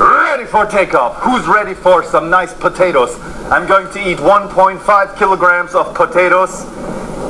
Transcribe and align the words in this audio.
Ready 0.00 0.46
for 0.46 0.64
takeoff. 0.64 1.16
Who's 1.16 1.46
ready 1.46 1.74
for 1.74 2.02
some 2.02 2.30
nice 2.30 2.54
potatoes? 2.54 3.20
I'm 3.52 3.68
going 3.68 3.92
to 3.92 4.00
eat 4.00 4.16
1.5 4.16 5.18
kilograms 5.18 5.74
of 5.74 5.94
potatoes 5.94 6.64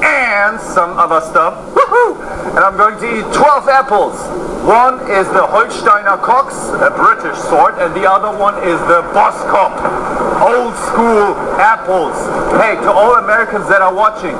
and 0.04 0.60
some 0.60 0.96
other 0.96 1.20
stuff. 1.20 1.74
Woohoo! 1.74 2.14
And 2.54 2.60
I'm 2.60 2.76
going 2.76 2.94
to 3.00 3.18
eat 3.18 3.34
12 3.34 3.68
apples. 3.68 4.14
One 4.62 5.00
is 5.10 5.26
the 5.34 5.42
Holsteiner 5.50 6.22
Cox, 6.22 6.54
a 6.78 6.94
British 6.94 7.36
sort, 7.50 7.74
and 7.82 7.92
the 7.92 8.08
other 8.08 8.30
one 8.38 8.54
is 8.62 8.78
the 8.86 9.02
Boskop, 9.10 9.74
old 10.38 10.76
school 10.86 11.34
apples. 11.58 12.14
Hey, 12.60 12.74
to 12.84 12.92
all 12.92 13.14
Americans 13.14 13.66
that 13.68 13.80
are 13.80 13.94
watching, 13.94 14.36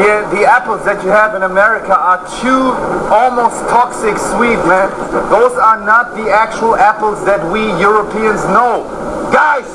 the, 0.00 0.24
the 0.32 0.48
apples 0.48 0.82
that 0.86 1.04
you 1.04 1.10
have 1.10 1.34
in 1.34 1.42
America 1.42 1.92
are 1.92 2.24
too 2.40 2.72
almost 3.12 3.68
toxic 3.68 4.16
sweet, 4.16 4.56
man. 4.64 4.88
Those 5.28 5.52
are 5.52 5.84
not 5.84 6.16
the 6.16 6.32
actual 6.32 6.74
apples 6.74 7.22
that 7.26 7.44
we 7.52 7.68
Europeans 7.76 8.40
know. 8.48 8.88
Guys, 9.30 9.68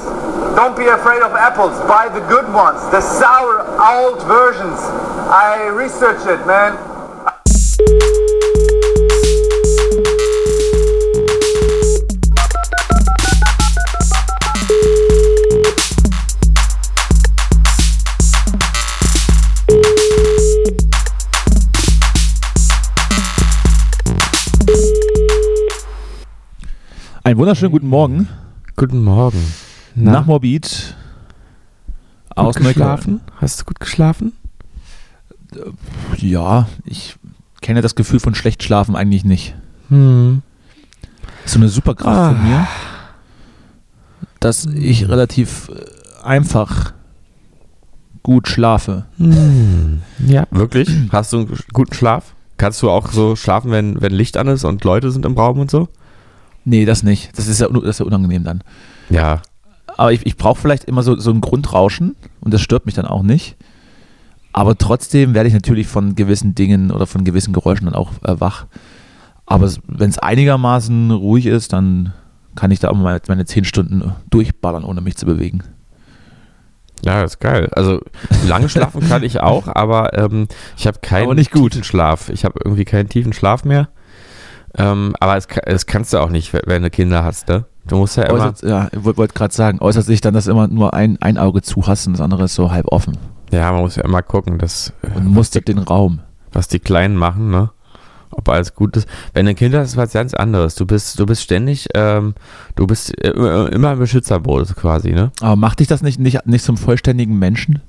don't 0.57 0.75
be 0.75 0.87
afraid 0.87 1.21
of 1.21 1.33
apples. 1.33 1.77
Buy 1.85 2.09
the 2.09 2.25
good 2.25 2.51
ones, 2.51 2.81
the 2.89 3.01
sour, 3.01 3.61
old 3.77 4.23
versions. 4.25 4.79
I 5.29 5.67
researched 5.67 6.25
it, 6.25 6.41
man. 6.47 6.73
Einen 27.29 27.37
wunderschönen 27.37 27.71
guten 27.71 27.89
Morgen. 27.89 28.27
Guten 28.75 29.03
Morgen. 29.03 29.37
Nach 29.93 30.25
Morbid. 30.25 30.95
Aus 32.35 32.55
gut 32.55 32.65
geschlafen? 32.65 33.21
Hast 33.39 33.61
du 33.61 33.65
gut 33.65 33.79
geschlafen? 33.79 34.33
Ja, 36.17 36.67
ich 36.85 37.17
kenne 37.61 37.83
das 37.83 37.93
Gefühl 37.93 38.19
von 38.19 38.33
schlecht 38.33 38.63
schlafen 38.63 38.95
eigentlich 38.95 39.25
nicht. 39.25 39.53
Hm. 39.89 40.41
So 41.45 41.59
eine 41.59 41.69
super 41.69 41.93
Kraft 41.93 42.17
Ah. 42.17 42.29
von 42.33 42.49
mir, 42.49 42.67
dass 44.39 44.65
ich 44.65 45.07
relativ 45.07 45.69
äh, 45.69 46.23
einfach 46.25 46.93
gut 48.23 48.47
schlafe. 48.47 49.05
Hm. 49.17 50.01
Ja. 50.25 50.47
Wirklich? 50.49 50.89
Hast 51.11 51.31
du 51.33 51.41
einen 51.41 51.59
guten 51.73 51.93
Schlaf? 51.93 52.33
Kannst 52.57 52.81
du 52.81 52.89
auch 52.89 53.11
so 53.11 53.35
schlafen, 53.35 53.69
wenn, 53.69 54.01
wenn 54.01 54.13
Licht 54.13 54.35
an 54.35 54.47
ist 54.47 54.63
und 54.63 54.83
Leute 54.83 55.11
sind 55.11 55.27
im 55.27 55.37
Raum 55.37 55.59
und 55.59 55.69
so? 55.69 55.89
Nee, 56.65 56.85
das 56.85 57.03
nicht. 57.03 57.37
Das 57.37 57.47
ist 57.47 57.59
ja, 57.59 57.67
das 57.67 57.83
ist 57.83 57.99
ja 57.99 58.05
unangenehm 58.05 58.43
dann. 58.43 58.63
Ja. 59.09 59.41
Aber 59.97 60.11
ich, 60.13 60.25
ich 60.25 60.37
brauche 60.37 60.59
vielleicht 60.59 60.85
immer 60.85 61.03
so, 61.03 61.17
so 61.17 61.31
ein 61.31 61.41
Grundrauschen 61.41 62.15
und 62.41 62.53
das 62.53 62.61
stört 62.61 62.85
mich 62.85 62.95
dann 62.95 63.05
auch 63.05 63.23
nicht. 63.23 63.57
Aber 64.53 64.77
trotzdem 64.77 65.33
werde 65.33 65.47
ich 65.47 65.53
natürlich 65.53 65.87
von 65.87 66.15
gewissen 66.15 66.55
Dingen 66.55 66.91
oder 66.91 67.05
von 67.05 67.23
gewissen 67.23 67.53
Geräuschen 67.53 67.85
dann 67.85 67.95
auch 67.95 68.11
äh, 68.23 68.39
wach. 68.39 68.65
Aber 69.45 69.71
wenn 69.87 70.09
es 70.09 70.19
einigermaßen 70.19 71.11
ruhig 71.11 71.45
ist, 71.45 71.73
dann 71.73 72.13
kann 72.55 72.71
ich 72.71 72.79
da 72.79 72.89
auch 72.89 72.95
mal 72.95 73.19
meine 73.27 73.45
zehn 73.45 73.63
Stunden 73.65 74.13
durchballern, 74.29 74.83
ohne 74.83 75.01
mich 75.01 75.17
zu 75.17 75.25
bewegen. 75.25 75.63
Ja, 77.03 77.21
das 77.21 77.33
ist 77.35 77.39
geil. 77.39 77.69
Also 77.71 78.01
lange 78.47 78.69
schlafen 78.69 79.07
kann 79.07 79.23
ich 79.23 79.39
auch, 79.39 79.67
aber 79.67 80.17
ähm, 80.17 80.47
ich 80.77 80.85
habe 80.87 80.99
keinen 81.01 81.23
Aber 81.25 81.35
nicht 81.35 81.51
gut. 81.51 81.71
tiefen 81.71 81.83
Schlaf. 81.83 82.29
Ich 82.29 82.43
habe 82.43 82.59
irgendwie 82.63 82.85
keinen 82.85 83.09
tiefen 83.09 83.33
Schlaf 83.33 83.63
mehr. 83.63 83.89
Ähm, 84.77 85.13
aber 85.19 85.35
es, 85.37 85.47
ka- 85.47 85.61
das 85.65 85.85
kannst 85.85 86.13
du 86.13 86.19
auch 86.19 86.29
nicht, 86.29 86.53
wenn 86.65 86.83
du 86.83 86.89
Kinder 86.89 87.23
hast, 87.23 87.47
ne? 87.47 87.65
Du 87.87 87.97
musst 87.97 88.17
ja 88.17 88.23
immer. 88.23 88.35
Äußert, 88.51 88.61
ja, 88.63 88.87
ich 88.91 89.03
wollte 89.03 89.17
wollt 89.17 89.35
gerade 89.35 89.53
sagen, 89.53 89.79
äußert 89.81 90.05
sich 90.05 90.21
dann, 90.21 90.33
dass 90.35 90.45
immer 90.47 90.67
nur 90.67 90.93
ein, 90.93 91.17
ein 91.21 91.37
Auge 91.39 91.61
zu 91.63 91.87
hast 91.87 92.05
und 92.07 92.13
das 92.13 92.21
andere 92.21 92.43
ist 92.43 92.53
so 92.55 92.71
halb 92.71 92.87
offen. 92.87 93.17
Ja, 93.51 93.71
man 93.71 93.81
muss 93.81 93.95
ja 93.95 94.03
immer 94.03 94.21
gucken, 94.21 94.59
dass, 94.59 94.93
äh, 95.01 95.17
Und 95.17 95.25
mustert 95.27 95.67
den 95.67 95.79
Raum. 95.79 96.19
was 96.51 96.67
die 96.67 96.79
Kleinen 96.79 97.15
machen, 97.15 97.49
ne? 97.49 97.71
Ob 98.31 98.47
alles 98.47 98.75
gut 98.75 98.95
ist. 98.95 99.07
Wenn 99.33 99.45
du 99.45 99.49
ein 99.51 99.55
Kind 99.55 99.73
hast, 99.73 99.87
ist 99.89 99.97
was 99.97 100.13
ganz 100.13 100.35
anderes. 100.35 100.75
Du 100.75 100.85
bist, 100.85 101.19
du 101.19 101.25
bist 101.25 101.41
ständig, 101.41 101.87
ähm, 101.95 102.35
du 102.75 102.85
bist 102.85 103.17
äh, 103.23 103.31
immer 103.31 103.93
im 103.93 103.99
Beschützermodus 103.99 104.75
quasi, 104.75 105.13
ne? 105.13 105.31
Aber 105.41 105.55
macht 105.55 105.79
dich 105.79 105.87
das 105.87 106.03
nicht, 106.03 106.19
nicht, 106.19 106.45
nicht 106.45 106.63
zum 106.63 106.77
vollständigen 106.77 107.39
Menschen? 107.39 107.81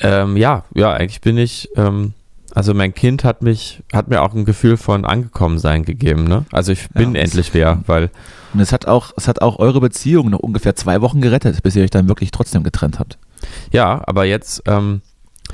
Ähm, 0.00 0.36
ja, 0.36 0.64
ja, 0.74 0.92
eigentlich 0.92 1.20
bin 1.20 1.38
ich, 1.38 1.68
ähm, 1.76 2.14
also 2.54 2.74
mein 2.74 2.94
Kind 2.94 3.24
hat 3.24 3.42
mich, 3.42 3.82
hat 3.92 4.08
mir 4.08 4.22
auch 4.22 4.34
ein 4.34 4.44
Gefühl 4.44 4.76
von 4.76 5.04
Angekommensein 5.04 5.84
gegeben, 5.84 6.24
ne? 6.24 6.44
Also 6.52 6.72
ich 6.72 6.88
bin 6.90 7.14
Ja, 7.14 7.22
endlich 7.22 7.54
wer, 7.54 7.82
weil, 7.86 8.10
Und 8.54 8.60
es 8.60 8.72
hat 8.72 8.86
auch, 8.86 9.12
es 9.16 9.28
hat 9.28 9.42
auch 9.42 9.58
eure 9.58 9.80
Beziehung 9.80 10.30
noch 10.30 10.40
ungefähr 10.40 10.74
zwei 10.76 11.00
Wochen 11.00 11.20
gerettet, 11.20 11.62
bis 11.62 11.76
ihr 11.76 11.84
euch 11.84 11.90
dann 11.90 12.08
wirklich 12.08 12.30
trotzdem 12.30 12.62
getrennt 12.62 12.98
habt. 12.98 13.18
ja, 13.72 14.02
aber 14.06 14.24
jetzt, 14.24 14.62
ähm, 14.66 15.02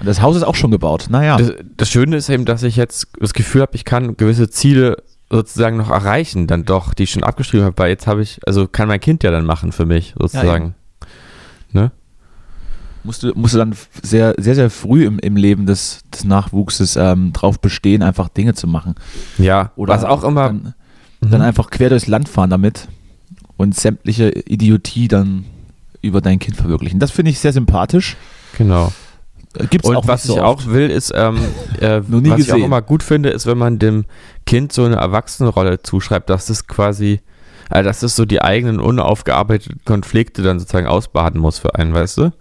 Das 0.04 0.20
Haus 0.20 0.36
ist 0.36 0.42
auch 0.42 0.54
schon 0.54 0.70
gebaut. 0.70 1.06
Naja. 1.08 1.36
das, 1.36 1.52
das 1.76 1.90
Schöne 1.90 2.16
ist 2.16 2.28
eben, 2.28 2.44
dass 2.44 2.62
ich 2.62 2.76
jetzt 2.76 3.08
das 3.20 3.32
Gefühl 3.32 3.62
habe, 3.62 3.74
ich 3.74 3.84
kann 3.84 4.16
gewisse 4.16 4.48
Ziele 4.50 5.02
sozusagen 5.30 5.76
noch 5.76 5.90
erreichen, 5.90 6.46
dann 6.46 6.64
doch, 6.64 6.94
die 6.94 7.04
ich 7.04 7.10
schon 7.10 7.24
abgeschrieben 7.24 7.64
habe, 7.64 7.76
weil 7.78 7.88
jetzt 7.90 8.06
habe 8.06 8.22
ich, 8.22 8.40
also 8.46 8.68
kann 8.68 8.88
mein 8.88 9.00
Kind 9.00 9.22
ja 9.24 9.30
dann 9.30 9.44
machen 9.44 9.72
für 9.72 9.86
mich, 9.86 10.14
sozusagen. 10.18 10.74
ne? 11.72 11.90
Musst, 13.06 13.22
du, 13.22 13.32
musst 13.34 13.54
du 13.54 13.58
dann 13.58 13.74
sehr, 14.02 14.34
sehr, 14.38 14.54
sehr 14.54 14.68
früh 14.70 15.06
im, 15.06 15.18
im 15.18 15.36
Leben 15.36 15.64
des, 15.66 16.00
des 16.12 16.24
Nachwuchses 16.24 16.96
ähm, 16.96 17.32
drauf 17.32 17.60
bestehen, 17.60 18.02
einfach 18.02 18.28
Dinge 18.28 18.54
zu 18.54 18.66
machen. 18.66 18.94
Ja, 19.38 19.72
Oder 19.76 19.94
was 19.94 20.04
auch 20.04 20.22
immer. 20.24 20.48
Dann, 20.48 20.74
dann 21.22 21.40
Mhm. 21.40 21.46
einfach 21.46 21.70
quer 21.70 21.88
durchs 21.88 22.06
Land 22.06 22.28
fahren 22.28 22.50
damit 22.50 22.88
und 23.56 23.74
sämtliche 23.74 24.28
Idiotie 24.30 25.08
dann 25.08 25.46
über 26.02 26.20
dein 26.20 26.38
Kind 26.38 26.56
verwirklichen. 26.56 27.00
Das 27.00 27.10
finde 27.10 27.30
ich 27.30 27.38
sehr 27.40 27.52
sympathisch. 27.54 28.16
Genau. 28.58 28.92
Gibt 29.70 29.84
es 29.86 29.90
Und 29.90 29.96
auch 29.96 30.06
was 30.06 30.24
so 30.24 30.34
ich 30.36 30.42
oft. 30.42 30.66
auch 30.66 30.70
will, 30.70 30.90
ist, 30.90 31.12
ähm, 31.16 31.38
äh, 31.80 32.00
Noch 32.06 32.20
nie 32.20 32.28
was 32.30 32.40
ich 32.40 32.50
auch 32.50 32.54
gesehen. 32.56 32.64
immer 32.66 32.82
gut 32.82 33.02
finde, 33.02 33.30
ist, 33.30 33.46
wenn 33.46 33.56
man 33.56 33.78
dem 33.78 34.04
Kind 34.44 34.72
so 34.74 34.84
eine 34.84 34.96
Erwachsenenrolle 34.96 35.82
zuschreibt, 35.82 36.28
dass 36.28 36.50
es 36.50 36.66
quasi, 36.66 37.20
dass 37.68 38.02
es 38.02 38.16
so 38.16 38.24
die 38.24 38.42
eigenen 38.42 38.80
unaufgearbeiteten 38.80 39.80
Konflikte 39.84 40.42
dann 40.42 40.58
sozusagen 40.58 40.86
ausbaden 40.86 41.40
muss 41.40 41.58
für 41.58 41.74
einen, 41.74 41.92
weißt 41.94 42.18
du? 42.18 42.32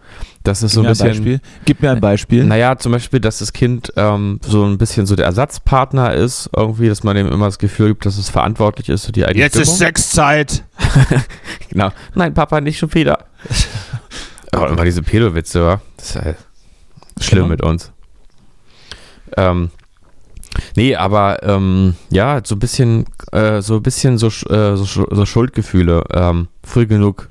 Das 0.43 0.61
ist 0.61 0.73
so 0.73 0.81
Gib 0.81 0.89
ein 0.91 0.97
mir 0.97 1.03
ein 1.03 1.07
bisschen. 1.07 1.07
Beispiel. 1.23 1.39
Gib 1.65 1.81
mir 1.81 1.91
ein 1.91 1.99
Beispiel. 2.01 2.43
Naja, 2.45 2.77
zum 2.77 2.91
Beispiel, 2.91 3.19
dass 3.19 3.39
das 3.39 3.51
Kind 3.51 3.91
ähm, 3.95 4.39
so 4.43 4.63
ein 4.63 4.77
bisschen 4.77 5.07
so 5.07 5.15
der 5.15 5.25
Ersatzpartner 5.25 6.13
ist, 6.13 6.49
irgendwie, 6.55 6.87
dass 6.87 7.03
man 7.03 7.17
ihm 7.17 7.27
immer 7.27 7.45
das 7.45 7.57
Gefühl 7.57 7.87
gibt, 7.89 8.05
dass 8.05 8.17
es 8.19 8.29
verantwortlich 8.29 8.89
ist 8.89 9.05
für 9.07 9.11
die 9.11 9.25
eigene 9.25 9.47
Stimmung. 9.49 9.65
Sexzeit. 9.65 10.63
Genau. 11.69 11.91
Nein, 12.13 12.33
Papa, 12.33 12.61
nicht 12.61 12.77
schon 12.77 12.93
wieder. 12.93 13.25
oh, 14.55 14.65
immer 14.65 14.85
diese 14.85 15.01
Pedowitze, 15.01 15.65
wa? 15.65 15.81
Das 15.97 16.09
ist 16.11 16.15
halt 16.15 16.37
schlimm 17.19 17.43
Genau. 17.43 17.49
mit 17.49 17.61
uns. 17.61 17.91
Ähm, 19.35 19.71
nee, 20.75 20.95
aber 20.95 21.43
ähm, 21.43 21.95
ja, 22.09 22.41
so 22.43 22.55
ein 22.55 22.59
bisschen, 22.59 23.05
äh, 23.31 23.61
so 23.61 23.75
ein 23.75 23.83
bisschen 23.83 24.17
so, 24.17 24.27
äh, 24.27 24.75
so, 24.75 24.85
so 24.85 25.25
Schuldgefühle 25.25 26.03
ähm, 26.13 26.47
früh 26.63 26.85
genug 26.85 27.29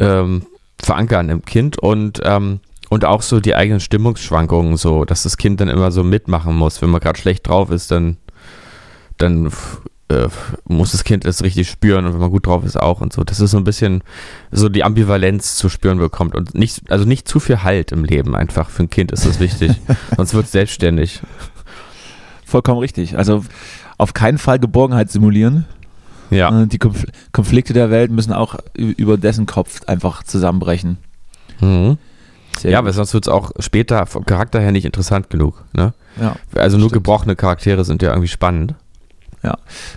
ähm, 0.00 0.46
verankern 0.80 1.28
im 1.28 1.44
Kind 1.44 1.78
und 1.78 2.20
ähm, 2.24 2.60
und 2.90 3.04
auch 3.04 3.22
so 3.22 3.40
die 3.40 3.56
eigenen 3.56 3.80
Stimmungsschwankungen, 3.80 4.76
so, 4.76 5.04
dass 5.04 5.24
das 5.24 5.36
Kind 5.36 5.60
dann 5.60 5.68
immer 5.68 5.90
so 5.90 6.04
mitmachen 6.04 6.54
muss. 6.54 6.80
Wenn 6.80 6.90
man 6.90 7.00
gerade 7.00 7.18
schlecht 7.18 7.48
drauf 7.48 7.70
ist, 7.70 7.90
dann, 7.90 8.18
dann 9.18 9.50
äh, 10.08 10.28
muss 10.68 10.92
das 10.92 11.02
Kind 11.02 11.24
es 11.24 11.42
richtig 11.42 11.68
spüren 11.68 12.06
und 12.06 12.12
wenn 12.12 12.20
man 12.20 12.30
gut 12.30 12.46
drauf 12.46 12.64
ist 12.64 12.76
auch 12.78 13.00
und 13.00 13.12
so. 13.12 13.24
Das 13.24 13.40
ist 13.40 13.50
so 13.50 13.56
ein 13.56 13.64
bisschen 13.64 14.02
so 14.52 14.68
die 14.68 14.84
Ambivalenz 14.84 15.56
zu 15.56 15.68
spüren 15.68 15.98
bekommt 15.98 16.34
und 16.34 16.54
nicht, 16.54 16.90
also 16.90 17.04
nicht 17.04 17.26
zu 17.26 17.40
viel 17.40 17.62
Halt 17.62 17.90
im 17.90 18.04
Leben 18.04 18.36
einfach. 18.36 18.70
Für 18.70 18.84
ein 18.84 18.90
Kind 18.90 19.12
ist 19.12 19.26
das 19.26 19.40
wichtig. 19.40 19.72
Sonst 20.16 20.34
wird 20.34 20.46
es 20.46 20.52
selbstständig. 20.52 21.20
Vollkommen 22.54 22.78
richtig. 22.78 23.18
Also 23.18 23.44
auf 23.98 24.14
keinen 24.14 24.38
Fall 24.38 24.60
Geborgenheit 24.60 25.10
simulieren. 25.10 25.64
Ja. 26.30 26.62
Äh, 26.62 26.68
Die 26.68 26.78
Konfl 26.78 27.08
Konflikte 27.32 27.72
der 27.72 27.90
Welt 27.90 28.12
müssen 28.12 28.32
auch 28.32 28.54
über 28.74 29.16
dessen 29.16 29.46
Kopf 29.46 29.80
einfach 29.88 30.22
zusammenbrechen. 30.22 30.98
Mhm. 31.60 31.98
Ja, 32.62 32.78
gut. 32.78 32.86
weil 32.86 32.92
sonst 32.92 33.12
wird 33.12 33.26
es 33.26 33.32
auch 33.32 33.50
später 33.58 34.06
vom 34.06 34.24
Charakter 34.24 34.60
her 34.60 34.70
nicht 34.70 34.84
interessant 34.84 35.30
genug. 35.30 35.64
Ne? 35.72 35.94
ja. 36.20 36.36
Also 36.54 36.76
nur 36.78 36.90
Stimmt. 36.90 37.02
gebrochene 37.02 37.34
Charaktere 37.34 37.84
sind 37.84 38.02
ja 38.02 38.10
irgendwie 38.10 38.28
spannend. 38.28 38.76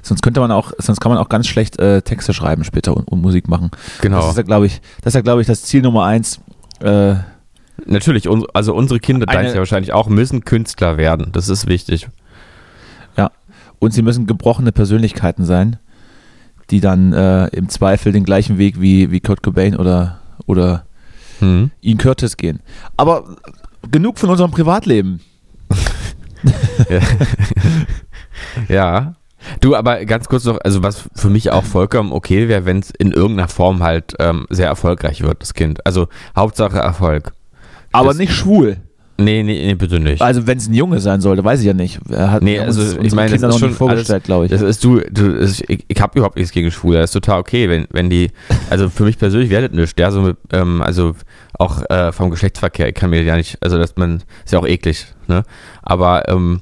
Sonst 0.02 0.24
könnte 0.24 0.40
man 0.40 0.52
auch, 0.52 0.72
sonst 0.80 1.00
kann 1.00 1.12
man 1.12 1.20
auch 1.20 1.30
ganz 1.30 1.46
schlecht 1.46 1.78
äh, 1.78 2.02
Texte 2.02 2.34
schreiben 2.34 2.64
später 2.64 2.98
und, 2.98 3.08
und 3.08 3.22
Musik 3.22 3.48
machen. 3.48 3.70
Genau. 4.02 4.22
Das 4.22 4.30
ist 4.32 4.38
ja, 4.38 4.42
glaube 4.42 4.66
ich, 4.66 4.82
das 5.02 5.12
ist 5.12 5.14
ja, 5.14 5.22
glaube 5.22 5.42
ich, 5.42 5.48
das 5.48 5.62
Ziel 5.62 5.84
Nummer 5.84 6.06
eins. 6.06 6.40
Äh, 6.80 7.18
Natürlich, 7.86 8.28
also 8.56 8.74
unsere 8.74 9.00
Kinder, 9.00 9.28
deins 9.28 9.54
ja 9.54 9.60
wahrscheinlich 9.60 9.94
auch, 9.94 10.10
müssen 10.10 10.44
Künstler 10.44 10.98
werden. 10.98 11.30
Das 11.34 11.50
ist 11.50 11.68
wichtig. 11.68 12.08
Und 13.80 13.92
sie 13.94 14.02
müssen 14.02 14.28
gebrochene 14.28 14.72
Persönlichkeiten 14.72 15.46
sein, 15.46 15.78
die 16.70 16.80
dann 16.82 17.14
äh, 17.14 17.48
im 17.48 17.70
Zweifel 17.70 18.12
den 18.12 18.24
gleichen 18.26 18.58
Weg 18.58 18.82
wie, 18.82 19.12
wie 19.12 19.20
Kurt 19.20 19.44
Cobain 19.44 19.76
oder, 19.76 20.20
oder 20.46 20.84
Mhm. 21.40 21.70
Ian 21.82 22.00
Curtis 22.00 22.36
gehen. 22.36 22.62
Aber 22.98 23.36
genug 23.92 24.18
von 24.18 24.32
unserem 24.32 24.50
Privatleben. 24.50 25.20
Ja. 26.90 27.00
ja. 28.68 29.16
Du, 29.62 29.76
aber 29.76 30.04
ganz 30.06 30.28
kurz 30.28 30.46
noch, 30.46 30.58
also 30.64 30.82
was 30.84 31.08
für 31.14 31.30
mich 31.30 31.52
auch 31.52 31.64
vollkommen 31.64 32.12
okay 32.12 32.48
wäre, 32.48 32.66
wenn 32.66 32.80
es 32.80 32.90
in 32.90 33.12
irgendeiner 33.12 33.48
Form 33.48 33.84
halt 33.84 34.16
ähm, 34.20 34.48
sehr 34.50 34.68
erfolgreich 34.68 35.22
wird, 35.22 35.42
das 35.42 35.54
Kind. 35.54 35.86
Also 35.86 36.08
Hauptsache 36.36 36.80
Erfolg. 36.80 37.34
Aber 37.92 38.10
Das- 38.10 38.18
nicht 38.18 38.34
schwul. 38.34 38.78
Nee, 39.20 39.42
nee, 39.42 39.66
nee 39.66 39.74
bitte 39.74 40.00
nicht. 40.00 40.22
Also 40.22 40.46
wenn 40.46 40.60
es 40.60 40.68
ein 40.68 40.74
Junge 40.76 41.00
sein 41.00 41.22
sollte, 41.22 41.44
weiß 41.44 41.62
ich 41.62 41.66
ja 41.66 41.74
nicht. 41.74 42.00
Er 42.10 42.32
hat 42.32 42.44
Nee, 42.44 42.60
haben 42.60 42.68
also 42.68 42.82
uns 42.82 43.08
ich 43.08 43.14
meine, 43.14 43.32
Kinder 43.32 43.48
das 43.48 43.56
ist 43.56 43.62
schon 43.62 43.74
vorgestellt, 43.74 44.26
glaube 44.26 44.46
ich. 44.46 44.52
Das 44.52 44.62
ist 44.62 44.84
du, 44.84 45.00
du 45.00 45.40
das, 45.40 45.62
ich, 45.68 45.86
ich 45.88 46.02
habe 46.02 46.20
überhaupt 46.20 46.36
nichts 46.36 46.52
gegen 46.52 46.70
Schwule, 46.70 47.00
das 47.00 47.10
ist 47.10 47.14
total 47.14 47.40
okay, 47.40 47.68
wenn, 47.68 47.88
wenn 47.92 48.10
die, 48.12 48.30
also 48.70 48.90
für 48.90 49.04
mich 49.04 49.18
persönlich 49.18 49.50
wäre 49.50 49.68
das 49.68 49.76
nichts, 49.76 49.96
der 49.96 50.12
so 50.12 50.22
mit, 50.22 50.38
ähm, 50.54 50.82
also 50.84 51.16
auch 51.58 51.82
äh, 51.90 52.12
vom 52.12 52.30
Geschlechtsverkehr, 52.30 52.90
ich 52.90 52.94
kann 52.94 53.10
mir 53.10 53.24
ja 53.24 53.36
nicht, 53.36 53.58
also 53.62 53.78
dass 53.78 53.96
man, 53.98 54.24
ist 54.46 54.54
ja 54.54 54.60
auch 54.60 54.68
eklig, 54.68 55.08
ne? 55.28 55.44
Aber, 55.82 56.30
ähm, 56.30 56.62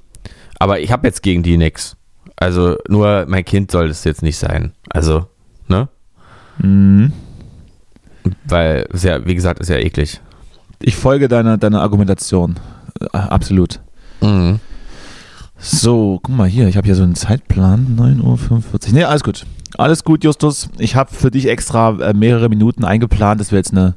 aber 0.57 0.79
ich 0.79 0.91
habe 0.91 1.07
jetzt 1.07 1.21
gegen 1.23 1.43
die 1.43 1.57
nix. 1.57 1.97
Also 2.37 2.77
nur 2.87 3.25
mein 3.27 3.45
Kind 3.45 3.71
soll 3.71 3.87
das 3.87 4.03
jetzt 4.03 4.21
nicht 4.21 4.37
sein. 4.37 4.73
Also, 4.89 5.27
ne? 5.67 5.87
Mhm. 6.59 7.13
Weil, 8.45 8.87
ist 8.91 9.03
ja, 9.03 9.25
wie 9.25 9.35
gesagt, 9.35 9.59
ist 9.59 9.69
ja 9.69 9.77
eklig. 9.77 10.19
Ich 10.81 10.95
folge 10.95 11.27
deiner, 11.27 11.57
deiner 11.57 11.81
Argumentation. 11.81 12.55
Äh, 13.13 13.17
absolut. 13.17 13.79
Mhm. 14.21 14.59
So, 15.57 16.19
guck 16.21 16.35
mal 16.35 16.47
hier, 16.47 16.67
ich 16.67 16.77
habe 16.77 16.85
hier 16.85 16.95
so 16.95 17.03
einen 17.03 17.15
Zeitplan, 17.15 17.97
9.45 17.97 18.21
Uhr. 18.89 18.93
Nee, 18.93 19.03
alles 19.05 19.23
gut. 19.23 19.45
Alles 19.77 20.03
gut, 20.03 20.23
Justus. 20.23 20.69
Ich 20.77 20.95
habe 20.95 21.13
für 21.13 21.31
dich 21.31 21.47
extra 21.49 21.89
äh, 21.99 22.13
mehrere 22.13 22.49
Minuten 22.49 22.83
eingeplant, 22.83 23.39
dass 23.41 23.51
wir 23.51 23.57
jetzt 23.57 23.71
eine 23.71 23.95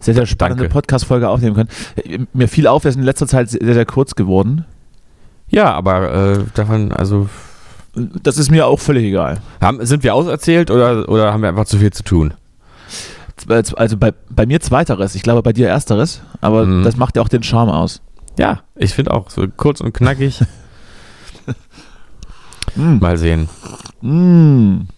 sehr, 0.00 0.14
sehr 0.14 0.26
spannende. 0.26 0.68
Podcast-Folge 0.68 1.28
aufnehmen 1.28 1.54
können. 1.56 1.68
Äh, 1.96 2.20
Mir 2.32 2.48
fiel 2.48 2.66
auf, 2.66 2.84
wir 2.84 2.92
sind 2.92 3.00
in 3.00 3.06
letzter 3.06 3.26
Zeit 3.26 3.50
sehr, 3.50 3.60
sehr 3.74 3.86
kurz 3.86 4.14
geworden. 4.14 4.64
Ja, 5.48 5.72
aber 5.72 6.12
äh, 6.12 6.38
davon, 6.54 6.92
also, 6.92 7.28
Das 8.22 8.38
ist 8.38 8.50
mir 8.50 8.66
auch 8.66 8.80
völlig 8.80 9.04
egal. 9.04 9.38
haben, 9.60 9.84
sind 9.84 10.02
wir 10.04 10.14
auserzählt 10.14 10.70
oder, 10.70 11.08
oder 11.08 11.32
haben 11.32 11.42
wir 11.42 11.48
einfach 11.48 11.66
zu 11.66 11.78
viel 11.78 11.92
zu 11.92 12.02
tun? 12.02 12.34
Also 13.76 13.96
bei, 13.96 14.12
bei 14.30 14.46
mir 14.46 14.60
zweiteres, 14.60 15.14
ich 15.14 15.22
glaube 15.22 15.42
bei 15.42 15.52
dir 15.52 15.68
ersteres, 15.68 16.22
aber 16.40 16.64
Mhm. 16.66 16.84
das 16.84 16.96
macht 16.96 17.16
ja 17.16 17.22
auch 17.22 17.28
den 17.28 17.42
Charme 17.42 17.70
aus. 17.70 18.00
Ja, 18.38 18.60
ich 18.76 18.94
finde 18.94 19.12
auch 19.12 19.28
so 19.30 19.46
kurz 19.56 19.80
und 19.80 19.92
knackig. 19.92 20.40
Mm. 22.76 22.98
Mal 22.98 23.16
sehen. 23.16 23.48
Mm. 24.00 24.88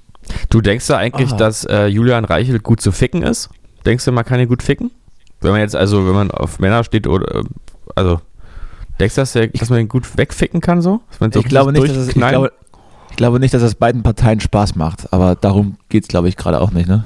Du 0.49 0.61
denkst 0.63 0.87
da 0.87 0.97
eigentlich, 0.97 1.33
Ah. 1.33 1.37
dass 1.37 1.65
äh, 1.65 1.87
Julian 1.87 2.25
Reichelt 2.25 2.63
gut 2.63 2.81
zu 2.81 2.91
ficken 2.91 3.23
ist? 3.23 3.51
Denkst 3.85 4.05
du, 4.05 4.13
man 4.13 4.25
kann 4.25 4.41
ihn 4.41 4.49
gut 4.49 4.63
ficken? 4.63 4.91
Wenn 5.43 5.51
man 5.53 5.61
jetzt, 5.61 5.77
also, 5.77 6.07
wenn 6.07 6.15
man 6.15 6.31
auf 6.31 6.59
Männer 6.59 6.83
steht 6.85 7.07
oder, 7.07 7.41
äh, 7.41 7.45
also, 7.95 8.21
denkst 8.99 9.17
du, 9.17 9.21
dass, 9.21 9.33
der, 9.33 9.49
dass 9.49 9.69
man 9.69 9.81
ihn 9.81 9.89
gut 9.89 10.17
wegficken 10.17 10.61
kann 10.63 10.81
so? 10.81 11.03
So 11.21 11.27
Ich 11.39 11.45
glaube, 11.47 11.73
nicht, 11.73 11.85
es, 11.85 12.09
ich, 12.09 12.15
glaube, 12.15 12.51
ich 13.11 13.17
glaube 13.17 13.41
nicht, 13.41 13.53
dass 13.53 13.63
es 13.63 13.75
beiden 13.75 14.03
Parteien 14.03 14.41
Spaß 14.41 14.75
macht, 14.77 15.13
aber 15.13 15.35
darum 15.35 15.77
geht 15.91 16.05
es, 16.05 16.09
glaube 16.09 16.29
ich, 16.29 16.37
gerade 16.37 16.61
auch 16.63 16.71
nicht. 16.71 16.89
Ne? 16.89 17.05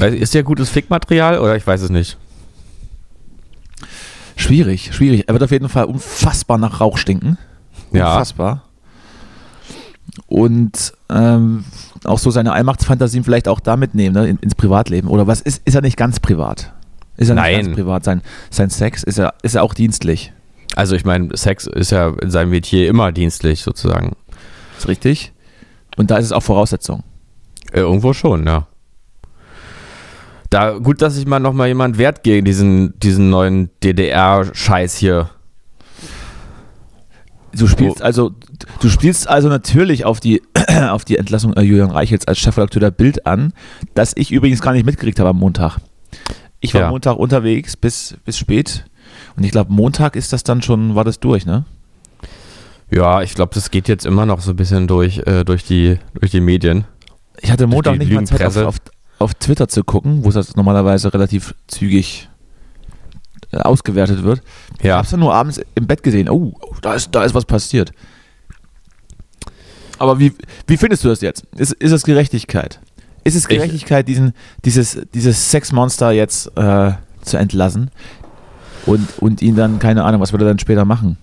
Ist 0.00 0.34
der 0.34 0.42
gutes 0.42 0.70
Fickmaterial 0.70 1.38
oder 1.38 1.56
ich 1.56 1.66
weiß 1.66 1.82
es 1.82 1.90
nicht? 1.90 2.16
Schwierig, 4.36 4.94
schwierig. 4.94 5.24
Er 5.26 5.34
wird 5.34 5.42
auf 5.42 5.50
jeden 5.50 5.68
Fall 5.68 5.84
unfassbar 5.84 6.58
nach 6.58 6.80
Rauch 6.80 6.98
stinken. 6.98 7.38
Ja. 7.92 8.12
Unfassbar. 8.12 8.62
Und 10.26 10.92
ähm, 11.10 11.64
auch 12.04 12.18
so 12.18 12.30
seine 12.30 12.52
Allmachtsfantasien 12.52 13.24
vielleicht 13.24 13.48
auch 13.48 13.60
da 13.60 13.76
mitnehmen, 13.76 14.14
ne, 14.14 14.28
in, 14.28 14.36
ins 14.38 14.54
Privatleben. 14.54 15.08
Oder 15.08 15.26
was 15.26 15.40
ist, 15.40 15.62
ist 15.64 15.74
er 15.74 15.80
nicht 15.80 15.96
ganz 15.96 16.20
privat? 16.20 16.72
Ist 17.16 17.28
er 17.28 17.34
Nein. 17.34 17.56
nicht 17.56 17.66
ganz 17.66 17.76
privat? 17.76 18.04
Sein, 18.04 18.22
sein 18.50 18.70
Sex 18.70 19.02
ist 19.02 19.18
er, 19.18 19.34
ist 19.42 19.54
er 19.54 19.62
auch 19.62 19.74
dienstlich. 19.74 20.32
Also, 20.76 20.94
ich 20.94 21.04
meine, 21.04 21.36
Sex 21.36 21.66
ist 21.66 21.90
ja 21.90 22.12
in 22.22 22.30
seinem 22.30 22.50
Metier 22.50 22.88
immer 22.88 23.10
dienstlich 23.10 23.62
sozusagen. 23.62 24.14
Ist 24.78 24.86
richtig? 24.86 25.32
Und 25.96 26.10
da 26.10 26.18
ist 26.18 26.26
es 26.26 26.32
auch 26.32 26.42
Voraussetzung. 26.42 27.02
Äh, 27.72 27.80
irgendwo 27.80 28.12
schon, 28.12 28.46
ja. 28.46 28.66
Da, 30.50 30.78
gut, 30.78 31.02
dass 31.02 31.14
sich 31.14 31.26
mal 31.26 31.40
nochmal 31.40 31.68
jemand 31.68 31.98
wehrt 31.98 32.22
gegen 32.22 32.44
diesen, 32.44 32.98
diesen 33.00 33.28
neuen 33.30 33.70
DDR-Scheiß 33.82 34.96
hier. 34.96 35.30
Du 37.52 37.66
spielst 37.66 38.02
also, 38.02 38.32
du 38.80 38.88
spielst 38.88 39.28
also 39.28 39.48
natürlich 39.48 40.04
auf 40.04 40.20
die, 40.20 40.42
auf 40.90 41.04
die 41.04 41.16
Entlassung 41.18 41.54
äh, 41.54 41.62
Julian 41.62 41.90
Reichels 41.90 42.26
als 42.28 42.38
Chefredakteur 42.38 42.80
der 42.80 42.90
Bild 42.90 43.26
an, 43.26 43.52
das 43.94 44.12
ich 44.16 44.30
übrigens 44.30 44.60
gar 44.60 44.72
nicht 44.72 44.86
mitgekriegt 44.86 45.18
habe 45.18 45.30
am 45.30 45.38
Montag. 45.38 45.78
Ich 46.60 46.74
war 46.74 46.82
Ja. 46.82 46.90
Montag 46.90 47.16
unterwegs 47.16 47.76
bis, 47.76 48.16
bis 48.24 48.38
spät 48.38 48.84
und 49.36 49.44
ich 49.44 49.50
glaube, 49.50 49.72
Montag 49.72 50.16
ist 50.16 50.32
das 50.32 50.44
dann 50.44 50.62
schon, 50.62 50.94
war 50.94 51.04
das 51.04 51.20
durch, 51.20 51.46
ne? 51.46 51.64
Ja, 52.90 53.22
ich 53.22 53.34
glaube, 53.34 53.54
das 53.54 53.70
geht 53.70 53.88
jetzt 53.88 54.06
immer 54.06 54.24
noch 54.24 54.40
so 54.40 54.52
ein 54.52 54.56
bisschen 54.56 54.86
durch, 54.86 55.18
äh, 55.26 55.44
durch, 55.44 55.64
die, 55.64 55.98
durch 56.18 56.30
die 56.30 56.40
Medien. 56.40 56.84
Ich 57.40 57.50
hatte 57.50 57.66
Montag 57.66 57.98
nicht 57.98 58.10
mal 58.10 58.24
Zeit, 58.24 58.42
auf, 58.42 58.56
auf, 58.56 58.76
auf 59.18 59.34
Twitter 59.34 59.68
zu 59.68 59.82
gucken, 59.84 60.24
wo 60.24 60.30
das 60.30 60.54
normalerweise 60.56 61.12
relativ 61.12 61.54
zügig 61.66 62.28
äh, 63.52 63.58
ausgewertet 63.58 64.22
wird. 64.22 64.42
Ich 64.78 64.84
Ja. 64.84 64.96
habe 64.96 65.04
es 65.04 65.10
dann 65.10 65.20
nur 65.20 65.34
abends 65.34 65.60
im 65.74 65.86
Bett 65.86 66.02
gesehen. 66.02 66.28
Oh, 66.28 66.52
da, 66.82 66.94
ist, 66.94 67.14
da 67.14 67.24
ist 67.24 67.34
was 67.34 67.44
passiert. 67.44 67.92
Aber 69.98 70.18
wie, 70.18 70.32
wie 70.66 70.76
findest 70.76 71.04
du 71.04 71.08
das 71.08 71.20
jetzt? 71.20 71.44
Ist, 71.56 71.72
ist 71.72 71.92
es 71.92 72.04
Gerechtigkeit? 72.04 72.80
Ist 73.24 73.34
es 73.34 73.42
Ich- 73.42 73.48
Gerechtigkeit, 73.48 74.06
diesen, 74.06 74.32
dieses, 74.64 75.00
dieses 75.14 75.50
Sexmonster 75.50 76.12
jetzt 76.12 76.56
äh, 76.56 76.92
zu 77.22 77.36
entlassen 77.36 77.90
und, 78.86 79.06
und 79.18 79.42
ihn 79.42 79.56
dann, 79.56 79.78
keine 79.80 80.04
Ahnung, 80.04 80.20
was 80.20 80.32
wird 80.32 80.42
er 80.42 80.48
dann 80.48 80.58
später 80.60 80.84
machen? 80.84 81.18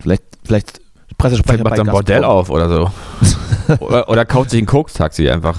Vielleicht, 0.00 0.24
vielleicht 0.44 0.80
Pressesprecher 1.16 1.58
Vielleicht 1.58 1.64
macht 1.64 1.78
er 1.78 1.84
ein 1.84 1.90
Bordell 1.90 2.24
auf 2.24 2.50
oder 2.50 2.68
so. 2.68 2.90
oder, 3.80 4.08
oder 4.08 4.24
kauft 4.24 4.50
sich 4.50 4.60
ein 4.62 4.66
Koks-Taxi 4.66 5.28
einfach. 5.30 5.58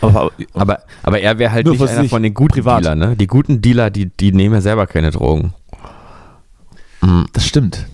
Aber, 0.00 0.30
Aber, 0.54 0.78
aber 1.02 1.20
er 1.20 1.38
wäre 1.38 1.52
halt 1.52 1.66
Nur 1.66 1.74
nicht 1.74 1.88
einer 1.88 2.08
von 2.08 2.22
den 2.22 2.34
guten 2.34 2.54
privat. 2.54 2.84
Dealern, 2.84 2.98
ne? 2.98 3.16
Die 3.16 3.26
guten 3.26 3.60
Dealer, 3.60 3.90
die, 3.90 4.06
die 4.06 4.32
nehmen 4.32 4.54
ja 4.54 4.60
selber 4.60 4.86
keine 4.86 5.10
Drogen. 5.10 5.52
Mhm. 7.00 7.26
das 7.32 7.46
stimmt. 7.46 7.86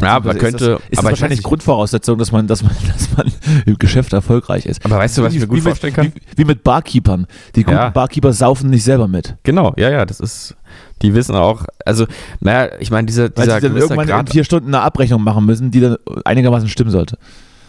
Ja, 0.00 0.08
aber 0.16 0.34
könnte. 0.34 0.56
Ist 0.56 0.60
das, 0.60 0.68
ist 0.68 0.68
aber 0.70 0.80
das 0.80 0.98
ich 0.98 1.04
wahrscheinlich 1.04 1.42
Grundvoraussetzung, 1.42 2.18
dass 2.18 2.32
man, 2.32 2.46
dass 2.46 2.62
man, 2.62 2.72
dass 2.92 3.16
man 3.16 3.32
im 3.66 3.78
Geschäft 3.78 4.12
erfolgreich 4.12 4.66
ist. 4.66 4.84
aber 4.84 4.98
weißt 4.98 5.18
du, 5.18 5.22
was 5.22 5.34
ich 5.34 5.40
mir 5.40 5.46
gut 5.46 5.58
wie, 5.58 5.62
vorstellen 5.62 5.94
mit, 5.96 6.14
kann? 6.14 6.22
wie, 6.32 6.38
wie 6.38 6.44
mit 6.44 6.64
Barkeepern. 6.64 7.26
Die 7.54 7.62
guten 7.62 7.76
Ja. 7.76 7.90
Barkeeper 7.90 8.32
saufen 8.32 8.70
nicht 8.70 8.82
selber 8.84 9.06
mit. 9.08 9.36
Genau, 9.44 9.72
ja, 9.76 9.90
ja, 9.90 10.04
das 10.04 10.20
ist. 10.20 10.56
Die 11.02 11.14
wissen 11.14 11.34
auch. 11.36 11.64
Also, 11.84 12.06
naja, 12.40 12.72
ich 12.80 12.90
meine, 12.90 13.06
dieser, 13.06 13.24
Weil 13.24 13.44
dieser 13.44 13.60
sie 13.60 13.68
dann 13.68 13.76
irgendwann 13.76 14.08
in 14.08 14.14
Grad. 14.14 14.30
vier 14.30 14.42
Stunden 14.44 14.68
eine 14.74 14.82
Abrechnung 14.82 15.22
machen 15.22 15.44
müssen, 15.46 15.70
die 15.70 15.80
dann 15.80 15.96
einigermaßen 16.24 16.68
stimmen 16.68 16.90
sollte. 16.90 17.18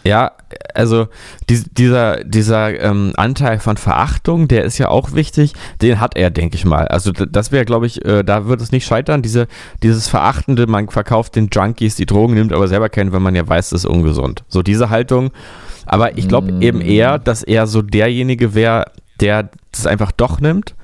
Ja, 0.05 0.33
also 0.75 1.07
dies, 1.49 1.65
dieser, 1.71 2.23
dieser 2.23 2.79
ähm, 2.79 3.13
Anteil 3.17 3.59
von 3.59 3.75
Verachtung, 3.75 4.47
der 4.47 4.63
ist 4.63 4.77
ja 4.77 4.89
auch 4.89 5.13
wichtig, 5.13 5.53
den 5.81 5.99
hat 5.99 6.15
er, 6.15 6.29
denke 6.29 6.55
ich 6.55 6.63
mal. 6.65 6.87
Also 6.87 7.11
das 7.11 7.51
wäre, 7.51 7.65
glaube 7.65 7.87
ich, 7.87 8.05
äh, 8.05 8.23
da 8.23 8.45
wird 8.45 8.61
es 8.61 8.71
nicht 8.71 8.85
scheitern, 8.85 9.23
diese, 9.23 9.47
dieses 9.81 10.07
Verachtende, 10.07 10.67
man 10.67 10.89
verkauft 10.89 11.35
den 11.35 11.49
Junkies 11.51 11.95
die 11.95 12.05
Drogen, 12.05 12.35
nimmt 12.35 12.53
aber 12.53 12.67
selber 12.67 12.89
keinen, 12.89 13.13
wenn 13.13 13.23
man 13.23 13.33
ja 13.33 13.47
weiß, 13.47 13.71
das 13.71 13.83
ist 13.83 13.89
ungesund. 13.89 14.43
So 14.47 14.61
diese 14.61 14.91
Haltung. 14.91 15.31
Aber 15.87 16.17
ich 16.17 16.27
glaube 16.27 16.51
Mm. 16.51 16.61
eben 16.61 16.81
eher, 16.81 17.17
dass 17.17 17.41
er 17.41 17.65
so 17.65 17.81
derjenige 17.81 18.53
wäre, 18.53 18.85
der 19.19 19.49
das 19.71 19.87
einfach 19.87 20.11
doch 20.11 20.39
nimmt. 20.39 20.75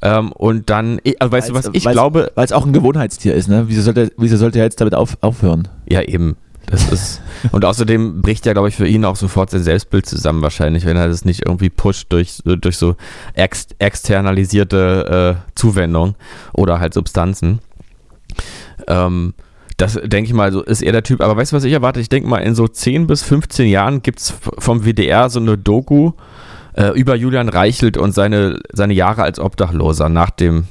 Ähm, 0.00 0.32
und 0.32 0.70
dann, 0.70 1.00
also 1.18 1.32
weißt 1.32 1.50
du 1.50 1.54
was, 1.54 1.70
ich 1.72 1.84
glaube, 1.84 2.30
Weil 2.34 2.44
es 2.44 2.52
auch 2.52 2.66
ein 2.66 2.72
Gewohnheitstier 2.72 3.34
ist, 3.34 3.48
ne? 3.48 3.64
Wieso 3.68 3.82
sollte, 3.82 4.10
wieso 4.18 4.36
sollte 4.36 4.58
er 4.58 4.64
jetzt 4.64 4.80
damit 4.80 4.94
auf, 4.94 5.16
aufhören? 5.20 5.68
Ja, 5.86 6.02
eben. 6.02 6.36
Das 6.66 6.90
ist. 6.90 7.22
Und 7.52 7.64
außerdem 7.64 8.22
bricht 8.22 8.46
ja, 8.46 8.52
glaube 8.52 8.68
ich, 8.68 8.76
für 8.76 8.86
ihn 8.86 9.04
auch 9.04 9.16
sofort 9.16 9.50
sein 9.50 9.62
Selbstbild 9.62 10.06
zusammen, 10.06 10.42
wahrscheinlich, 10.42 10.86
wenn 10.86 10.96
er 10.96 11.08
das 11.08 11.24
nicht 11.24 11.46
irgendwie 11.46 11.70
pusht 11.70 12.06
durch, 12.10 12.42
durch 12.44 12.78
so 12.78 12.96
ex 13.34 13.68
externalisierte 13.78 15.36
äh, 15.36 15.50
Zuwendung 15.54 16.14
oder 16.52 16.80
halt 16.80 16.94
Substanzen. 16.94 17.60
Ähm, 18.88 19.34
das 19.76 19.94
denke 19.94 20.28
ich 20.28 20.34
mal, 20.34 20.52
so 20.52 20.62
ist 20.62 20.82
er 20.82 20.92
der 20.92 21.02
Typ. 21.02 21.20
Aber 21.20 21.36
weißt 21.36 21.52
du, 21.52 21.56
was 21.56 21.64
ich 21.64 21.72
erwarte? 21.72 22.00
Ich 22.00 22.08
denke 22.08 22.28
mal, 22.28 22.38
in 22.38 22.54
so 22.54 22.68
10 22.68 23.06
bis 23.06 23.22
15 23.22 23.68
Jahren 23.68 24.02
gibt 24.02 24.20
es 24.20 24.34
vom 24.58 24.84
WDR 24.84 25.28
so 25.30 25.40
eine 25.40 25.58
Doku 25.58 26.12
äh, 26.74 26.98
über 26.98 27.16
Julian 27.16 27.48
Reichelt 27.48 27.96
und 27.96 28.12
seine, 28.12 28.60
seine 28.72 28.94
Jahre 28.94 29.22
als 29.22 29.38
Obdachloser 29.38 30.08
nach 30.08 30.30
dem, 30.30 30.66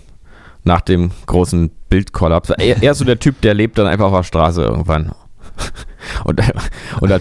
nach 0.63 0.81
dem 0.81 1.11
großen 1.25 1.71
Bildkollaps. 1.89 2.49
Er, 2.51 2.81
er 2.81 2.91
ist 2.93 2.99
so 2.99 3.05
der 3.05 3.19
Typ, 3.19 3.41
der 3.41 3.53
lebt 3.53 3.77
dann 3.77 3.87
einfach 3.87 4.05
auf 4.05 4.19
der 4.19 4.23
Straße 4.23 4.63
irgendwann. 4.63 5.11
Und, 6.25 6.39
und 6.99 7.11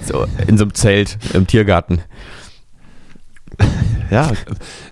in 0.48 0.58
so 0.58 0.64
einem 0.64 0.74
Zelt 0.74 1.18
im 1.32 1.46
Tiergarten. 1.46 2.00
Ja, 4.10 4.30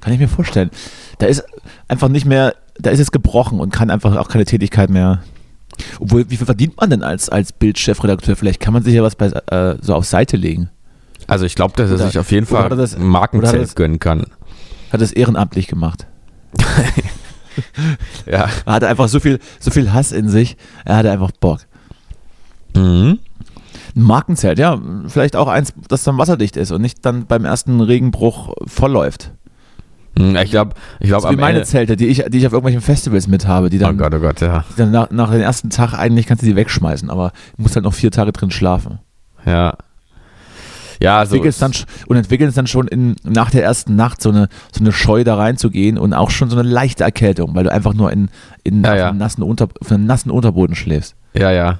kann 0.00 0.12
ich 0.12 0.18
mir 0.18 0.28
vorstellen. 0.28 0.70
Da 1.18 1.26
ist 1.26 1.44
einfach 1.88 2.08
nicht 2.08 2.24
mehr, 2.24 2.54
da 2.78 2.90
ist 2.90 3.00
es 3.00 3.12
gebrochen 3.12 3.60
und 3.60 3.72
kann 3.72 3.90
einfach 3.90 4.16
auch 4.16 4.28
keine 4.28 4.44
Tätigkeit 4.46 4.90
mehr. 4.90 5.22
Obwohl, 5.98 6.30
wie 6.30 6.36
viel 6.36 6.46
verdient 6.46 6.76
man 6.80 6.90
denn 6.90 7.02
als, 7.02 7.28
als 7.28 7.52
Bildchefredakteur? 7.52 8.36
Vielleicht 8.36 8.60
kann 8.60 8.72
man 8.72 8.82
sich 8.82 8.94
ja 8.94 9.02
was 9.02 9.16
bei, 9.16 9.26
äh, 9.26 9.76
so 9.80 9.94
auf 9.94 10.06
Seite 10.06 10.36
legen. 10.36 10.70
Also 11.26 11.44
ich 11.44 11.54
glaube, 11.54 11.74
dass 11.76 11.90
er 11.90 11.96
Oder- 11.96 12.06
sich 12.06 12.18
auf 12.18 12.30
jeden 12.32 12.46
Fall 12.46 12.68
das- 12.70 12.94
ein 12.94 13.04
Markenzelt 13.04 13.62
das- 13.62 13.74
gönnen 13.74 13.98
kann. 13.98 14.24
Hat 14.92 15.00
es 15.02 15.12
ehrenamtlich 15.12 15.66
gemacht. 15.68 16.06
Ja. 18.26 18.48
Er 18.64 18.72
hatte 18.72 18.88
einfach 18.88 19.08
so 19.08 19.20
viel, 19.20 19.38
so 19.58 19.70
viel 19.70 19.92
Hass 19.92 20.12
in 20.12 20.28
sich. 20.28 20.56
Er 20.84 20.96
hatte 20.96 21.10
einfach 21.10 21.30
Bock. 21.32 21.60
Mhm. 22.74 23.18
Ein 23.96 24.02
Markenzelt, 24.02 24.58
ja. 24.58 24.78
Vielleicht 25.06 25.36
auch 25.36 25.48
eins, 25.48 25.72
das 25.88 26.04
dann 26.04 26.18
wasserdicht 26.18 26.56
ist 26.56 26.70
und 26.70 26.82
nicht 26.82 27.04
dann 27.04 27.26
beim 27.26 27.44
ersten 27.44 27.80
Regenbruch 27.80 28.54
vollläuft. 28.66 29.32
Hm, 30.18 30.36
Ich 30.36 30.50
glaube, 30.50 30.74
ich 30.98 31.08
glaube 31.08 31.22
Das 31.22 31.30
ist 31.32 31.36
wie 31.36 31.40
meine 31.40 31.58
Ende, 31.58 31.68
Zelte, 31.68 31.96
die 31.96 32.06
ich, 32.06 32.24
die 32.28 32.38
ich 32.38 32.46
auf 32.46 32.52
irgendwelchen 32.52 32.80
Festivals 32.82 33.26
mit 33.28 33.46
habe, 33.46 33.70
die 33.70 33.78
Oh 33.78 33.80
dann, 33.80 33.98
Gott, 33.98 34.14
oh 34.14 34.20
Gott, 34.20 34.40
ja. 34.40 34.64
dann 34.76 34.90
nach, 34.90 35.10
nach 35.10 35.30
dem 35.30 35.40
ersten 35.40 35.70
Tag 35.70 35.94
eigentlich 35.94 36.26
kannst 36.26 36.42
du 36.42 36.46
die 36.46 36.56
wegschmeißen, 36.56 37.10
aber 37.10 37.32
du 37.56 37.62
musst 37.62 37.76
halt 37.76 37.84
noch 37.84 37.94
vier 37.94 38.10
Tage 38.10 38.32
drin 38.32 38.50
schlafen. 38.50 38.98
Ja. 39.46 39.74
Ja, 41.02 41.18
also. 41.18 41.34
entwickelst 41.36 41.62
dann, 41.62 41.72
und 42.08 42.16
entwickelst 42.18 42.58
dann 42.58 42.66
schon 42.66 42.86
in, 42.86 43.16
nach 43.22 43.50
der 43.50 43.62
ersten 43.64 43.96
Nacht 43.96 44.20
so 44.20 44.28
eine, 44.28 44.48
so 44.70 44.80
eine 44.80 44.92
Scheu 44.92 45.24
da 45.24 45.36
reinzugehen 45.36 45.96
und 45.96 46.12
auch 46.12 46.30
schon 46.30 46.50
so 46.50 46.58
eine 46.58 46.68
leichte 46.68 47.04
Erkältung, 47.04 47.54
weil 47.54 47.64
du 47.64 47.72
einfach 47.72 47.94
nur 47.94 48.12
in, 48.12 48.28
in 48.64 48.82
Ja, 48.84 48.94
ja. 48.94 49.12
nassen 49.12 49.42
Unter, 49.42 49.68
auf 49.80 49.90
einem 49.90 50.04
nassen 50.04 50.30
Unterboden 50.30 50.76
schläfst. 50.76 51.14
Ja, 51.32 51.50
ja. 51.50 51.78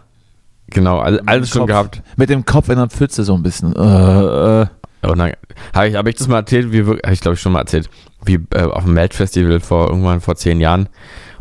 Genau, 0.71 0.99
all, 0.99 1.21
alles 1.27 1.50
schon 1.50 1.61
Kopf- 1.62 1.69
gehabt. 1.69 2.03
Mit 2.17 2.31
dem 2.31 2.45
Kopf 2.45 2.69
in 2.69 2.77
der 2.77 2.89
Pfütze 2.89 3.25
so 3.25 3.35
ein 3.35 3.43
bisschen. 3.43 3.75
Äh, 3.77 4.62
äh. 4.62 4.67
Oh 5.03 5.15
nein. 5.15 5.35
Habe 5.75 5.89
ich, 5.89 5.95
hab 5.97 6.07
ich 6.07 6.15
das 6.17 6.29
mal 6.29 6.39
erzählt? 6.39 6.73
Wie, 6.73 6.87
wir- 6.87 6.99
hab 7.05 7.12
ich 7.12 7.21
glaube 7.21 7.35
ich 7.35 7.41
schon 7.41 7.53
mal 7.53 7.61
erzählt, 7.61 7.89
wie 8.25 8.39
äh, 8.55 8.62
auf 8.62 8.85
dem 8.85 8.95
Melt-Festival 8.95 9.61
vor 9.61 9.89
irgendwann 9.89 10.21
vor 10.21 10.37
zehn 10.37 10.61
Jahren 10.61 10.89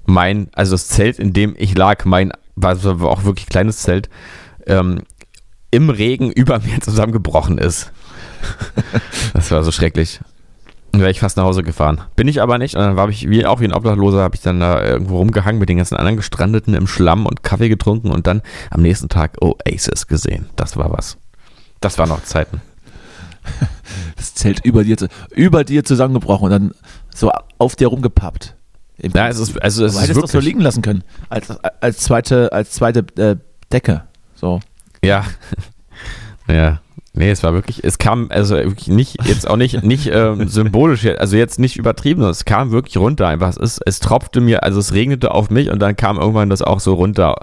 mein, 0.06 0.50
also 0.54 0.72
das 0.74 0.88
Zelt, 0.88 1.20
in 1.20 1.34
dem 1.34 1.56
ich 1.58 1.78
lag, 1.78 2.04
mein, 2.06 2.32
war 2.56 2.82
war 2.84 3.10
auch 3.10 3.24
wirklich 3.24 3.46
kleines 3.48 3.80
Zelt, 3.80 4.10
ähm, 4.66 5.02
im 5.72 5.90
Regen 5.90 6.32
über 6.36 6.60
mir 6.60 6.80
zusammengebrochen 6.82 7.58
ist. 7.58 7.92
das 9.34 9.52
war 9.52 9.64
so 9.64 9.72
schrecklich. 9.72 10.20
Dann 10.92 11.02
wäre 11.02 11.12
ich 11.12 11.20
fast 11.20 11.38
nach 11.38 11.44
Hause 11.44 11.64
gefahren. 11.64 12.02
Bin 12.16 12.28
ich 12.28 12.42
aber 12.42 12.58
nicht. 12.58 12.76
Und 12.76 12.82
dann 12.82 12.96
war 12.96 13.10
ich 13.10 13.30
wie, 13.30 13.46
auch 13.46 13.60
wie 13.60 13.66
ein 13.66 13.74
Obdachloser, 13.74 14.22
habe 14.22 14.36
ich 14.36 14.42
dann 14.42 14.60
da 14.60 14.84
irgendwo 14.84 15.18
rumgehangen 15.18 15.60
mit 15.60 15.70
den 15.70 15.78
ganzen 15.78 15.96
anderen 15.96 16.18
Gestrandeten 16.18 16.74
im 16.74 16.88
Schlamm 16.88 17.26
und 17.26 17.44
Kaffee 17.44 17.70
getrunken 17.70 18.12
und 18.12 18.28
dann 18.28 18.42
am 18.72 18.82
nächsten 18.82 19.10
Tag 19.10 19.38
Oasis 19.42 20.08
gesehen. 20.08 20.48
Das 20.56 20.78
war 20.78 20.92
was. 20.92 21.18
Das 21.80 21.98
waren 21.98 22.10
noch 22.10 22.24
Zeiten. 22.24 22.62
das 24.16 24.34
Zelt 24.34 24.66
über 24.66 24.84
dir, 24.84 24.98
über 25.36 25.64
dir 25.64 25.84
zusammengebrochen 25.84 26.46
und 26.46 26.52
dann 26.52 26.72
so 27.14 27.32
auf 27.58 27.76
dir 27.76 27.88
rumgepappt. 27.88 28.56
Ja, 28.98 29.30
es 29.30 29.40
ist, 29.40 29.62
also 29.62 29.86
es 29.86 29.96
Aber 29.96 30.04
ist 30.04 30.10
hättest 30.10 30.34
du 30.34 30.40
so 30.40 30.40
liegen 30.40 30.60
lassen 30.60 30.82
können. 30.82 31.04
Als, 31.30 31.50
als 31.82 32.00
zweite, 32.00 32.52
als 32.52 32.72
zweite 32.72 33.06
äh, 33.18 33.38
Decke. 33.72 34.04
So. 34.36 34.60
ja, 35.04 35.26
ja, 36.48 36.82
nee, 37.14 37.30
es 37.32 37.44
war 37.44 37.54
wirklich, 37.54 37.84
es 37.84 37.98
kam, 37.98 38.28
also 38.30 38.56
wirklich 38.56 38.88
nicht, 38.88 39.18
jetzt 39.26 39.50
auch 39.50 39.58
nicht, 39.58 39.84
nicht 39.84 40.10
ähm, 40.14 40.48
symbolisch, 40.48 41.06
also 41.18 41.36
jetzt 41.38 41.60
nicht 41.60 41.78
übertrieben, 41.78 42.22
sondern 42.22 42.32
es 42.32 42.46
kam 42.46 42.72
wirklich 42.72 42.98
runter 42.98 43.28
einfach, 43.28 43.50
es, 43.50 43.58
ist, 43.58 43.82
es 43.86 44.00
tropfte 44.00 44.42
mir, 44.42 44.64
also 44.64 44.80
es 44.80 44.94
regnete 44.94 45.32
auf 45.32 45.50
mich 45.50 45.70
und 45.70 45.80
dann 45.80 45.96
kam 45.96 46.18
irgendwann 46.18 46.50
das 46.50 46.62
auch 46.62 46.80
so 46.80 46.94
runter 46.94 47.36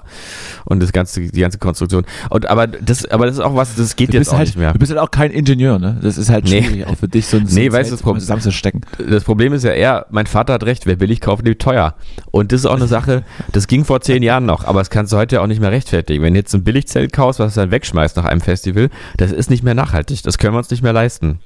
und 0.65 0.81
das 0.81 0.91
ganze, 0.93 1.21
die 1.21 1.39
ganze 1.41 1.57
Konstruktion 1.57 2.05
und 2.29 2.47
aber 2.49 2.67
das, 2.67 3.05
aber 3.05 3.25
das 3.25 3.35
ist 3.35 3.41
auch 3.41 3.55
was, 3.55 3.75
das 3.75 3.95
geht 3.95 4.13
jetzt 4.13 4.29
auch 4.29 4.37
halt, 4.37 4.47
nicht 4.47 4.57
mehr. 4.57 4.73
du 4.73 4.79
bist 4.79 4.91
halt 4.91 5.01
auch 5.01 5.11
kein 5.11 5.31
Ingenieur, 5.31 5.79
ne? 5.79 5.99
Das 6.01 6.17
ist 6.17 6.29
halt 6.29 6.45
Nee. 6.45 6.63
schwierig, 6.63 6.87
auch 6.87 6.95
für 6.97 7.07
dich 7.07 7.27
so 7.27 7.37
ein, 7.37 7.47
Nee, 7.49 7.71
weißt 7.71 7.91
das 7.91 8.01
Problem- 8.01 8.19
zusammenzustecken. 8.21 8.81
Das 9.09 9.23
Problem 9.23 9.53
ist 9.53 9.63
ja 9.63 9.71
eher, 9.71 10.05
mein 10.09 10.27
Vater 10.27 10.53
hat 10.53 10.63
recht, 10.63 10.85
wer 10.85 10.95
billig 10.95 11.21
kauft, 11.21 11.45
lebt 11.45 11.61
teuer. 11.61 11.95
Und 12.31 12.51
das 12.51 12.61
ist 12.61 12.65
auch 12.65 12.75
eine 12.75 12.87
Sache, 12.87 13.23
das 13.51 13.67
ging 13.67 13.85
vor 13.85 14.01
zehn 14.01 14.23
Jahren 14.23 14.45
noch, 14.45 14.63
aber 14.65 14.79
das 14.79 14.89
kannst 14.89 15.13
du 15.13 15.17
heute 15.17 15.41
auch 15.41 15.47
nicht 15.47 15.59
mehr 15.61 15.71
rechtfertigen. 15.71 16.23
Wenn 16.23 16.33
du 16.33 16.39
jetzt 16.39 16.53
ein 16.53 16.63
Billigzelt 16.63 17.13
kaufst, 17.13 17.39
was 17.39 17.53
du 17.55 17.59
dann 17.59 17.71
wegschmeißt 17.71 18.15
nach 18.17 18.25
einem 18.25 18.41
Festival, 18.41 18.89
das 19.17 19.31
ist 19.31 19.49
nicht 19.49 19.56
mehr 19.63 19.75
nachhaltig. 19.75 20.23
Das 20.23 20.37
können 20.37 20.53
wir 20.53 20.59
uns 20.59 20.69
nicht 20.69 20.83
mehr 20.83 20.93
leisten. 20.93 21.39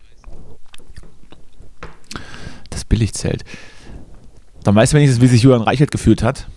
Das 2.69 2.85
Billigzelt. 2.85 3.43
Dann 4.63 4.75
weißt 4.75 4.93
du 4.93 4.97
wenigstens, 4.97 5.21
wie 5.21 5.27
sich 5.27 5.41
Julian 5.43 5.61
Reichelt 5.61 5.91
gefühlt 5.91 6.23
hat, 6.23 6.47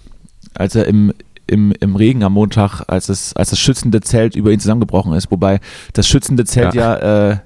als 0.55 0.75
er 0.75 0.87
im, 0.87 1.13
im, 1.47 1.73
im 1.81 1.97
Regen 1.97 2.23
am 2.23 2.35
Montag, 2.35 2.83
als, 2.87 3.09
es, 3.09 3.35
als 3.35 3.51
das 3.51 3.59
schützende 3.59 4.01
Zelt 4.01 4.37
über 4.37 4.51
ihn 4.51 4.61
zusammengebrochen 4.61 5.13
ist. 5.15 5.31
Wobei 5.31 5.61
das 5.95 6.07
schützende 6.07 6.45
Zelt 6.45 6.75
ja, 6.75 7.31
äh, 7.31 7.39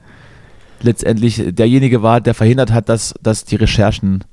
letztendlich 0.83 1.43
derjenige 1.55 2.03
war, 2.03 2.21
der 2.21 2.35
verhindert 2.35 2.73
hat, 2.73 2.89
dass, 2.89 3.15
dass 3.23 3.45
die 3.45 3.57
Recherchen 3.57 4.25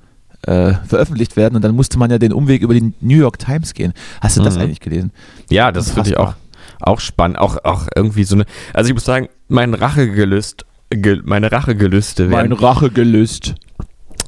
äh, 0.48 0.74
veröffentlicht 0.88 1.38
werden. 1.38 1.56
Und 1.56 1.64
dann 1.64 1.76
musste 1.76 1.98
man 1.98 2.12
ja 2.12 2.18
den 2.18 2.34
Umweg 2.34 2.62
über 2.62 2.74
die 2.74 2.94
New 3.02 3.18
York 3.18 3.40
Times 3.40 3.74
gehen. 3.74 3.94
Hast 4.22 4.38
du 4.38 4.42
das 4.44 4.56
Mhm. 4.56 4.62
eigentlich 4.62 4.80
gelesen? 4.80 5.12
Ja, 5.50 5.72
das 5.72 5.92
finde 5.92 6.10
ich 6.10 6.18
auch. 6.18 6.34
Auch 6.80 7.00
spannend. 7.00 7.38
Auch, 7.40 7.58
auch 7.64 7.88
irgendwie 7.96 8.24
so 8.24 8.36
eine. 8.36 8.46
Also 8.74 8.90
ich 8.90 8.94
muss 8.94 9.06
sagen, 9.06 9.30
mein 9.48 9.74
Rachegelüst, 9.74 10.66
ge, 10.90 11.22
meine 11.24 11.52
Rachegelüste 11.52 12.24
Mein 12.26 12.50
werden. 12.50 12.54
Rache 12.54 12.90
gelöst. 12.90 13.56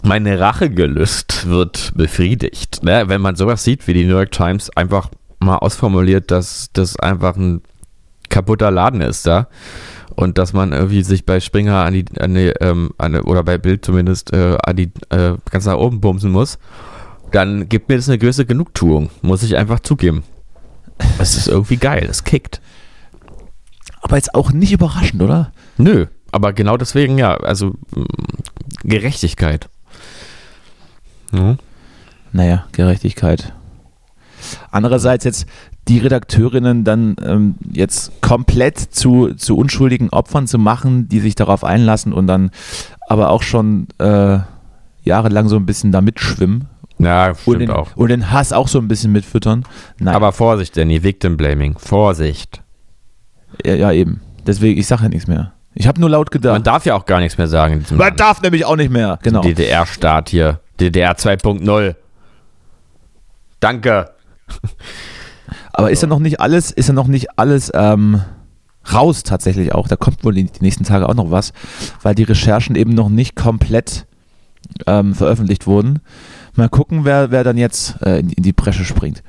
meine 0.03 0.39
Rachegelüst 0.39 1.47
wird 1.47 1.93
befriedigt. 1.95 2.83
Ne? 2.83 3.05
Wenn 3.07 3.21
man 3.21 3.35
sowas 3.35 3.63
sieht, 3.63 3.87
wie 3.87 3.93
die 3.93 4.05
New 4.05 4.15
York 4.15 4.31
Times 4.31 4.69
einfach 4.75 5.09
mal 5.39 5.57
ausformuliert, 5.57 6.31
dass 6.31 6.69
das 6.73 6.97
einfach 6.97 7.35
ein 7.35 7.61
kaputter 8.29 8.71
Laden 8.71 9.01
ist 9.01 9.25
da 9.25 9.47
und 10.15 10.37
dass 10.37 10.51
man 10.53 10.73
irgendwie 10.73 11.03
sich 11.03 11.25
bei 11.25 11.39
Springer 11.39 11.85
an 11.85 11.93
die, 11.93 12.05
an 12.19 12.33
die, 12.33 12.51
ähm, 12.59 12.91
an, 12.97 13.15
oder 13.21 13.43
bei 13.43 13.57
Bild 13.57 13.85
zumindest 13.85 14.33
äh, 14.33 14.57
an 14.65 14.75
die 14.75 14.91
äh, 15.09 15.35
ganz 15.49 15.65
nach 15.65 15.77
oben 15.77 16.01
bumsen 16.01 16.31
muss, 16.31 16.57
dann 17.31 17.69
gibt 17.69 17.89
mir 17.89 17.95
das 17.97 18.09
eine 18.09 18.17
gewisse 18.17 18.45
Genugtuung, 18.45 19.09
muss 19.21 19.43
ich 19.43 19.57
einfach 19.57 19.79
zugeben. 19.79 20.23
Es 21.19 21.35
ist 21.35 21.47
irgendwie 21.47 21.77
geil, 21.77 22.07
es 22.09 22.23
kickt. 22.23 22.61
Aber 24.01 24.15
jetzt 24.15 24.35
auch 24.35 24.51
nicht 24.51 24.71
überraschend, 24.71 25.21
oder? 25.21 25.51
Nö, 25.77 26.05
aber 26.31 26.53
genau 26.53 26.77
deswegen 26.77 27.17
ja, 27.17 27.35
also 27.37 27.69
mm, 27.95 28.05
Gerechtigkeit. 28.83 29.69
Ja. 31.31 31.57
Naja, 32.31 32.65
Gerechtigkeit. 32.71 33.53
Andererseits 34.71 35.25
jetzt 35.25 35.47
die 35.87 35.99
Redakteurinnen 35.99 36.83
dann 36.83 37.15
ähm, 37.23 37.55
jetzt 37.71 38.21
komplett 38.21 38.77
zu, 38.77 39.33
zu 39.35 39.57
unschuldigen 39.57 40.09
Opfern 40.09 40.47
zu 40.47 40.57
machen, 40.57 41.07
die 41.07 41.19
sich 41.19 41.35
darauf 41.35 41.63
einlassen 41.63 42.13
und 42.13 42.27
dann 42.27 42.51
aber 43.07 43.29
auch 43.29 43.41
schon 43.41 43.87
äh, 43.97 44.39
jahrelang 45.03 45.47
so 45.47 45.55
ein 45.55 45.65
bisschen 45.65 45.91
da 45.91 46.01
mitschwimmen 46.01 46.67
Ja, 46.99 47.27
und 47.29 47.37
stimmt 47.39 47.61
den, 47.61 47.69
auch. 47.69 47.95
und 47.95 48.09
den 48.09 48.31
Hass 48.31 48.51
auch 48.53 48.67
so 48.67 48.79
ein 48.79 48.87
bisschen 48.87 49.11
mitfüttern. 49.11 49.63
Nein, 49.99 50.15
Aber 50.15 50.31
Vorsicht, 50.31 50.75
Danny, 50.77 51.03
Victim 51.03 51.37
Blaming. 51.37 51.77
Vorsicht. 51.77 52.61
ja, 53.65 53.75
ja 53.75 53.91
eben. 53.91 54.21
Deswegen, 54.45 54.79
ich 54.79 54.87
sage 54.87 55.03
ja 55.03 55.09
nichts 55.09 55.27
mehr. 55.27 55.53
Ich 55.75 55.87
habe 55.87 55.99
nur 55.99 56.09
laut 56.09 56.31
gedacht. 56.31 56.53
Man 56.53 56.63
darf 56.63 56.85
ja 56.85 56.95
auch 56.95 57.05
gar 57.05 57.19
nichts 57.19 57.37
mehr 57.37 57.47
sagen 57.47 57.85
Man 57.91 57.99
Land. 57.99 58.19
darf 58.19 58.41
nämlich 58.41 58.65
auch 58.65 58.75
nicht 58.77 58.89
mehr. 58.91 59.19
Genau. 59.21 59.41
DDR-Staat 59.41 60.29
hier. 60.29 60.59
DDR 60.79 61.15
2.0. 61.15 61.95
Danke. 63.59 64.11
Aber 65.73 65.91
ist 65.91 66.01
ja 66.01 66.07
noch 66.07 66.19
nicht 66.19 66.39
alles, 66.41 66.71
ist 66.71 66.87
ja 66.87 66.93
noch 66.93 67.07
nicht 67.07 67.37
alles 67.37 67.71
ähm, 67.75 68.21
raus 68.91 69.23
tatsächlich 69.23 69.73
auch. 69.75 69.87
Da 69.87 69.95
kommt 69.95 70.23
wohl 70.23 70.33
die, 70.33 70.45
die 70.45 70.63
nächsten 70.63 70.83
Tage 70.83 71.07
auch 71.07 71.13
noch 71.13 71.29
was, 71.31 71.53
weil 72.01 72.15
die 72.15 72.23
Recherchen 72.23 72.75
eben 72.75 72.93
noch 72.93 73.09
nicht 73.09 73.35
komplett 73.35 74.07
ähm, 74.87 75.13
veröffentlicht 75.13 75.67
wurden. 75.67 75.99
Mal 76.57 76.69
gucken, 76.69 77.05
wer, 77.05 77.31
wer 77.31 77.43
dann 77.43 77.57
jetzt 77.57 77.95
äh, 78.01 78.19
in, 78.19 78.29
die 78.37 78.53
Bresche 78.53 78.83
springt. 78.83 79.23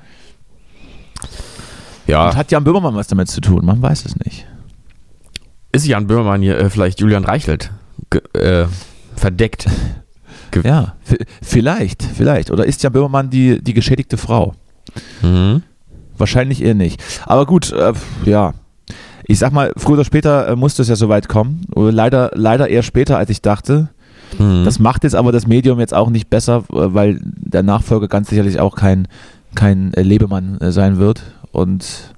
Ja, 2.07 2.29
Und 2.29 2.37
hat 2.37 2.51
Jan 2.51 2.65
Böhmermann 2.65 2.95
was 2.95 3.07
damit 3.09 3.29
zu 3.29 3.41
tun? 3.41 3.65
Man 3.65 3.83
weiß 3.83 4.07
es 4.07 4.17
nicht. 4.17 4.47
ist 5.73 5.87
Jan 5.87 6.07
Böhmermann 6.07 6.41
hier 6.43 6.59
äh, 6.59 6.71
vielleicht 6.71 7.01
Julian 7.01 7.25
Reichelt 7.25 7.71
ge- 8.11 8.23
äh, 8.33 8.67
verdeckt? 9.17 9.67
Ja, 10.65 10.95
v- 11.03 11.17
vielleicht, 11.43 12.03
vielleicht. 12.03 12.51
Oder 12.51 12.65
ist 12.65 12.83
Jan 12.83 12.93
Böhmermann 12.95 13.29
die, 13.29 13.63
die 13.63 13.75
geschädigte 13.75 14.17
Frau? 14.17 14.55
Mhm. 15.21 15.63
Wahrscheinlich 16.17 16.63
eher 16.65 16.75
nicht. 16.75 17.03
Aber 17.27 17.45
gut, 17.45 17.71
äh, 17.71 17.93
ja. 18.25 18.55
Ich 19.25 19.39
sag 19.39 19.53
mal, 19.53 19.73
früher 19.77 19.93
oder 19.97 20.05
später 20.07 20.49
äh, 20.49 20.57
musste 20.57 20.81
es 20.81 20.89
ja 20.89 20.97
soweit 20.97 21.29
kommen. 21.29 21.67
Leider, 21.77 22.31
leider 22.35 22.67
eher 22.69 22.83
später, 22.83 23.19
als 23.19 23.29
ich 23.29 23.43
dachte. 23.43 23.91
Mhm. 24.39 24.65
Das 24.65 24.79
macht 24.79 25.05
jetzt 25.05 25.15
aber 25.15 25.33
das 25.33 25.47
Medium 25.47 25.81
jetzt 25.81 25.95
auch 25.95 26.11
nicht 26.11 26.29
besser, 26.29 26.65
äh, 26.71 26.95
weil 26.95 27.21
der 27.23 27.63
Nachfolger 27.63 28.09
ganz 28.09 28.29
sicherlich 28.29 28.61
auch 28.61 28.77
kein, 28.77 29.09
kein 29.55 29.95
äh, 29.95 30.03
Lebemann 30.03 30.59
äh, 30.59 30.73
sein 30.73 30.99
wird 30.99 31.23
und 31.53 32.15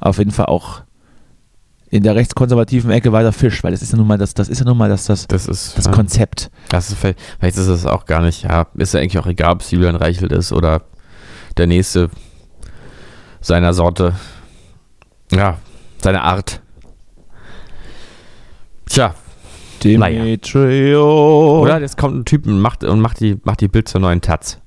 auf 0.00 0.18
jeden 0.18 0.30
Fall 0.30 0.46
auch 0.46 0.82
in 1.88 2.02
der 2.02 2.14
rechtskonservativen 2.14 2.90
Ecke 2.90 3.12
weiter 3.12 3.32
Fisch, 3.32 3.62
weil 3.62 3.70
das 3.70 3.82
ist 3.82 3.92
ja 3.92 3.98
nun 3.98 4.06
mal 4.06 4.18
das, 4.18 4.34
das 4.34 4.48
ist 4.48 4.58
ja 4.58 4.64
nun 4.64 4.76
mal 4.76 4.88
das, 4.88 5.06
das, 5.06 5.28
das 5.28 5.46
ist, 5.46 5.78
das 5.78 5.86
ja, 5.86 5.92
Konzept. 5.92 6.50
das 6.68 6.90
ist 6.90 6.98
vielleicht, 6.98 7.20
vielleicht 7.38 7.56
ist 7.56 7.68
es 7.68 7.86
auch 7.86 8.06
gar 8.06 8.22
nicht, 8.22 8.42
ja, 8.42 8.66
ist 8.74 8.94
ja 8.94 9.00
eigentlich 9.00 9.18
auch 9.18 9.26
egal, 9.26 9.52
ob 9.52 9.60
es 9.60 9.70
Julian 9.70 9.96
Reichelt 9.96 10.32
ist 10.32 10.52
oder 10.52 10.82
der 11.56 11.66
nächste 11.66 12.10
seiner 13.40 13.72
Sorte. 13.72 14.14
Ja, 15.32 15.58
seine 16.02 16.22
Art. 16.22 16.60
Tja, 18.86 19.14
Naja. 19.94 20.24
Demetrio. 20.24 21.60
oder 21.62 21.80
jetzt 21.80 21.96
kommt 21.96 22.16
ein 22.16 22.24
Typ 22.24 22.46
und 22.46 22.60
macht, 22.60 22.84
und 22.84 23.00
macht, 23.00 23.20
die, 23.20 23.38
macht 23.44 23.60
die 23.60 23.68
Bild 23.68 23.88
zur 23.88 24.00
neuen 24.00 24.20
Taz. 24.20 24.58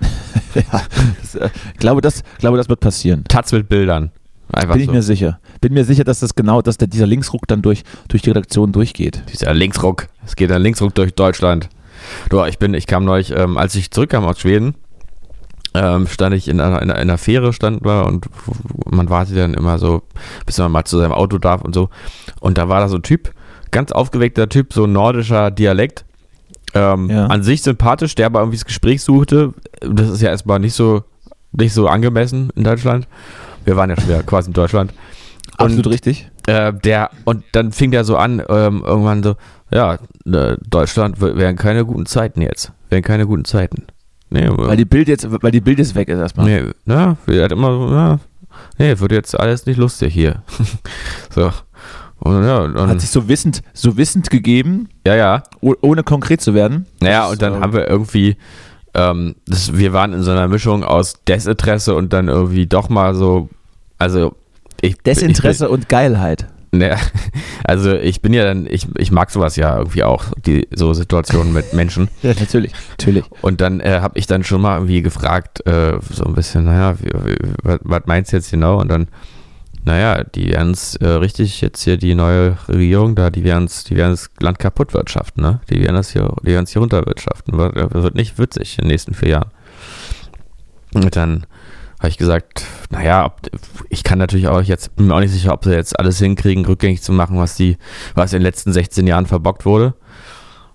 Ja, 0.54 0.82
das, 1.20 1.34
äh, 1.34 1.50
glaube, 1.78 2.00
das, 2.00 2.22
glaube, 2.38 2.56
das 2.56 2.68
wird 2.68 2.80
passieren. 2.80 3.22
Taz 3.28 3.52
mit 3.52 3.68
Bildern. 3.68 4.10
Einfach 4.52 4.74
Bin 4.74 4.82
ich 4.82 4.86
so. 4.86 4.92
mir 4.92 5.02
sicher. 5.02 5.40
Bin 5.60 5.74
mir 5.74 5.84
sicher, 5.84 6.04
dass 6.04 6.20
das 6.20 6.34
genau, 6.34 6.62
dass 6.62 6.78
der, 6.78 6.88
dieser 6.88 7.06
Linksruck 7.06 7.46
dann 7.46 7.60
durch, 7.60 7.82
durch 8.08 8.22
die 8.22 8.30
Redaktion 8.30 8.72
durchgeht. 8.72 9.22
Dieser 9.30 9.52
Linksruck. 9.52 10.06
Es 10.24 10.36
geht 10.36 10.50
ein 10.50 10.62
Linksruck 10.62 10.94
durch 10.94 11.14
Deutschland. 11.14 11.68
Du, 12.30 12.42
ich 12.44 12.58
bin, 12.58 12.74
ich 12.74 12.86
kam 12.86 13.04
neulich, 13.04 13.30
ähm, 13.36 13.58
als 13.58 13.74
ich 13.74 13.90
zurückkam 13.90 14.24
aus 14.24 14.40
Schweden, 14.40 14.74
ähm, 15.74 16.06
stand 16.06 16.34
ich 16.34 16.48
in 16.48 16.60
einer, 16.60 16.80
in 16.80 16.90
einer 16.90 17.18
Fähre, 17.18 17.52
stand 17.52 17.84
da 17.84 18.02
und 18.02 18.26
man 18.86 19.10
wartet 19.10 19.36
dann 19.36 19.54
immer 19.54 19.78
so, 19.78 20.02
bis 20.46 20.58
man 20.58 20.72
mal 20.72 20.84
zu 20.84 20.98
seinem 20.98 21.12
Auto 21.12 21.38
darf 21.38 21.60
und 21.62 21.74
so. 21.74 21.90
Und 22.40 22.56
da 22.56 22.68
war 22.68 22.80
da 22.80 22.88
so 22.88 22.96
ein 22.96 23.02
Typ, 23.02 23.32
ganz 23.70 23.92
aufgeweckter 23.92 24.48
Typ, 24.48 24.72
so 24.72 24.86
nordischer 24.86 25.50
Dialekt. 25.50 26.04
Ähm, 26.74 27.08
Ja. 27.10 27.26
An 27.26 27.42
sich 27.42 27.62
sympathisch, 27.62 28.14
der 28.14 28.26
aber 28.26 28.40
irgendwie 28.40 28.58
das 28.58 28.64
Gespräch 28.66 29.02
suchte. 29.02 29.54
Das 29.80 30.08
ist 30.10 30.20
ja 30.22 30.28
erstmal 30.30 30.58
nicht 30.58 30.74
so, 30.74 31.02
nicht 31.52 31.72
so 31.72 31.88
angemessen 31.88 32.50
in 32.56 32.64
Deutschland. 32.64 33.06
Wir 33.64 33.76
waren 33.76 33.90
ja 33.90 33.96
schon 33.96 34.08
wieder 34.08 34.22
quasi 34.22 34.48
in 34.48 34.54
Deutschland. 34.54 34.92
Absolut 35.56 35.86
richtig. 35.88 36.30
Äh, 36.46 36.72
der, 36.72 37.10
und 37.24 37.44
dann 37.52 37.72
fing 37.72 37.90
der 37.90 38.04
so 38.04 38.16
an, 38.16 38.42
ähm, 38.48 38.82
irgendwann 38.86 39.22
so, 39.22 39.34
ja, 39.70 39.94
äh, 40.26 40.56
Deutschland 40.68 41.20
wären 41.20 41.56
keine 41.56 41.84
guten 41.84 42.06
Zeiten 42.06 42.40
jetzt. 42.42 42.72
Wären 42.90 43.02
keine 43.02 43.26
guten 43.26 43.44
Zeiten. 43.44 43.86
Nee, 44.30 44.48
Weil 44.50 44.76
die 44.76 44.84
Bild 44.84 45.08
jetzt, 45.08 45.26
weil 45.42 45.50
die 45.50 45.60
Bild 45.62 45.78
jetzt 45.78 45.94
weg 45.94 46.08
ist 46.08 46.18
erstmal. 46.18 46.46
nee, 46.46 46.70
na, 46.84 47.16
er 47.26 47.44
hat 47.44 47.52
immer 47.52 47.70
so, 47.72 47.94
ja, 47.94 48.18
nee, 48.78 48.98
wird 48.98 49.12
jetzt 49.12 49.38
alles 49.38 49.64
nicht 49.66 49.78
lustig 49.78 50.12
hier. 50.12 50.42
so. 51.34 51.50
Und 52.20 52.44
ja, 52.44 52.58
und, 52.58 52.76
Hat 52.76 53.00
sich 53.00 53.10
so 53.10 53.28
wissend, 53.28 53.62
so 53.72 53.96
wissend 53.96 54.30
gegeben, 54.30 54.88
ja, 55.06 55.14
ja. 55.14 55.42
oh- 55.60 55.76
ohne 55.82 56.02
konkret 56.02 56.40
zu 56.40 56.52
werden. 56.54 56.86
Naja, 57.00 57.28
und 57.28 57.40
dann 57.40 57.54
äh, 57.54 57.60
haben 57.60 57.72
wir 57.72 57.88
irgendwie, 57.88 58.36
ähm, 58.94 59.36
das, 59.46 59.76
wir 59.76 59.92
waren 59.92 60.12
in 60.12 60.22
so 60.22 60.32
einer 60.32 60.48
Mischung 60.48 60.82
aus 60.82 61.22
Desinteresse 61.26 61.94
und 61.94 62.12
dann 62.12 62.28
irgendwie 62.28 62.66
doch 62.66 62.88
mal 62.88 63.14
so, 63.14 63.48
also 63.98 64.34
ich, 64.80 64.96
Desinteresse 64.98 65.68
und 65.68 65.88
Geilheit. 65.88 66.46
Ich, 66.70 66.78
ne, 66.78 66.96
also 67.64 67.94
ich 67.94 68.20
bin 68.20 68.34
ja 68.34 68.44
dann, 68.44 68.66
ich, 68.68 68.86
ich 68.98 69.10
mag 69.10 69.30
sowas 69.30 69.56
ja 69.56 69.78
irgendwie 69.78 70.02
auch, 70.02 70.24
die 70.44 70.68
so 70.74 70.92
Situationen 70.94 71.52
mit 71.52 71.72
Menschen. 71.72 72.08
Ja, 72.22 72.34
natürlich. 72.38 72.72
Natürlich. 72.90 73.24
Und 73.42 73.60
dann 73.60 73.80
äh, 73.80 74.00
habe 74.02 74.18
ich 74.18 74.26
dann 74.26 74.44
schon 74.44 74.60
mal 74.60 74.76
irgendwie 74.76 75.02
gefragt, 75.02 75.66
äh, 75.66 75.98
so 76.10 76.24
ein 76.24 76.34
bisschen, 76.34 76.64
naja, 76.64 76.96
was 77.62 78.02
meinst 78.06 78.32
du 78.32 78.36
jetzt 78.36 78.50
genau? 78.50 78.80
Und 78.80 78.88
dann, 78.88 79.08
naja, 79.88 80.22
die 80.22 80.50
werden 80.50 80.72
es 80.72 80.96
äh, 80.96 81.06
richtig 81.06 81.62
jetzt 81.62 81.82
hier, 81.82 81.96
die 81.96 82.14
neue 82.14 82.58
Regierung 82.68 83.14
da, 83.14 83.30
die 83.30 83.42
werden 83.42 83.70
die 83.88 83.96
werden 83.96 84.10
das 84.10 84.28
Land 84.38 84.58
kaputt 84.58 84.92
wirtschaften, 84.92 85.40
ne? 85.40 85.60
Die 85.70 85.80
werden 85.80 85.96
das 85.96 86.10
hier, 86.10 86.30
die 86.42 86.48
werden 86.48 86.64
es 86.64 86.72
hier 86.72 86.80
runterwirtschaften. 86.80 87.56
Wird, 87.56 87.94
wird 87.94 88.14
nicht 88.14 88.38
witzig 88.38 88.76
in 88.76 88.84
den 88.84 88.88
nächsten 88.88 89.14
vier 89.14 89.28
Jahren. 89.30 89.50
Und 90.92 91.16
dann 91.16 91.46
habe 92.00 92.10
ich 92.10 92.18
gesagt, 92.18 92.64
naja, 92.90 93.34
ich 93.88 94.04
kann 94.04 94.18
natürlich 94.18 94.48
auch 94.48 94.60
jetzt, 94.60 94.94
bin 94.94 95.06
mir 95.06 95.14
auch 95.14 95.20
nicht 95.20 95.32
sicher, 95.32 95.54
ob 95.54 95.64
sie 95.64 95.72
jetzt 95.72 95.98
alles 95.98 96.18
hinkriegen, 96.18 96.66
rückgängig 96.66 97.00
zu 97.00 97.12
machen, 97.12 97.38
was 97.38 97.56
die, 97.56 97.78
was 98.14 98.34
in 98.34 98.40
den 98.40 98.44
letzten 98.44 98.74
16 98.74 99.06
Jahren 99.06 99.24
verbockt 99.24 99.64
wurde. 99.64 99.94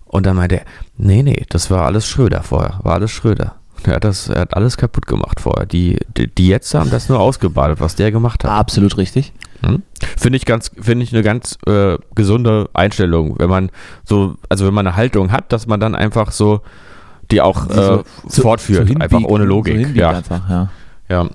Und 0.06 0.26
dann 0.26 0.38
meinte 0.38 0.62
er, 0.62 0.66
nee, 0.98 1.22
nee, 1.22 1.46
das 1.50 1.70
war 1.70 1.86
alles 1.86 2.08
Schröder 2.08 2.42
vorher, 2.42 2.80
war 2.82 2.96
alles 2.96 3.12
Schröder. 3.12 3.60
Er 3.88 3.96
hat, 3.96 4.04
das, 4.04 4.30
er 4.30 4.42
hat 4.42 4.56
alles 4.56 4.78
kaputt 4.78 5.06
gemacht 5.08 5.40
vorher. 5.40 5.66
Die, 5.66 5.98
die, 6.18 6.28
die 6.28 6.48
jetzt 6.48 6.74
haben 6.74 6.90
das 6.90 7.10
nur 7.10 7.20
ausgebadet, 7.20 7.80
was 7.80 7.96
der 7.96 8.12
gemacht 8.12 8.44
hat. 8.44 8.52
Absolut 8.52 8.98
richtig. 8.98 9.34
Hm? 9.62 9.82
Finde 10.18 10.38
ich 10.38 10.46
ganz, 10.46 10.72
finde 10.80 11.04
ich 11.04 11.14
eine 11.14 11.24
ganz 11.24 11.58
äh, 11.68 11.98
gesunde 12.16 12.70
Einstellung, 12.74 13.36
wenn 13.40 13.50
man 13.50 13.70
so, 14.04 14.36
also 14.50 14.66
wenn 14.68 14.74
man 14.74 14.86
eine 14.88 14.96
Haltung 14.96 15.32
hat, 15.32 15.52
dass 15.54 15.68
man 15.68 15.80
dann 15.80 15.96
einfach 15.96 16.32
so 16.32 16.62
die 17.32 17.40
auch 17.42 17.68
Die 17.68 17.74
so- 17.74 18.00
äh, 18.02 18.04
fortführt, 18.42 18.90
hinbiegt- 18.90 19.02
einfach 19.02 19.24
ohne 19.24 19.46
Logik. 19.46 19.88
So 19.88 19.94
ja, 19.94 20.10
einfach, 20.12 20.50
ja. 20.50 20.70
ja. 21.10 21.30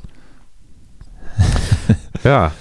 ja, 2.24 2.52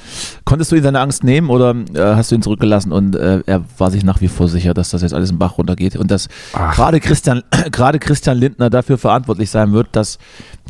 Konntest 0.48 0.72
du 0.72 0.78
ihm 0.78 0.84
seine 0.84 1.02
Angst 1.02 1.26
nehmen 1.26 1.50
oder 1.50 1.76
äh, 1.94 2.16
hast 2.16 2.32
du 2.32 2.36
ihn 2.36 2.42
zurückgelassen 2.42 2.94
und 2.94 3.16
äh, 3.16 3.42
er 3.46 3.66
war 3.78 3.92
sich 3.92 4.06
nach 4.06 4.22
wie 4.22 4.30
vor 4.30 4.48
sicher, 4.48 4.74
dass 4.74 4.92
das 4.92 5.02
jetzt 5.02 5.14
alles 5.14 5.30
im 5.30 5.38
Bach 5.38 5.58
runtergeht 5.58 5.98
und 5.98 6.10
dass 6.10 6.30
gerade 6.54 7.02
Christian, 7.02 7.44
gerade 7.72 8.00
Christian 8.00 8.38
Lindner 8.38 8.70
dafür 8.70 8.98
verantwortlich 8.98 9.50
sein 9.50 9.74
wird, 9.74 9.90
dass, 9.92 10.20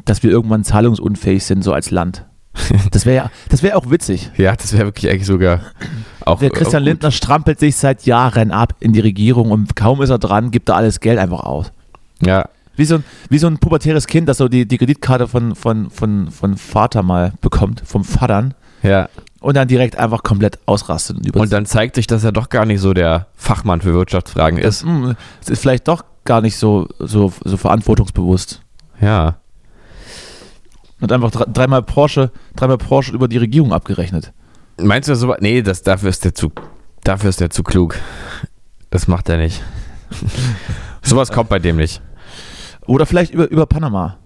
dass 0.06 0.24
wir 0.24 0.32
irgendwann 0.32 0.64
zahlungsunfähig 0.64 1.44
sind, 1.44 1.64
so 1.64 1.74
als 1.74 1.92
Land. 1.92 2.26
Das 2.92 3.06
wäre 3.06 3.26
ja, 3.26 3.32
das 3.50 3.62
wäre 3.62 3.76
auch 3.76 3.92
witzig. 3.92 4.32
ja, 4.38 4.56
das 4.56 4.74
wäre 4.74 4.86
wirklich 4.86 5.12
eigentlich 5.12 5.28
sogar 5.28 5.62
auch. 6.26 6.40
Der 6.40 6.50
Christian 6.50 6.82
auch. 6.82 6.88
Lindner 6.88 7.12
strampelt 7.12 7.60
sich 7.60 7.76
seit 7.76 8.08
Jahren 8.08 8.50
ab 8.50 8.74
in 8.80 8.94
die 8.94 9.00
Regierung 9.00 9.52
und 9.52 9.76
kaum 9.76 10.02
ist 10.02 10.10
er 10.10 10.18
dran, 10.18 10.50
gibt 10.50 10.70
er 10.70 10.76
alles 10.76 11.00
Geld 11.00 11.20
einfach 11.20 11.42
aus. 11.42 11.72
Ja, 12.26 12.50
Wie 12.76 12.86
so 12.86 12.96
ein, 12.96 13.04
wie 13.30 13.38
so 13.38 13.46
ein 13.46 13.60
pubertäres 13.60 14.08
Kind, 14.08 14.28
das 14.28 14.38
so 14.38 14.48
die, 14.48 14.68
die 14.68 14.80
Kreditkarte 14.80 15.28
von, 15.28 15.54
von, 15.54 15.92
von, 15.92 16.32
von 16.32 16.58
Vater 16.58 17.04
mal 17.04 17.34
bekommt, 17.42 17.84
vom 17.86 18.04
Vatern, 18.04 18.56
ja. 18.84 19.10
und 19.40 19.56
dann 19.58 19.68
direkt 19.68 19.98
einfach 19.98 20.24
komplett 20.24 20.60
ausrastet. 20.66 21.18
Und, 21.18 21.36
Und 21.36 21.52
dann 21.52 21.66
zeigt 21.66 21.96
sich, 21.96 22.08
dass 22.08 22.24
er 22.24 22.32
doch 22.32 22.50
gar 22.50 22.66
nicht 22.66 22.80
so 22.82 22.94
der 22.94 23.28
Fachmann 23.36 23.82
für 23.82 23.94
Wirtschaftsfragen 23.94 24.60
ist. 24.60 24.84
Hm, 24.84 25.16
es 25.42 25.50
ist 25.50 25.62
vielleicht 25.62 25.88
doch 25.88 26.04
gar 26.26 26.42
nicht 26.42 26.58
so, 26.58 26.88
so, 27.00 27.32
so 27.44 27.58
verantwortungsbewusst. 27.58 28.62
Ja. 29.02 29.38
Und 31.00 31.12
einfach 31.12 31.32
dre- 31.32 31.52
dreimal 31.52 31.84
Porsche, 31.84 32.32
dreimal 32.56 32.78
Porsche 32.78 33.14
über 33.14 33.28
die 33.28 33.38
Regierung 33.38 33.72
abgerechnet. 33.74 34.34
Meinst 34.82 35.08
du 35.10 35.16
so? 35.16 35.36
Nee, 35.40 35.62
das, 35.62 35.82
dafür 35.84 36.10
ist 36.10 36.26
der 36.26 36.34
zu, 36.36 36.52
dafür 37.04 37.30
ist 37.30 37.40
der 37.40 37.50
zu 37.50 37.64
klug. 37.64 37.96
Das 38.90 39.08
macht 39.08 39.30
er 39.30 39.38
nicht. 39.38 39.62
Sowas 41.02 41.32
kommt 41.32 41.50
bei 41.50 41.60
dem 41.60 41.78
nicht. 41.78 42.02
Oder 42.86 43.06
vielleicht 43.06 43.34
über, 43.34 43.50
über 43.50 43.66
Panama. 43.66 44.18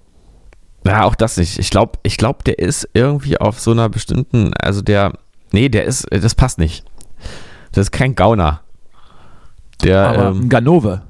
Ja, 0.86 1.04
auch 1.04 1.16
das 1.16 1.38
nicht. 1.38 1.60
Ich 1.60 1.70
glaube, 1.70 2.00
ich 2.04 2.18
glaub, 2.18 2.44
der 2.44 2.60
ist 2.60 2.90
irgendwie 2.94 3.38
auf 3.40 3.60
so 3.60 3.72
einer 3.72 3.88
bestimmten, 3.90 4.54
also 4.56 4.82
der, 4.82 5.14
nee, 5.52 5.70
der 5.70 5.86
ist, 5.86 6.08
das 6.10 6.34
passt 6.36 6.58
nicht. 6.58 6.84
Das 7.72 7.84
ist 7.88 7.92
kein 7.92 8.16
Gauner. 8.16 8.62
Der, 9.84 10.08
Aber 10.10 10.28
ein 10.30 10.36
ähm, 10.44 10.50
Ganove. 10.50 11.02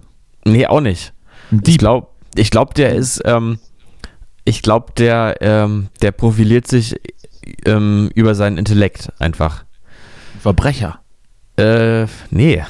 nee, 0.46 0.66
auch 0.68 0.82
nicht. 0.82 1.14
Ein 1.52 1.58
Ich 1.60 1.64
Dieb. 1.64 1.80
glaube, 1.80 2.08
ich 2.36 2.52
glaub, 2.52 2.74
der 2.76 2.96
ist, 2.96 3.22
ähm, 3.26 3.60
ich 4.46 4.62
glaube, 4.62 4.94
der, 4.98 5.38
ähm, 5.42 5.90
der 6.02 6.12
profiliert 6.12 6.68
sich 6.68 6.96
ähm, 7.66 8.10
über 8.16 8.36
seinen 8.36 8.58
Intellekt 8.58 9.12
einfach. 9.20 9.64
Verbrecher. 10.42 11.00
Äh, 11.58 12.08
nee. 12.30 12.64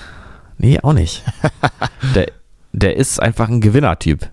Nee, 0.58 0.80
auch 0.82 0.94
nicht. 0.94 1.24
der, 2.16 2.28
der 2.74 2.96
ist 2.98 3.20
einfach 3.22 3.48
ein 3.50 3.62
Gewinnertyp. 3.62 4.30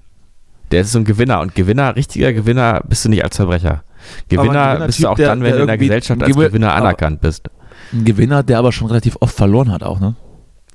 Der 0.71 0.83
ist 0.83 0.93
so 0.93 0.99
ein 0.99 1.05
Gewinner 1.05 1.41
und 1.41 1.55
Gewinner, 1.55 1.97
richtiger 1.97 2.33
Gewinner 2.33 2.83
bist 2.87 3.05
du 3.05 3.09
nicht 3.09 3.25
als 3.25 3.37
Verbrecher. 3.37 3.83
Gewinner 4.29 4.45
Gewinnertyp, 4.45 4.87
bist 4.87 5.03
du 5.03 5.09
auch 5.09 5.15
der- 5.17 5.29
dann, 5.29 5.43
wenn 5.43 5.53
du 5.55 5.61
in 5.63 5.67
der 5.67 5.79
Gesellschaft 5.79 6.21
ein 6.21 6.25
als 6.27 6.37
Gewi- 6.37 6.49
Gewinner 6.49 6.75
anerkannt 6.75 7.21
bist. 7.21 7.49
Ein 7.93 8.05
Gewinner, 8.05 8.43
der 8.43 8.59
aber 8.59 8.73
schon 8.73 8.87
relativ 8.89 9.17
oft 9.21 9.35
verloren 9.35 9.71
hat 9.73 9.83
auch, 9.83 9.99
ne? 10.01 10.15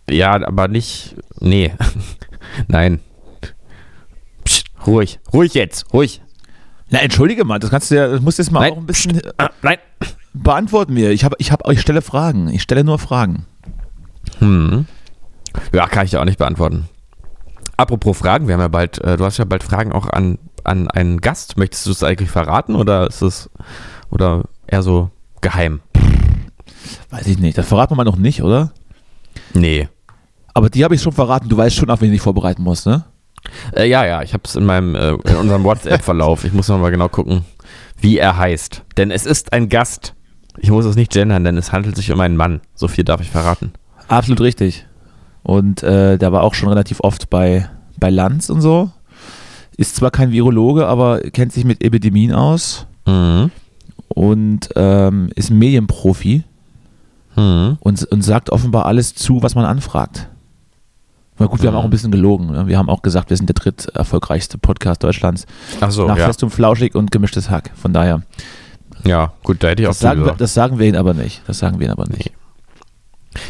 Ja, 0.10 0.32
aber 0.46 0.68
nicht. 0.68 1.16
Nee. 1.40 1.74
Nein. 2.68 3.00
Psst, 4.44 4.66
ruhig. 4.86 5.20
Ruhig 5.32 5.54
jetzt. 5.54 5.94
Ruhig. 5.94 6.22
Na, 6.90 7.00
entschuldige 7.00 7.46
mal, 7.46 7.60
das 7.60 7.70
kannst 7.70 7.90
du 7.92 7.96
ja, 7.96 8.08
das 8.08 8.22
musst 8.22 8.38
du 8.40 8.44
jetzt 8.44 8.52
mal 8.52 8.60
Nein. 8.62 8.74
auch 8.74 8.78
ein 8.78 8.86
bisschen 8.86 9.20
äh, 9.20 9.32
Ah, 9.38 9.50
nein. 9.62 9.78
beantworten 10.34 10.94
mir. 10.94 11.12
Ich 11.12 11.24
habe, 11.24 11.36
ich 11.40 11.52
habe, 11.52 11.72
ich 11.74 11.82
stelle 11.82 12.02
Fragen. 12.02 12.50
Ich 12.50 12.62
stelle 12.62 12.84
nur 12.84 13.00
Fragen. 13.00 13.46
Hm. 14.40 14.86
Ja, 15.74 15.88
kann 15.88 16.06
ich 16.06 16.12
dir 16.12 16.20
auch 16.20 16.26
nicht 16.26 16.38
beantworten. 16.40 16.90
Apropos 17.78 18.18
Fragen, 18.18 18.48
wir 18.48 18.54
haben 18.54 18.62
ja 18.62 18.68
bald, 18.68 19.00
äh, 19.00 19.18
du 19.18 19.26
hast 19.26 19.38
ja 19.38 19.46
bald 19.46 19.64
Fragen 19.64 19.92
auch 19.92 20.08
an, 20.08 20.38
an 20.64 20.90
einen 20.90 21.22
Gast. 21.22 21.58
Möchtest 21.58 21.86
du 21.86 21.92
es 21.92 22.04
eigentlich 22.04 22.30
verraten 22.30 22.76
oder 22.76 23.08
ist 23.08 23.22
es 23.22 23.50
oder 24.10 24.44
eher 24.68 24.84
so 24.84 25.10
geheim? 25.42 25.82
Weiß 27.10 27.28
ich 27.28 27.40
nicht. 27.40 27.58
Das 27.58 27.68
verraten 27.68 27.92
wir 27.92 27.98
mal 27.98 28.04
noch 28.04 28.18
nicht, 28.18 28.44
oder? 28.44 28.72
Nee. 29.54 29.90
Aber 30.54 30.70
die 30.70 30.84
habe 30.84 30.96
ich 30.96 31.02
schon 31.02 31.12
verraten. 31.12 31.50
Du 31.50 31.58
weißt 31.58 31.76
schon, 31.76 31.90
auf 31.90 32.02
wen 32.02 32.10
ich 32.10 32.16
dich 32.16 32.22
vorbereiten 32.22 32.62
muss, 32.62 32.86
ne? 32.86 33.06
Äh, 33.76 33.90
ja, 33.90 34.06
ja, 34.06 34.22
ich 34.22 34.34
habe 34.34 34.44
es 34.46 34.56
in 34.56 34.66
meinem 34.66 34.96
äh, 34.96 35.10
in 35.12 35.36
unserem 35.36 35.64
WhatsApp-Verlauf. 35.64 36.44
Ich 36.46 36.54
muss 36.54 36.68
noch 36.68 36.80
mal 36.80 36.92
genau 36.92 37.10
gucken, 37.10 37.44
wie 38.00 38.18
er 38.18 38.38
heißt. 38.38 38.84
Denn 38.98 39.12
es 39.12 39.26
ist 39.26 39.52
ein 39.52 39.70
Gast. 39.70 40.16
Ich 40.58 40.70
muss 40.70 40.86
es 40.86 40.96
nicht 40.96 41.12
gendern, 41.12 41.44
denn 41.44 41.58
es 41.58 41.72
handelt 41.72 41.96
sich 41.96 42.12
um 42.12 42.20
einen 42.20 42.38
Mann. 42.38 42.62
So 42.76 42.88
viel 42.88 43.04
darf 43.04 43.22
ich 43.22 43.32
verraten. 43.32 43.74
Absolut 44.08 44.42
richtig. 44.42 44.86
Und 45.44 45.84
äh, 45.84 46.18
der 46.18 46.32
war 46.32 46.44
auch 46.44 46.54
schon 46.54 46.70
relativ 46.70 47.00
oft 47.02 47.30
bei, 47.30 47.70
bei 48.00 48.10
Lanz 48.10 48.50
und 48.50 48.62
so. 48.62 48.92
Ist 49.76 49.96
zwar 49.96 50.12
kein 50.12 50.32
Virologe, 50.32 50.88
aber 50.88 51.20
kennt 51.20 51.52
sich 51.52 51.66
mit 51.66 51.84
Epidemien 51.84 52.32
aus 52.34 52.86
Mhm. 53.06 53.52
und 54.08 54.70
ähm, 54.76 55.30
ist 55.36 55.50
Medienprofi 55.52 56.44
Mhm. 57.36 57.78
und, 57.80 58.04
und 58.06 58.22
sagt 58.22 58.50
offenbar 58.52 58.86
alles 58.86 59.16
zu, 59.16 59.42
was 59.44 59.56
man 59.56 59.66
anfragt. 59.66 60.30
Na 61.40 61.48
gut, 61.48 61.62
wir 61.64 61.68
haben 61.70 61.74
Mhm. 61.74 61.80
auch 61.80 61.84
ein 61.86 61.90
bisschen 61.90 62.12
gelogen. 62.12 62.52
Ne? 62.52 62.68
Wir 62.68 62.78
haben 62.78 62.90
auch 62.90 63.02
gesagt, 63.02 63.32
wir 63.32 63.38
sind 63.38 63.50
der 63.50 63.56
dritt 63.56 63.88
erfolgreichste 63.88 64.58
Podcast 64.60 65.04
Deutschlands. 65.04 65.48
Ach 65.82 65.90
so, 65.92 66.06
nach 66.08 66.18
ja. 66.18 66.28
Fest 66.28 66.44
und 66.44 66.52
Flauschig 66.52 66.94
und 66.96 67.12
gemischtes 67.12 67.50
Hack. 67.50 67.72
Von 67.76 67.92
daher. 67.92 68.22
Ja, 69.04 69.34
gut, 69.44 69.64
da 69.64 69.70
hätte 69.70 69.82
ich 69.82 69.88
auch 69.88 69.92
Das 69.92 70.00
sagen, 70.00 70.24
wir, 70.24 70.34
das 70.34 70.54
sagen 70.54 70.78
wir 70.80 70.86
ihnen 70.88 70.96
aber 70.96 71.14
nicht. 71.16 71.42
Das 71.48 71.58
sagen 71.58 71.80
wir 71.80 71.88
ihnen 71.88 71.98
aber 72.00 72.08
nicht. 72.08 72.32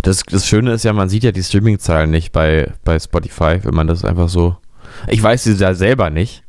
Das, 0.02 0.24
das 0.24 0.48
Schöne 0.48 0.74
ist 0.74 0.84
ja, 0.84 0.93
man 0.93 1.10
sieht 1.10 1.24
ja 1.24 1.32
die 1.32 1.43
Streaming-Zahlen 1.43 2.10
nicht 2.10 2.32
bei, 2.32 2.72
bei 2.84 3.00
Spotify, 3.00 3.60
wenn 3.63 3.74
man 3.74 3.88
das 3.88 4.06
einfach 4.06 4.30
so. 4.30 4.58
Ich 5.08 5.22
weiß 5.22 5.43
sie 5.43 5.58
da 5.58 5.74
selber 5.74 6.10
nicht, 6.10 6.43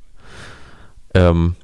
ähm, 1.15 1.57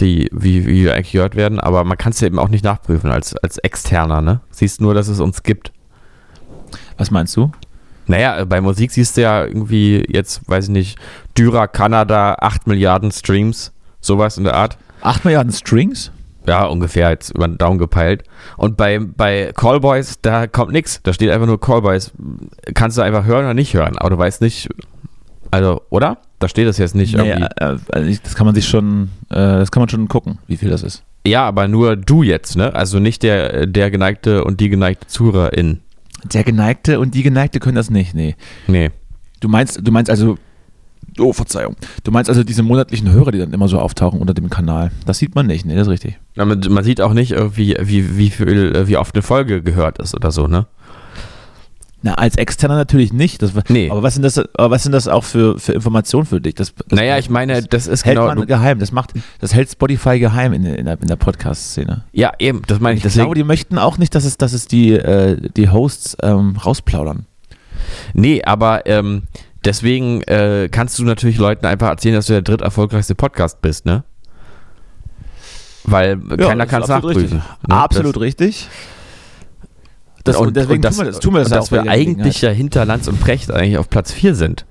die, 0.00 0.28
wie, 0.32 0.66
wie 0.66 0.84
wir 0.84 0.94
eigentlich 0.94 1.12
gehört 1.12 1.36
werden, 1.36 1.60
aber 1.60 1.84
man 1.84 1.98
kann 1.98 2.12
es 2.12 2.20
ja 2.20 2.26
eben 2.26 2.38
auch 2.38 2.48
nicht 2.48 2.64
nachprüfen 2.64 3.10
als, 3.10 3.36
als 3.36 3.58
Externer, 3.58 4.20
ne? 4.20 4.40
Siehst 4.50 4.80
nur, 4.80 4.94
dass 4.94 5.08
es 5.08 5.20
uns 5.20 5.42
gibt. 5.42 5.72
Was 6.96 7.10
meinst 7.10 7.36
du? 7.36 7.50
Naja, 8.06 8.44
bei 8.44 8.60
Musik 8.60 8.90
siehst 8.90 9.16
du 9.16 9.22
ja 9.22 9.44
irgendwie 9.44 10.04
jetzt, 10.08 10.48
weiß 10.48 10.64
ich 10.64 10.70
nicht, 10.70 10.98
Dürer 11.36 11.68
Kanada, 11.68 12.36
8 12.40 12.66
Milliarden 12.66 13.12
Streams. 13.12 13.72
Sowas 14.00 14.38
in 14.38 14.44
der 14.44 14.54
Art. 14.54 14.78
8 15.02 15.24
Milliarden 15.24 15.52
Strings? 15.52 16.10
Ja, 16.48 16.64
ungefähr 16.66 17.10
jetzt 17.10 17.30
über 17.30 17.46
den 17.46 17.58
Daumen 17.58 17.78
gepeilt. 17.78 18.24
Und 18.56 18.76
bei, 18.76 18.98
bei 18.98 19.52
Callboys, 19.54 20.18
da 20.22 20.46
kommt 20.46 20.72
nichts. 20.72 21.00
Da 21.02 21.12
steht 21.12 21.30
einfach 21.30 21.46
nur 21.46 21.60
Callboys. 21.60 22.12
Kannst 22.74 22.98
du 22.98 23.02
einfach 23.02 23.24
hören 23.24 23.44
oder 23.44 23.54
nicht 23.54 23.74
hören. 23.74 23.96
Aber 23.98 24.10
du 24.10 24.18
weißt 24.18 24.40
nicht, 24.40 24.68
also, 25.50 25.82
oder? 25.90 26.18
Da 26.38 26.48
steht 26.48 26.66
das 26.68 26.78
jetzt 26.78 26.94
nicht 26.94 27.16
Nee, 27.16 27.30
irgendwie. 27.30 27.46
äh, 27.56 27.76
also 27.90 28.20
das 28.22 28.34
kann 28.34 28.46
man 28.46 28.54
sich 28.54 28.68
schon, 28.68 29.10
äh, 29.30 29.34
das 29.34 29.70
kann 29.70 29.80
man 29.80 29.88
schon 29.88 30.08
gucken, 30.08 30.38
wie 30.46 30.56
viel 30.56 30.70
das 30.70 30.82
ist. 30.82 31.02
Ja, 31.26 31.44
aber 31.46 31.68
nur 31.68 31.96
du 31.96 32.22
jetzt, 32.22 32.56
ne? 32.56 32.74
Also 32.74 32.98
nicht 33.00 33.22
der, 33.22 33.66
der 33.66 33.90
geneigte 33.90 34.44
und 34.44 34.60
die 34.60 34.68
geneigte 34.68 35.06
Zuhörerin. 35.08 35.80
Der 36.24 36.44
Geneigte 36.44 37.00
und 37.00 37.14
die 37.14 37.22
Geneigte 37.22 37.60
können 37.60 37.74
das 37.76 37.90
nicht, 37.90 38.14
nee. 38.14 38.36
Nee. 38.66 38.90
Du 39.40 39.48
meinst, 39.48 39.80
du 39.86 39.90
meinst 39.92 40.10
also, 40.10 40.36
oh, 41.20 41.32
Verzeihung. 41.32 41.76
Du 42.04 42.10
meinst 42.10 42.28
also 42.28 42.44
diese 42.44 42.62
monatlichen 42.62 43.10
Hörer, 43.10 43.32
die 43.32 43.38
dann 43.38 43.52
immer 43.52 43.68
so 43.68 43.78
auftauchen 43.78 44.20
unter 44.20 44.34
dem 44.34 44.50
Kanal. 44.50 44.90
Das 45.06 45.18
sieht 45.18 45.34
man 45.34 45.46
nicht, 45.46 45.66
nee, 45.66 45.74
das 45.74 45.86
ist 45.86 45.92
richtig. 45.92 46.18
Na, 46.34 46.44
Man, 46.44 46.60
man 46.68 46.84
sieht 46.84 47.00
auch 47.00 47.12
nicht, 47.12 47.32
irgendwie, 47.32 47.76
wie, 47.80 48.16
wie, 48.16 48.30
viel, 48.30 48.74
äh, 48.74 48.88
wie 48.88 48.96
oft 48.96 49.14
eine 49.14 49.22
Folge 49.22 49.62
gehört 49.62 49.98
ist 49.98 50.14
oder 50.14 50.30
so, 50.30 50.46
ne? 50.46 50.66
Na, 52.00 52.14
als 52.14 52.36
Externer 52.36 52.76
natürlich 52.76 53.12
nicht. 53.12 53.42
Das, 53.42 53.52
Nee. 53.68 53.90
Aber 53.90 54.04
was 54.04 54.14
sind 54.14 54.22
das, 54.22 54.38
aber 54.38 54.70
was 54.70 54.84
sind 54.84 54.92
das 54.92 55.08
auch 55.08 55.24
für, 55.24 55.58
für 55.58 55.72
Informationen 55.72 56.26
für 56.26 56.40
dich? 56.40 56.54
Das, 56.54 56.72
das 56.74 56.96
Naja, 56.96 57.18
ich 57.18 57.28
meine, 57.28 57.60
das 57.60 57.88
ist 57.88 58.04
hält 58.04 58.18
genau. 58.18 58.32
man 58.32 58.46
geheim. 58.46 58.78
Das 58.78 58.92
macht, 58.92 59.14
das 59.40 59.52
hält 59.52 59.68
Spotify 59.68 60.20
geheim 60.20 60.52
in, 60.52 60.64
in 60.64 60.84
der, 60.84 61.00
in 61.00 61.08
der 61.08 61.16
Podcast-Szene. 61.16 62.04
ja, 62.12 62.32
eben, 62.38 62.62
das 62.68 62.78
meine 62.78 62.94
ich. 62.94 62.98
Ich 62.98 63.02
Deswegen, 63.02 63.24
glaube, 63.24 63.34
die 63.34 63.42
möchten 63.42 63.78
auch 63.78 63.98
nicht, 63.98 64.14
dass 64.14 64.24
es, 64.24 64.38
dass 64.38 64.52
es 64.52 64.68
die, 64.68 64.92
äh, 64.92 65.40
die 65.56 65.70
Hosts 65.70 66.16
ähm, 66.22 66.56
rausplaudern. 66.56 67.26
nee, 68.12 68.42
aber 68.44 68.86
ähm, 68.86 69.24
deswegen 69.64 70.22
äh, 70.22 70.68
kannst 70.70 70.98
du 70.98 71.04
natürlich 71.04 71.38
Leuten 71.38 71.66
einfach 71.66 71.88
erzählen, 71.88 72.14
dass 72.14 72.26
du 72.26 72.32
der 72.34 72.42
dritterfolgreichste 72.42 73.14
Podcast 73.14 73.60
bist, 73.62 73.86
ne? 73.86 74.04
Weil 75.84 76.18
keiner 76.36 76.66
kann 76.66 76.82
es 76.82 76.88
nachprüfen. 76.88 77.20
Richtig. 77.22 77.38
ne? 77.66 77.74
Absolut 77.74 78.16
Das, 78.16 78.22
richtig. 78.22 78.68
Das, 80.24 80.36
und, 80.36 80.54
deswegen 80.56 80.74
und 80.76 80.84
das, 80.84 80.96
tun 80.96 81.04
wir 81.06 81.10
das, 81.12 81.20
tun 81.20 81.34
wir 81.34 81.40
das 81.40 81.50
ja 81.50 81.56
dass 81.56 81.70
wir 81.72 81.80
eigentlich 81.82 82.16
Gelegenheit. 82.16 82.40
ja 82.42 82.50
hinter 82.50 82.84
Lanz 82.84 83.08
und 83.08 83.18
Precht 83.20 83.50
eigentlich 83.50 83.78
auf 83.78 83.88
Platz 83.88 84.12
4 84.12 84.34
sind. 84.34 84.66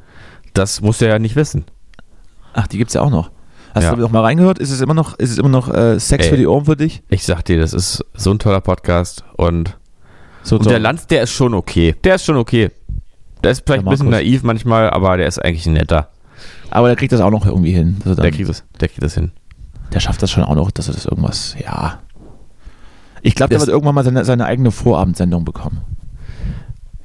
Das 0.53 0.81
musst 0.81 1.01
du 1.01 1.07
ja 1.07 1.17
nicht 1.17 1.35
wissen. 1.35 1.65
Ach, 2.53 2.67
die 2.67 2.77
gibt's 2.77 2.93
ja 2.93 3.01
auch 3.01 3.09
noch. 3.09 3.31
Hast 3.73 3.85
Ja. 3.85 3.95
du 3.95 4.01
noch 4.01 4.11
mal 4.11 4.21
reingehört? 4.21 4.59
Ist 4.59 4.71
es 4.71 4.81
immer 4.81 4.93
noch, 4.93 5.17
ist 5.17 5.31
es 5.31 5.37
immer 5.37 5.49
noch 5.49 5.73
äh, 5.73 5.99
Sex 5.99 6.25
Ey. 6.25 6.31
für 6.31 6.37
die 6.37 6.47
Ohren 6.47 6.65
für 6.65 6.75
dich? 6.75 7.01
Ich 7.09 7.23
sag 7.25 7.43
dir, 7.45 7.59
das 7.59 7.73
ist 7.73 8.03
so 8.13 8.31
ein 8.31 8.39
toller 8.39 8.61
Podcast 8.61 9.23
und, 9.35 9.77
So, 10.43 10.57
und 10.57 10.65
der 10.69 10.79
Lanz, 10.79 11.07
der 11.07 11.23
ist 11.23 11.31
schon 11.31 11.53
okay. 11.55 11.95
Der 12.03 12.15
ist 12.15 12.25
schon 12.25 12.37
okay. 12.37 12.69
Der 13.43 13.51
ist 13.51 13.63
vielleicht 13.65 13.83
Der 13.83 13.87
ein 13.87 13.91
bisschen 13.91 14.09
naiv 14.09 14.43
manchmal, 14.43 14.89
aber 14.89 15.17
der 15.17 15.27
ist 15.27 15.43
eigentlich 15.43 15.65
ein 15.65 15.73
netter. 15.73 16.09
Aber 16.69 16.87
der 16.87 16.95
kriegt 16.95 17.11
das 17.11 17.21
auch 17.21 17.31
noch 17.31 17.45
irgendwie 17.45 17.71
hin. 17.71 17.97
Der 18.05 18.31
kriegt 18.31 18.49
das, 18.49 18.63
der 18.79 18.87
kriegt 18.87 19.03
das 19.03 19.13
hin. 19.13 19.31
der 19.93 19.99
schafft 19.99 20.21
das 20.21 20.31
schon 20.31 20.43
auch 20.43 20.55
noch, 20.55 20.71
dass 20.71 20.87
er 20.87 20.93
das 20.93 21.05
irgendwas, 21.05 21.55
ja. 21.63 21.99
Ich 23.21 23.35
glaube, 23.35 23.49
der 23.49 23.59
wird 23.59 23.69
irgendwann 23.69 23.95
mal 23.95 24.03
seine, 24.03 24.25
seine 24.25 24.45
eigene 24.45 24.71
Vorabendsendung 24.71 25.43
bekommen. 25.43 25.81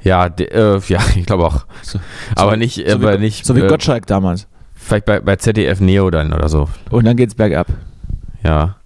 Ja, 0.02 0.28
de, 0.28 0.48
äh, 0.48 0.80
ja, 0.88 1.00
ich 1.16 1.26
glaube 1.26 1.46
auch. 1.46 1.64
So, 1.82 1.98
Aber 2.34 2.52
so, 2.52 2.56
nicht, 2.56 2.86
so 2.86 2.94
aber 2.94 3.14
wie, 3.14 3.18
nicht. 3.18 3.46
So 3.46 3.56
wie 3.56 3.60
äh, 3.60 3.68
Gottschalk 3.68 4.06
damals. 4.06 4.46
Vielleicht 4.74 5.04
bei, 5.04 5.20
bei 5.20 5.36
ZDF 5.36 5.80
Neo 5.80 6.10
dann 6.10 6.32
oder 6.32 6.48
so. 6.48 6.68
Und 6.90 7.04
dann 7.04 7.16
geht's 7.16 7.34
bergab. 7.34 7.68
Ja. 8.42 8.76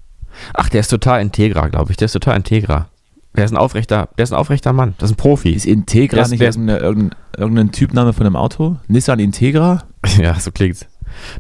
Ach, 0.53 0.69
der 0.69 0.81
ist 0.81 0.89
total 0.89 1.23
integra, 1.23 1.69
glaube 1.69 1.91
ich. 1.91 1.97
Der 1.97 2.07
ist 2.07 2.13
total 2.13 2.37
integra. 2.37 2.89
Der 3.37 3.45
ist 3.45 3.53
ein 3.53 3.57
aufrechter, 3.57 4.09
der 4.19 4.23
ist 4.25 4.33
ein 4.33 4.39
aufrechter 4.39 4.73
Mann. 4.73 4.95
Das 4.99 5.11
ist 5.11 5.15
ein 5.15 5.19
Profi. 5.19 5.51
Ist 5.53 5.67
Integra 5.67 6.23
ist- 6.23 6.31
nicht 6.31 6.41
irgendein, 6.41 6.81
irgendein, 6.81 7.19
irgendein 7.37 7.73
Typname 7.73 8.13
von 8.13 8.27
einem 8.27 8.37
Auto? 8.37 8.77
Nissan 8.89 9.19
Integra? 9.19 9.85
ja, 10.19 10.35
so 10.41 10.51
klingt's. 10.51 10.87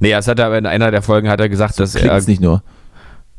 Nee, 0.01 0.11
das 0.11 0.29
hat 0.29 0.39
er 0.39 0.47
aber 0.47 0.59
in 0.59 0.67
einer 0.67 0.91
der 0.91 1.03
Folgen 1.03 1.29
hat 1.29 1.41
er 1.41 1.49
gesagt, 1.49 1.79
dass 1.81 1.95
er 1.95 2.03
Klingt's 2.09 2.27
nicht 2.27 2.41
nur. 2.41 2.63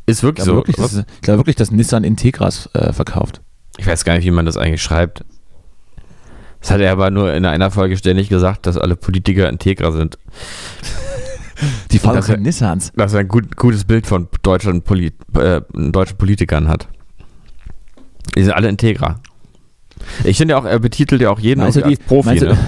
ist 0.05 0.19
Ich 0.19 0.23
wirklich 0.23 0.43
glaube 0.45 0.51
so. 0.51 0.55
wirklich, 0.67 0.75
dass, 0.75 0.93
ich 0.97 1.21
glaube 1.21 1.39
wirklich, 1.39 1.55
dass 1.55 1.71
Nissan 1.71 2.03
Integras 2.03 2.69
äh, 2.73 2.93
verkauft. 2.93 3.41
Ich 3.77 3.85
weiß 3.87 4.03
gar 4.05 4.15
nicht, 4.15 4.25
wie 4.25 4.31
man 4.31 4.45
das 4.45 4.57
eigentlich 4.57 4.81
schreibt. 4.81 5.23
Das 6.59 6.71
hat 6.71 6.81
er 6.81 6.91
aber 6.91 7.11
nur 7.11 7.33
in 7.33 7.45
einer 7.45 7.69
Folge 7.69 7.95
ständig 7.97 8.29
gesagt, 8.29 8.65
dass 8.65 8.77
alle 8.77 8.95
Politiker 8.95 9.47
integra 9.49 9.91
sind. 9.91 10.17
Die 11.91 11.99
fahren 11.99 12.27
wär- 12.27 12.37
Nissans. 12.37 12.91
Dass 12.95 13.13
er 13.13 13.21
ein 13.21 13.27
gut, 13.27 13.55
gutes 13.55 13.85
Bild 13.85 14.05
von 14.07 14.27
deutschen, 14.43 14.81
Poli 14.81 15.13
äh, 15.35 15.61
deutschen 15.73 16.17
Politikern 16.17 16.67
hat. 16.67 16.87
Die 18.35 18.43
sind 18.43 18.53
alle 18.53 18.69
integra. 18.69 19.19
Ich 20.23 20.37
finde 20.37 20.53
ja 20.53 20.59
auch, 20.59 20.65
er 20.65 20.79
betitelt 20.79 21.21
ja 21.21 21.29
auch 21.31 21.39
jeden 21.39 21.61
Meinst 21.61 21.77
du 21.77 21.83
als 21.83 21.97
die- 21.97 22.03
Profi. 22.03 22.27
meinst 22.29 22.43
du- 22.43 22.47
ne? 22.47 22.57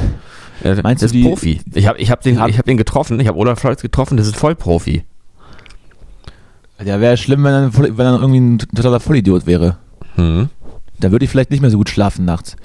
Er 0.62 0.82
meinst 0.84 1.04
ist 1.04 1.14
du 1.14 1.18
die- 1.20 1.24
Profi. 1.24 1.62
Ich 1.74 1.88
habe 1.88 1.98
ich 2.00 2.12
hab 2.12 2.22
den, 2.22 2.34
ich 2.48 2.58
hab 2.58 2.66
den 2.66 2.76
getroffen, 2.76 3.18
ich 3.22 3.28
habe 3.28 3.38
Olaf 3.38 3.62
Scholz 3.62 3.82
getroffen, 3.82 4.18
das 4.18 4.28
ist 4.28 4.36
Vollprofi. 4.36 5.04
Ja, 6.84 7.00
wäre 7.02 7.18
schlimm, 7.18 7.44
wenn 7.44 7.54
er, 7.54 7.74
wenn 7.98 8.06
er 8.06 8.20
irgendwie 8.20 8.40
ein 8.40 8.58
totaler 8.60 9.00
Vollidiot 9.00 9.46
wäre. 9.46 9.78
Hm. 10.16 10.50
Da 11.02 11.12
würde 11.12 11.24
ich 11.24 11.32
vielleicht 11.32 11.50
nicht 11.52 11.62
mehr 11.62 11.70
so 11.70 11.78
gut 11.78 11.90
schlafen 11.90 12.26
nachts. 12.26 12.58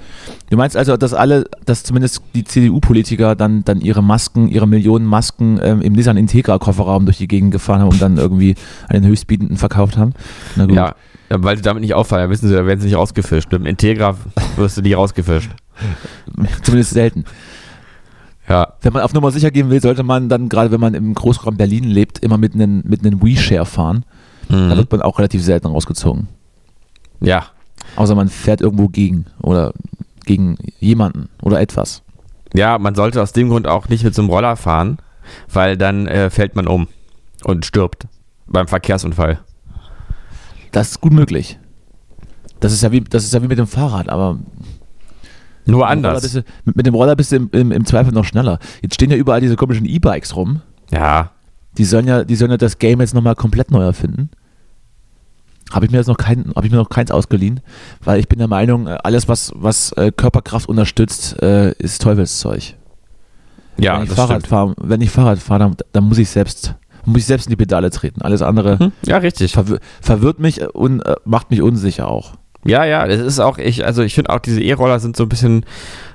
Du 0.49 0.57
meinst 0.57 0.75
also, 0.75 0.97
dass 0.97 1.13
alle, 1.13 1.45
dass 1.65 1.83
zumindest 1.83 2.21
die 2.33 2.43
CDU-Politiker 2.43 3.35
dann, 3.35 3.63
dann 3.63 3.79
ihre 3.79 4.03
Masken, 4.03 4.49
ihre 4.49 4.67
Millionen 4.67 5.05
Masken 5.05 5.57
ähm, 5.63 5.81
im 5.81 5.93
Nissan 5.93 6.17
Integra-Kofferraum 6.17 7.05
durch 7.05 7.17
die 7.17 7.27
Gegend 7.29 7.51
gefahren 7.51 7.79
haben 7.81 7.89
und 7.89 8.01
dann 8.01 8.17
irgendwie 8.17 8.55
an 8.89 8.95
den 9.01 9.05
Höchstbietenden 9.05 9.55
verkauft 9.57 9.97
haben? 9.97 10.13
Na 10.57 10.65
gut. 10.65 10.75
Ja, 10.75 10.95
ja, 11.29 11.43
weil 11.43 11.57
sie 11.57 11.63
damit 11.63 11.81
nicht 11.81 11.93
auffallen, 11.93 12.29
wissen 12.29 12.49
sie, 12.49 12.55
da 12.55 12.65
werden 12.65 12.79
sie 12.79 12.87
nicht 12.87 12.97
rausgefischt. 12.97 13.51
Mit 13.51 13.61
dem 13.61 13.65
Integra 13.65 14.15
wirst 14.55 14.77
du 14.77 14.81
nie 14.81 14.93
rausgefischt. 14.93 15.51
Zumindest 16.63 16.91
selten. 16.91 17.25
Ja, 18.47 18.73
Wenn 18.81 18.93
man 18.93 19.01
auf 19.01 19.13
Nummer 19.13 19.31
sicher 19.31 19.49
gehen 19.49 19.69
will, 19.71 19.81
sollte 19.81 20.03
man 20.03 20.29
dann, 20.29 20.49
gerade 20.49 20.71
wenn 20.71 20.79
man 20.79 20.93
im 20.93 21.15
Großraum 21.15 21.57
Berlin 21.57 21.83
lebt, 21.85 22.19
immer 22.19 22.37
mit 22.37 22.53
einem 22.53 22.83
mit 22.85 23.03
einem 23.03 23.23
WeShare 23.23 23.65
fahren. 23.65 24.05
Da 24.49 24.55
mhm. 24.55 24.77
wird 24.77 24.91
man 24.91 25.01
auch 25.01 25.17
relativ 25.17 25.43
selten 25.43 25.67
rausgezogen. 25.67 26.27
ja, 27.19 27.47
Außer 27.95 28.15
man 28.15 28.29
fährt 28.29 28.61
irgendwo 28.61 28.87
gegen 28.87 29.25
oder 29.41 29.73
gegen 30.25 30.57
jemanden 30.79 31.29
oder 31.41 31.59
etwas. 31.59 32.01
Ja, 32.53 32.77
man 32.77 32.95
sollte 32.95 33.21
aus 33.21 33.31
dem 33.31 33.49
Grund 33.49 33.67
auch 33.67 33.89
nicht 33.89 34.03
mit 34.03 34.15
so 34.15 34.21
einem 34.21 34.29
Roller 34.29 34.55
fahren, 34.55 34.97
weil 35.51 35.77
dann 35.77 36.07
äh, 36.07 36.29
fällt 36.29 36.55
man 36.55 36.67
um 36.67 36.87
und 37.43 37.65
stirbt 37.65 38.07
beim 38.47 38.67
Verkehrsunfall. 38.67 39.39
Das 40.75 40.89
ist 40.91 41.01
gut 41.01 41.13
möglich. 41.13 41.57
Das 42.59 42.73
ist 42.73 42.83
ja 42.83 42.91
wie, 42.91 42.99
das 43.01 43.23
ist 43.23 43.33
ja 43.33 43.41
wie 43.41 43.47
mit 43.47 43.57
dem 43.57 43.67
Fahrrad, 43.67 44.09
aber 44.09 44.37
Nur 45.65 45.79
Mit 45.87 45.97
dem 45.97 46.05
anders. 46.05 46.31
du, 46.33 46.43
mit, 46.65 46.85
dem 46.85 46.93
Roller 46.93 47.15
bist 47.15 47.31
du 47.31 47.37
im, 47.37 47.49
im, 47.53 47.71
im 47.71 47.85
Zweifel 47.85 48.11
noch 48.13 48.25
schneller. 48.25 48.59
Jetzt 48.81 48.95
stehen 48.95 49.09
ja 49.09 49.15
überall 49.17 49.39
diese 49.41 49.55
komischen 49.55 49.85
E-Bikes 49.85 50.35
rum. 50.35 50.61
Ja, 50.91 51.31
Die 51.77 51.85
sollen 51.85 52.07
ja, 52.07 52.23
die 52.25 52.35
sollen 52.35 52.51
ja 52.51 52.57
das 52.57 52.77
Game 52.77 52.99
jetzt 52.99 53.13
nochmal 53.13 53.35
komplett 53.35 53.71
neu 53.71 53.83
erfinden. 53.83 54.29
Habe 55.71 55.85
ich 55.85 55.91
mir 55.91 55.97
jetzt 55.97 56.07
noch 56.07 56.17
kein, 56.17 56.51
habe 56.55 56.65
ich 56.67 56.71
mir 56.71 56.77
noch 56.77 56.89
keins 56.89 57.09
ausgeliehen, 57.09 57.61
weil 58.03 58.19
ich 58.19 58.27
bin 58.27 58.37
der 58.39 58.47
Meinung, 58.47 58.87
äh, 58.87 58.97
alles 59.03 59.27
was, 59.27 59.51
was 59.55 59.91
äh, 59.93 60.11
Körperkraft 60.11 60.67
unterstützt, 60.69 61.41
äh, 61.41 61.71
ist 61.79 62.01
Teufelszeug. 62.01 62.75
ja, 63.77 63.97
wenn 63.97 64.03
ich 64.03 64.11
Fahrrad 64.11 64.41
stimmt. 64.41 64.47
fahre, 64.47 64.73
wenn 64.77 65.01
ich 65.01 65.09
Fahrrad 65.09 65.39
fahre, 65.39 65.59
dann, 65.59 65.75
dann 65.93 66.03
muss 66.03 66.17
ich 66.19 66.29
selbst, 66.29 66.75
muss 67.05 67.19
ich 67.19 67.25
selbst 67.25 67.45
in 67.47 67.51
die 67.51 67.55
Pedale 67.55 67.89
treten. 67.91 68.21
Alles 68.21 68.41
andere 68.41 68.79
Hm, 68.79 68.91
Ja, 69.05 69.17
richtig. 69.17 69.53
verwir 69.53 69.79
verwirrt 70.01 70.39
mich 70.39 70.61
und 70.75 71.01
äh, 71.05 71.15
macht 71.25 71.51
mich 71.51 71.61
unsicher 71.61 72.07
auch. 72.07 72.33
Ja, 72.67 72.83
ja, 72.83 73.05
das 73.07 73.19
ist 73.19 73.39
auch, 73.39 73.59
ich, 73.59 73.85
also 73.85 74.01
ich 74.01 74.15
finde 74.15 74.31
auch 74.31 74.39
diese 74.39 74.59
E-Roller 74.59 74.99
sind 74.99 75.15
so 75.15 75.23
ein 75.23 75.29
bisschen, 75.29 75.65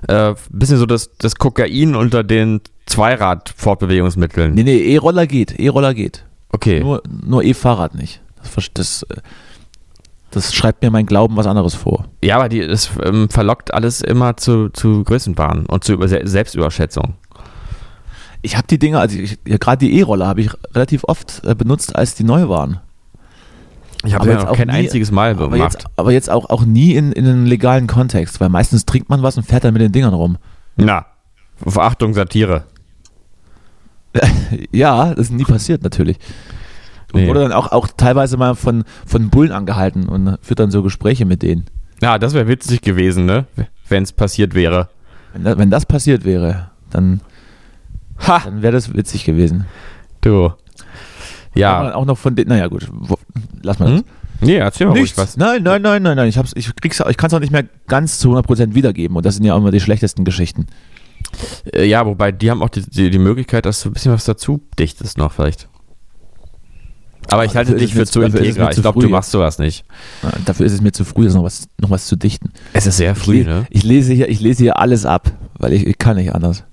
äh, 0.08 0.34
bisschen 0.50 0.78
so 0.78 0.86
das, 0.86 1.10
das 1.18 1.36
Kokain 1.36 1.94
unter 1.94 2.24
den 2.24 2.60
Zweirad-Fortbewegungsmitteln. 2.86 4.54
Nee, 4.54 4.64
nee, 4.64 4.78
E-Roller 4.94 5.26
geht, 5.26 5.58
E-Roller 5.58 5.94
geht. 5.94 6.24
Okay. 6.52 6.80
Nur, 6.80 7.02
nur 7.24 7.44
E-Fahrrad 7.44 7.94
nicht. 7.94 8.20
Das, 8.54 8.70
das, 8.74 9.02
äh, 9.04 9.16
das 10.32 10.54
schreibt 10.54 10.82
mir 10.82 10.90
mein 10.90 11.06
Glauben 11.06 11.36
was 11.36 11.46
anderes 11.46 11.74
vor. 11.74 12.06
Ja, 12.22 12.36
aber 12.36 12.48
die, 12.48 12.60
es 12.60 12.90
ähm, 13.04 13.28
verlockt 13.28 13.72
alles 13.72 14.00
immer 14.00 14.36
zu, 14.36 14.70
zu 14.70 15.04
Größenbahnen 15.04 15.66
und 15.66 15.84
zu 15.84 15.92
Über 15.92 16.08
Selbstüberschätzung. 16.08 17.14
Ich 18.42 18.56
habe 18.56 18.66
die 18.66 18.78
Dinger, 18.78 19.00
also 19.00 19.18
ich, 19.18 19.38
ja, 19.46 19.58
gerade 19.58 19.84
die 19.86 19.98
E-Roller 19.98 20.26
habe 20.26 20.40
ich 20.40 20.50
relativ 20.74 21.04
oft 21.04 21.42
äh, 21.44 21.54
benutzt, 21.54 21.94
als 21.94 22.14
die 22.14 22.24
neu 22.24 22.48
waren. 22.48 22.80
Ich 24.04 24.14
habe 24.14 24.30
ja 24.30 24.48
auch 24.48 24.56
kein 24.56 24.68
nie- 24.68 24.74
einziges 24.74 25.10
Mal 25.10 25.32
Aber 25.32 25.50
gemacht. 25.50 25.74
jetzt, 25.74 25.86
aber 25.96 26.12
jetzt 26.12 26.30
auch, 26.30 26.48
auch 26.48 26.64
nie 26.64 26.94
in, 26.94 27.12
in 27.12 27.26
einem 27.26 27.44
legalen 27.44 27.86
Kontext, 27.86 28.40
weil 28.40 28.48
meistens 28.48 28.86
trinkt 28.86 29.10
man 29.10 29.22
was 29.22 29.36
und 29.36 29.42
fährt 29.44 29.64
dann 29.64 29.74
mit 29.74 29.82
den 29.82 29.92
Dingern 29.92 30.14
rum. 30.14 30.38
Na, 30.76 31.04
Verachtung, 31.66 32.14
Satire. 32.14 32.64
ja, 34.72 35.10
das 35.14 35.26
ist 35.26 35.32
nie 35.32 35.44
passiert 35.44 35.82
natürlich. 35.82 36.18
Und 37.12 37.22
Nee. 37.22 37.28
wurde 37.28 37.40
dann 37.40 37.52
auch, 37.52 37.72
auch 37.72 37.88
teilweise 37.96 38.36
mal 38.36 38.54
von, 38.54 38.84
von 39.04 39.30
Bullen 39.30 39.52
angehalten 39.52 40.08
und 40.08 40.38
führt 40.42 40.60
dann 40.60 40.70
so 40.70 40.82
Gespräche 40.82 41.24
mit 41.26 41.42
denen. 41.42 41.66
Ja, 42.00 42.18
das 42.18 42.32
wäre 42.34 42.48
witzig 42.48 42.80
gewesen, 42.82 43.26
ne? 43.26 43.46
Wenn 43.88 44.04
es 44.04 44.12
passiert 44.12 44.54
wäre. 44.54 44.88
Wenn, 45.32 45.44
da, 45.44 45.58
wenn 45.58 45.70
das 45.70 45.86
passiert 45.86 46.24
wäre, 46.24 46.70
dann, 46.88 47.20
Ha! 48.26 48.42
dann 48.44 48.62
wäre 48.62 48.72
das 48.72 48.92
witzig 48.94 49.24
gewesen. 49.24 49.66
Du. 50.20 50.52
Ja. 51.54 51.82
dann 51.82 51.92
auch 51.92 52.04
noch 52.04 52.18
von 52.18 52.36
denen, 52.36 52.48
naja 52.50 52.68
gut, 52.68 52.88
wo, 52.92 53.16
lass 53.62 53.78
mal 53.78 53.86
das. 53.90 53.98
Hm? 54.00 54.04
Nee, 54.42 54.56
erzähl 54.56 54.86
mal 54.86 54.92
ruhig 54.92 55.02
Nichts. 55.02 55.18
was. 55.18 55.36
Nein, 55.36 55.62
nein, 55.62 55.82
nein, 55.82 56.02
nein, 56.02 56.16
nein. 56.16 56.28
Ich, 56.28 56.38
hab's, 56.38 56.52
ich, 56.54 56.74
krieg's, 56.76 57.02
ich 57.08 57.16
kann 57.16 57.28
es 57.28 57.34
auch 57.34 57.40
nicht 57.40 57.52
mehr 57.52 57.64
ganz 57.88 58.18
zu 58.18 58.34
100% 58.36 58.74
wiedergeben. 58.74 59.16
Und 59.16 59.26
das 59.26 59.34
sind 59.34 59.44
ja 59.44 59.52
auch 59.54 59.58
immer 59.58 59.70
die 59.70 59.80
schlechtesten 59.80 60.24
Geschichten. 60.24 60.66
Äh, 61.74 61.84
Ja, 61.86 62.06
wobei 62.06 62.32
die 62.32 62.50
haben 62.50 62.62
auch 62.62 62.70
die, 62.70 62.82
die, 62.88 63.10
die 63.10 63.18
Möglichkeit, 63.18 63.66
dass 63.66 63.82
du 63.82 63.90
ein 63.90 63.92
bisschen 63.92 64.12
was 64.12 64.24
dazu 64.24 64.62
dichtest 64.78 65.18
noch 65.18 65.32
vielleicht. 65.32 65.68
Aber 67.28 67.44
ich 67.44 67.52
Ah, 67.52 67.56
halte 67.56 67.72
dafür 67.72 67.86
dich 67.86 67.94
für 67.94 68.06
zu 68.06 68.20
mir 68.20 68.26
integer. 68.26 68.70
Ich 68.70 68.76
zu 68.76 68.80
glaube, 68.82 69.00
du 69.00 69.08
machst 69.10 69.30
sowas 69.30 69.58
nicht. 69.58 69.84
Ja, 70.22 70.32
Dafür 70.46 70.64
ist 70.66 70.72
es 70.72 70.80
mir 70.80 70.92
zu 70.92 71.04
früh, 71.04 71.24
das 71.24 71.34
noch 71.34 71.44
was, 71.44 71.68
noch 71.78 71.90
was 71.90 72.06
zu 72.06 72.16
dichten. 72.16 72.50
Es 72.72 72.86
ist 72.86 72.96
sehr 72.96 73.12
Ich, 73.12 73.18
früh, 73.18 73.42
le- 73.42 73.44
ne? 73.44 73.66
ich, 73.70 73.82
lese 73.84 74.14
hier, 74.14 74.28
ich 74.30 74.40
lese 74.40 74.62
hier 74.64 74.78
alles 74.78 75.04
ab, 75.04 75.30
weil 75.58 75.72
ich, 75.74 75.86
ich 75.86 75.98
kann 75.98 76.16
nicht 76.16 76.34
anders. 76.34 76.64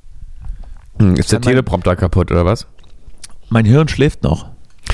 Hm, 0.99 1.15
ist 1.15 1.31
der 1.31 1.41
Teleprompter 1.41 1.95
kaputt 1.95 2.31
oder 2.31 2.45
was? 2.45 2.67
Mein 3.49 3.65
Hirn 3.65 3.87
schläft 3.87 4.23
noch. 4.23 4.47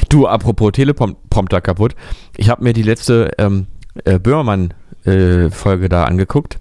Du, 0.10 0.28
apropos 0.28 0.72
Teleprompter 0.74 1.62
kaputt. 1.62 1.96
Ich 2.38 2.50
habe 2.50 2.64
mir 2.64 2.74
die 2.74 2.84
letzte 2.84 3.32
ähm, 3.38 3.68
äh, 4.04 4.20
Böhmermann-Folge 4.20 5.90
da 5.90 6.04
angeguckt. 6.06 6.60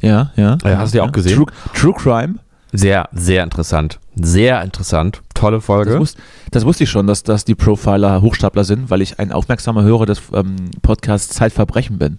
Ja, 0.00 0.32
ja. 0.36 0.58
Ja, 0.64 0.78
hast 0.78 0.92
du 0.94 0.98
die 0.98 1.00
auch 1.00 1.12
gesehen? 1.12 1.36
True, 1.36 1.46
True 1.74 1.94
Crime. 1.94 2.34
Sehr, 2.72 3.08
sehr 3.12 3.42
interessant. 3.42 4.00
Sehr 4.16 4.62
interessant. 4.62 5.22
Tolle 5.34 5.60
Folge. 5.60 5.92
Das, 5.92 6.00
wus 6.00 6.16
das 6.50 6.64
wusste 6.64 6.84
ich 6.84 6.90
schon, 6.90 7.06
dass, 7.06 7.22
dass 7.22 7.44
die 7.44 7.54
Profiler 7.54 8.20
Hochstapler 8.20 8.64
sind, 8.64 8.90
weil 8.90 9.02
ich 9.02 9.18
ein 9.18 9.32
aufmerksamer 9.32 9.82
Hörer 9.82 10.06
des 10.06 10.20
ähm, 10.34 10.56
Podcasts 10.82 11.34
Zeitverbrechen 11.34 11.98
bin. 11.98 12.18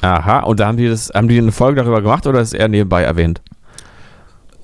Aha, 0.00 0.40
und 0.40 0.60
da 0.60 0.66
haben 0.66 0.76
die 0.76 0.88
das, 0.88 1.10
haben 1.14 1.28
die 1.28 1.38
eine 1.38 1.52
Folge 1.52 1.80
darüber 1.80 2.02
gemacht 2.02 2.26
oder 2.26 2.40
ist 2.40 2.52
er 2.52 2.68
nebenbei 2.68 3.02
erwähnt? 3.02 3.40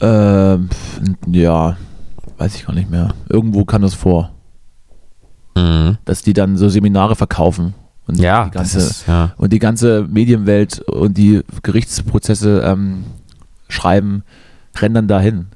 Ähm, 0.01 0.69
ja, 1.27 1.77
weiß 2.39 2.55
ich 2.55 2.67
gar 2.67 2.75
nicht 2.75 2.91
mehr. 2.91 3.15
Irgendwo 3.29 3.65
kam 3.65 3.83
das 3.83 3.95
vor, 3.95 4.31
Mhm. 5.57 5.99
dass 6.05 6.23
die 6.23 6.33
dann 6.33 6.57
so 6.57 6.69
Seminare 6.69 7.17
verkaufen. 7.17 7.75
Und 8.07 8.19
Ja, 8.19 8.45
die 8.47 8.51
das 8.53 8.73
ganze, 8.73 8.79
ist, 8.89 9.07
ja. 9.07 9.35
und 9.37 9.53
die 9.53 9.59
ganze 9.59 10.07
Medienwelt 10.09 10.81
und 10.81 11.17
die 11.19 11.43
Gerichtsprozesse 11.63 12.63
ähm, 12.65 13.05
schreiben, 13.69 14.23
rennen 14.77 14.95
dann 14.95 15.09
dahin. 15.09 15.47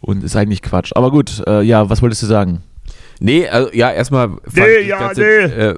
Und 0.00 0.24
ist 0.24 0.34
eigentlich 0.36 0.62
Quatsch. 0.62 0.92
Aber 0.96 1.10
gut, 1.10 1.42
äh, 1.46 1.62
ja, 1.62 1.88
was 1.90 2.02
wolltest 2.02 2.22
du 2.22 2.26
sagen? 2.26 2.62
Nee, 3.20 3.46
also 3.48 3.70
ja, 3.74 3.90
erstmal 3.90 4.28
fand 4.28 4.56
Nee, 4.56 4.88
ja, 4.88 4.98
das 4.98 5.06
ganze, 5.08 5.20
nee. 5.20 5.26
äh, 5.64 5.74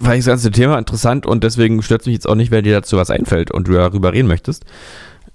fand 0.00 0.14
ich 0.14 0.24
das 0.24 0.26
ganze 0.26 0.50
Thema 0.52 0.78
interessant 0.78 1.26
und 1.26 1.42
deswegen 1.42 1.82
stört 1.82 2.02
es 2.02 2.06
mich 2.06 2.14
jetzt 2.14 2.28
auch 2.28 2.36
nicht, 2.36 2.52
wenn 2.52 2.62
dir 2.62 2.74
dazu 2.74 2.96
was 2.96 3.10
einfällt 3.10 3.50
und 3.50 3.66
du 3.66 3.72
darüber 3.72 4.12
reden 4.12 4.28
möchtest. 4.28 4.64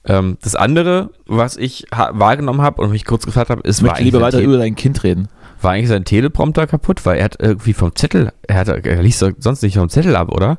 Ähm, 0.06 0.38
das 0.42 0.56
andere, 0.56 1.10
was 1.28 1.58
ich 1.58 1.86
ha 1.94 2.12
wahrgenommen 2.14 2.62
habe 2.62 2.82
und 2.82 2.92
mich 2.92 3.06
kurz 3.06 3.26
gefragt 3.26 3.50
habe, 3.50 3.62
ist, 3.62 3.78
Ich 3.80 3.84
möchte 3.84 4.04
lieber 4.04 4.22
weiter 4.22 4.38
Te- 4.40 4.44
über 4.44 4.58
dein 4.58 4.76
Kind 4.76 5.04
reden. 5.04 5.28
war 5.62 5.72
eigentlich 5.72 5.90
sein 5.90 6.06
Teleprompter 6.06 6.68
kaputt, 6.68 7.06
weil 7.06 7.18
er 7.18 7.26
hat 7.26 7.36
irgendwie 7.40 7.74
vom 7.74 7.94
Zettel, 7.96 8.32
er, 8.48 8.56
hat, 8.56 8.68
er 8.70 9.02
liest 9.04 9.20
sonst 9.40 9.62
nicht 9.62 9.76
vom 9.78 9.90
Zettel 9.90 10.16
ab, 10.16 10.30
oder? 10.32 10.58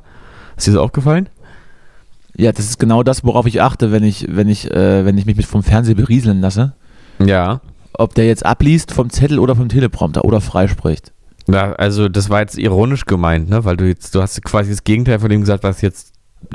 Ist 0.56 0.66
dir 0.66 0.72
so 0.72 0.82
aufgefallen? 0.82 1.28
Ja, 2.36 2.52
das 2.52 2.66
ist 2.66 2.78
genau 2.78 3.02
das, 3.02 3.24
worauf 3.24 3.46
ich 3.46 3.60
achte, 3.62 3.92
wenn 3.92 4.04
ich, 4.04 4.26
wenn 4.30 4.48
ich, 4.48 4.70
äh, 4.70 5.04
wenn 5.04 5.18
ich 5.18 5.26
mich 5.26 5.36
mit 5.36 5.46
vom 5.46 5.62
Fernseher 5.62 5.94
berieseln 5.94 6.40
lasse. 6.40 6.74
Ja. 7.18 7.60
Ob 7.94 8.14
der 8.14 8.26
jetzt 8.26 8.46
abliest 8.46 8.92
vom 8.92 9.10
Zettel 9.10 9.38
oder 9.38 9.56
vom 9.56 9.68
Teleprompter 9.68 10.24
oder 10.24 10.40
freispricht. 10.40 11.12
Ja, 11.48 11.72
also 11.72 12.08
das 12.08 12.30
war 12.30 12.40
jetzt 12.40 12.56
ironisch 12.56 13.04
gemeint, 13.06 13.48
ne? 13.50 13.64
Weil 13.64 13.76
du 13.76 13.86
jetzt, 13.86 14.14
du 14.14 14.22
hast 14.22 14.42
quasi 14.44 14.70
das 14.70 14.84
Gegenteil 14.84 15.18
von 15.18 15.28
dem 15.28 15.40
gesagt, 15.40 15.64
was 15.64 15.80
jetzt 15.80 16.12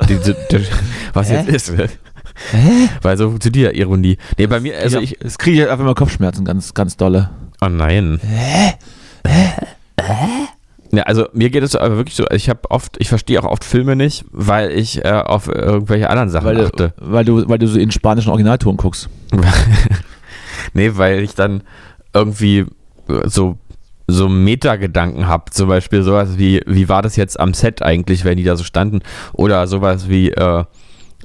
diese, 0.08 0.34
der, 0.50 0.60
was 1.12 1.30
jetzt 1.30 1.48
ist. 1.48 1.72
Hä? 2.50 2.88
Weil 3.02 3.16
so 3.16 3.28
funktioniert 3.30 3.74
ja 3.74 3.80
Ironie. 3.80 4.18
Nee, 4.38 4.46
bei 4.46 4.60
mir, 4.60 4.78
also 4.78 5.00
ich, 5.00 5.18
das 5.20 5.38
kriege 5.38 5.62
ich 5.62 5.68
einfach 5.68 5.84
immer 5.84 5.94
Kopfschmerzen, 5.94 6.44
ganz, 6.44 6.74
ganz 6.74 6.96
dolle. 6.96 7.30
Oh 7.60 7.68
nein. 7.68 8.20
Ja, 10.92 11.02
also 11.02 11.26
mir 11.32 11.50
geht 11.50 11.62
es 11.62 11.74
aber 11.74 11.96
wirklich 11.96 12.14
so, 12.14 12.24
ich 12.30 12.48
habe 12.48 12.60
oft, 12.70 12.96
ich 12.98 13.08
verstehe 13.08 13.40
auch 13.40 13.50
oft 13.50 13.64
Filme 13.64 13.96
nicht, 13.96 14.24
weil 14.30 14.70
ich 14.70 15.04
äh, 15.04 15.10
auf 15.10 15.48
irgendwelche 15.48 16.08
anderen 16.10 16.30
Sachen 16.30 16.46
Weil 16.46 16.66
achte. 16.66 16.94
weil, 16.98 17.24
du, 17.24 17.48
weil 17.48 17.58
du 17.58 17.66
so 17.66 17.78
in 17.78 17.90
spanischen 17.90 18.30
Originalton 18.30 18.76
guckst. 18.76 19.08
nee, 20.74 20.92
weil 20.94 21.20
ich 21.20 21.34
dann 21.34 21.62
irgendwie 22.14 22.66
so 23.24 23.58
so 24.08 24.28
Metagedanken 24.28 25.26
habe, 25.26 25.50
zum 25.50 25.68
Beispiel 25.68 26.02
sowas 26.02 26.38
wie, 26.38 26.62
wie 26.66 26.88
war 26.88 27.02
das 27.02 27.16
jetzt 27.16 27.40
am 27.40 27.54
Set 27.54 27.82
eigentlich, 27.82 28.24
wenn 28.24 28.36
die 28.36 28.44
da 28.44 28.54
so 28.54 28.62
standen, 28.62 29.00
oder 29.32 29.66
sowas 29.66 30.08
wie, 30.08 30.30
äh, 30.30 30.64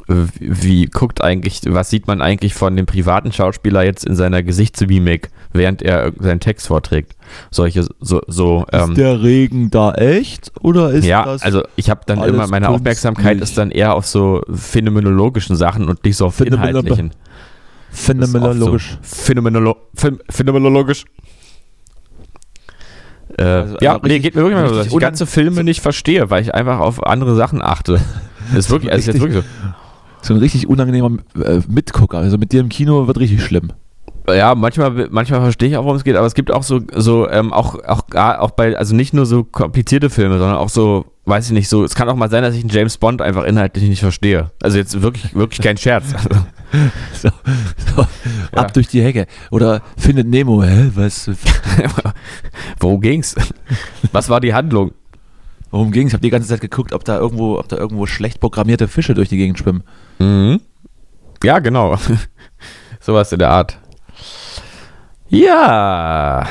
wie, 0.08 0.86
guckt 0.88 1.24
eigentlich, 1.24 1.62
was 1.68 1.90
sieht 1.90 2.08
man 2.08 2.22
eigentlich 2.22 2.54
von 2.54 2.76
dem 2.76 2.86
privaten 2.86 3.32
Schauspieler 3.32 3.84
jetzt 3.84 4.04
in 4.06 4.16
seiner 4.16 4.44
Gesichtsmimik, 4.44 5.30
während 5.54 5.82
er 5.82 6.12
seinen 6.20 6.40
Text 6.40 6.68
vorträgt. 6.68 7.16
Solche, 7.50 7.88
so, 8.00 8.22
so, 8.28 8.66
ähm, 8.74 8.90
ist 8.92 8.98
der 8.98 9.22
Regen 9.22 9.70
da 9.72 9.94
echt 9.94 10.52
oder 10.62 10.92
ist 10.92 11.06
ja, 11.06 11.24
das 11.26 11.44
also 11.44 11.64
ich 11.76 11.90
habe 11.90 12.02
dann 12.06 12.22
immer, 12.24 12.48
meine 12.48 12.70
Aufmerksamkeit 12.70 13.38
künstlich? 13.38 13.50
ist 13.50 13.58
dann 13.58 13.72
eher 13.72 13.94
auf 13.94 14.06
so 14.06 14.42
phänomenologischen 14.54 15.56
Sachen 15.56 15.88
und 15.88 16.04
nicht 16.04 16.18
so 16.18 16.26
auf 16.26 16.40
Phänomenolo- 16.40 16.70
inhaltlichen. 16.70 17.12
phänomenologisch? 17.92 18.98
So 19.02 19.24
phänomenolo 19.26 19.78
phän- 19.96 20.20
phänomenologisch. 20.30 21.06
Äh, 23.38 23.44
Also, 23.44 23.78
ja, 23.82 24.00
nee, 24.04 24.20
geht 24.20 24.36
mir 24.36 24.42
wirklich 24.42 24.60
mal 24.62 24.68
so, 24.70 24.76
dass 24.76 24.88
ich 24.88 24.98
ganze 25.00 25.26
Filme 25.26 25.64
nicht 25.64 25.82
verstehe, 25.82 26.30
weil 26.30 26.42
ich 26.42 26.54
einfach 26.54 26.80
auf 26.80 27.06
andere 27.06 27.36
Sachen 27.36 27.62
achte. 27.62 28.02
Das 28.50 28.58
ist 28.66 28.70
wirklich, 28.70 28.92
also 28.92 29.00
ist 29.00 29.08
jetzt 29.08 29.22
wirklich 29.22 29.44
So 29.44 29.50
ein 30.30 30.40
richtig 30.40 30.68
unangenehmer 30.68 31.18
äh, 31.44 31.60
Mitgucker. 31.68 32.18
Also 32.20 32.38
mit 32.38 32.52
dir 32.52 32.62
im 32.62 32.70
Kino 32.70 33.08
wird 33.08 33.20
richtig 33.20 33.44
schlimm. 33.44 33.72
so. 34.28 34.34
Ja, 34.34 34.54
manchmal, 34.56 35.08
manchmal 35.10 35.42
verstehe 35.42 35.70
ich 35.70 35.78
auch, 35.78 35.84
worum 35.84 35.98
es 35.98 36.04
geht, 36.04 36.16
aber 36.16 36.28
es 36.28 36.36
gibt 36.36 36.52
auch 36.52 36.62
so, 36.64 36.80
so 36.96 37.28
ähm, 37.30 37.52
auch, 37.52 37.76
auch, 37.84 38.04
auch 38.14 38.52
bei, 38.52 38.78
also 38.78 38.96
nicht 38.96 39.14
nur 39.14 39.26
so 39.26 39.44
komplizierte 39.44 40.10
Filme, 40.12 40.38
sondern 40.38 40.58
auch 40.58 40.70
so, 40.70 41.06
weiß 41.26 41.48
ich 41.48 41.52
nicht, 41.54 41.68
so, 41.68 41.84
es 41.84 41.96
kann 41.96 42.08
auch 42.08 42.16
mal 42.16 42.30
sein, 42.30 42.44
dass 42.44 42.54
ich 42.56 42.62
einen 42.62 42.70
James 42.70 42.98
Bond 43.00 43.22
einfach 43.22 43.44
inhaltlich 43.46 43.90
nicht 43.90 44.00
verstehe. 44.02 44.52
Also 44.62 44.78
jetzt 44.78 45.02
wirklich, 45.02 45.34
wirklich 45.36 45.62
kein 45.62 45.78
Scherz. 45.78 46.06
So, 47.14 47.28
so 47.94 48.08
Ja. 48.56 48.62
ab 48.62 48.74
durch 48.74 48.88
die 48.88 49.02
Hecke. 49.04 49.28
Oder 49.50 49.82
findet 49.98 50.28
Nemo, 50.28 50.64
hä? 50.64 50.90
Was? 50.96 51.30
Worum 52.80 53.02
ging's? 53.02 53.36
Was 54.14 54.30
war 54.30 54.40
die 54.40 54.54
Handlung? 54.54 54.92
Worum 55.72 55.92
ging's? 55.92 56.10
Ich 56.10 56.14
habe 56.14 56.22
die 56.22 56.30
ganze 56.30 56.48
Zeit 56.50 56.62
geguckt, 56.62 56.94
ob 56.94 57.04
da 57.06 57.18
irgendwo, 57.18 57.58
ob 57.58 57.68
da 57.70 57.78
irgendwo 57.78 58.06
schlecht 58.06 58.40
programmierte 58.40 58.88
Fische 58.88 59.14
durch 59.14 59.30
die 59.30 59.38
Gegend 59.38 59.58
schwimmen. 59.58 59.84
Mhm. 60.20 60.60
Ja, 61.44 61.60
genau. 61.60 61.98
Sowas 63.00 63.32
in 63.32 63.40
der 63.40 63.50
Art. 63.50 63.78
Ja. 65.30 66.46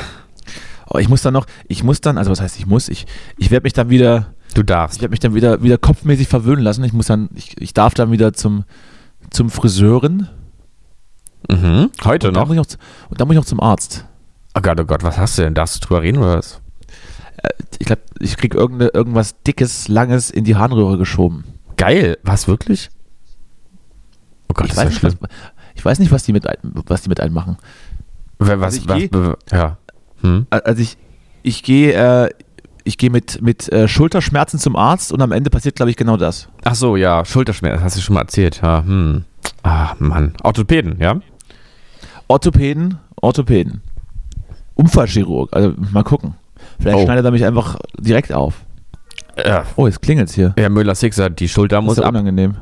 Oh, 0.89 0.97
ich 0.97 1.07
muss 1.07 1.21
dann 1.21 1.33
noch, 1.33 1.45
ich 1.67 1.83
muss 1.83 2.01
dann, 2.01 2.17
also 2.17 2.31
was 2.31 2.41
heißt 2.41 2.57
ich 2.57 2.65
muss, 2.65 2.89
ich, 2.89 3.05
ich 3.37 3.51
werde 3.51 3.63
mich 3.63 3.73
dann 3.73 3.89
wieder, 3.89 4.33
Du 4.53 4.61
ich 4.61 4.65
darfst. 4.67 5.01
werde 5.01 5.11
mich 5.11 5.19
dann 5.21 5.33
wieder, 5.35 5.63
wieder 5.63 5.77
kopfmäßig 5.77 6.27
verwöhnen 6.27 6.63
lassen. 6.63 6.83
Ich 6.83 6.91
muss 6.91 7.05
dann, 7.07 7.29
ich, 7.35 7.59
ich 7.61 7.73
darf 7.73 7.93
dann 7.93 8.11
wieder 8.11 8.33
zum, 8.33 8.65
zum 9.29 9.49
Friseuren. 9.49 10.27
Mhm. 11.49 11.91
Heute 12.03 12.27
und 12.27 12.33
noch? 12.33 12.47
muss 12.47 12.55
ich 12.55 12.57
noch, 12.57 13.09
und 13.09 13.21
dann 13.21 13.27
muss 13.27 13.35
ich 13.35 13.39
noch 13.39 13.45
zum 13.45 13.61
Arzt. 13.61 14.05
Oh 14.57 14.61
Gott, 14.61 14.79
oh 14.79 14.85
Gott, 14.85 15.03
was 15.03 15.17
hast 15.17 15.37
du 15.37 15.43
denn? 15.43 15.53
Darfst 15.53 15.75
du 15.75 15.87
drüber 15.87 16.01
reden 16.01 16.17
oder 16.17 16.37
was? 16.39 16.59
Ich 17.79 17.87
glaube, 17.87 18.01
ich 18.19 18.37
krieg 18.37 18.53
irgende, 18.53 18.87
irgendwas 18.93 19.41
dickes, 19.43 19.87
langes 19.87 20.29
in 20.29 20.43
die 20.43 20.55
Harnröhre 20.55 20.97
geschoben. 20.97 21.45
Geil. 21.77 22.17
Was, 22.23 22.47
wirklich? 22.47 22.89
Oh 24.49 24.53
Gott, 24.53 24.67
ich, 24.67 24.73
das 24.73 24.77
weiß 24.83 24.89
nicht, 24.89 24.99
schlimm. 24.99 25.15
was, 25.19 25.29
ich 25.75 25.85
weiß 25.85 25.99
nicht, 25.99 26.11
was 26.11 26.23
die 26.23 26.33
mit, 26.33 26.45
was 26.63 27.01
die 27.01 27.09
mit 27.09 27.19
einem 27.19 27.33
machen. 27.33 27.57
Was, 28.37 28.49
Also 28.61 28.77
ich 28.81 28.87
was, 28.87 28.97
geh- 28.97 29.09
ja. 29.57 29.77
Hm? 30.21 30.45
Also 30.49 30.81
ich, 30.81 30.97
ich 31.41 31.63
gehe, 31.63 31.93
äh, 31.93 32.29
ich 32.83 32.97
gehe 32.97 33.09
mit, 33.09 33.41
mit 33.41 33.71
äh, 33.71 33.87
Schulterschmerzen 33.87 34.59
zum 34.59 34.75
Arzt 34.75 35.11
und 35.11 35.21
am 35.21 35.31
Ende 35.31 35.49
passiert, 35.49 35.75
glaube 35.75 35.89
ich, 35.91 35.97
genau 35.97 36.17
das. 36.17 36.49
Ach 36.63 36.75
so, 36.75 36.95
ja, 36.95 37.23
Schulterschmerzen, 37.25 37.83
hast 37.83 37.97
du 37.97 38.01
schon 38.01 38.13
mal 38.15 38.21
erzählt. 38.21 38.59
Ja, 38.61 38.83
hm. 38.83 39.23
Ah, 39.63 39.93
Mann. 39.99 40.33
Orthopäden, 40.43 40.99
ja? 40.99 41.19
Orthopäden, 42.27 42.99
Orthopäden. 43.21 43.81
Unfallchirurg, 44.75 45.55
also 45.55 45.73
mal 45.91 46.03
gucken. 46.03 46.35
Vielleicht 46.81 46.97
Oh. 46.97 47.03
schneidet 47.05 47.23
er 47.25 47.31
mich 47.31 47.45
einfach 47.45 47.77
direkt 47.99 48.33
auf. 48.33 48.65
Ja. 49.37 49.63
Oh, 49.75 49.87
jetzt 49.87 50.01
klingelt's 50.01 50.33
hier. 50.33 50.53
Herr 50.57 50.69
Müller-Sixer, 50.69 51.29
die 51.29 51.47
Schulter 51.47 51.77
Das 51.77 51.85
muss 51.85 51.93
ist 51.97 52.01
ja 52.01 52.07
ab. 52.07 52.11
unangenehm. 52.13 52.55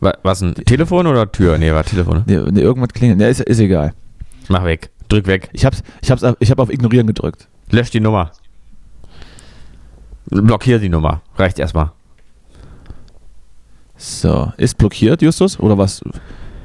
Wa- 0.00 0.14
Was, 0.22 0.42
ein 0.42 0.54
Telefon 0.54 1.06
oder 1.06 1.30
Tür? 1.32 1.56
Nee, 1.56 1.72
war 1.72 1.82
Telefon. 1.84 2.18
ne? 2.18 2.24
Nee, 2.26 2.50
nee, 2.52 2.60
irgendwas 2.60 2.90
klingelt. 2.90 3.18
Nee, 3.18 3.30
ist, 3.30 3.40
ist 3.40 3.58
egal. 3.60 3.94
Mach 4.48 4.64
weg. 4.64 4.90
Drück 5.08 5.26
weg. 5.26 5.48
Ich 5.52 5.64
hab's, 5.64 5.82
ich 6.02 6.10
hab's, 6.10 6.22
auf- 6.24 6.36
ich 6.40 6.50
hab 6.50 6.58
auf 6.58 6.70
Ignorieren 6.70 7.06
gedrückt. 7.06 7.48
Lösch 7.70 7.90
die 7.90 8.00
Nummer. 8.00 8.32
Blockier 10.28 10.78
die 10.78 10.88
Nummer. 10.88 11.22
Reicht 11.36 11.58
erstmal. 11.58 11.92
So, 13.96 14.52
ist 14.58 14.76
blockiert, 14.76 15.22
Justus? 15.22 15.58
Oder 15.58 15.78
was? 15.78 16.02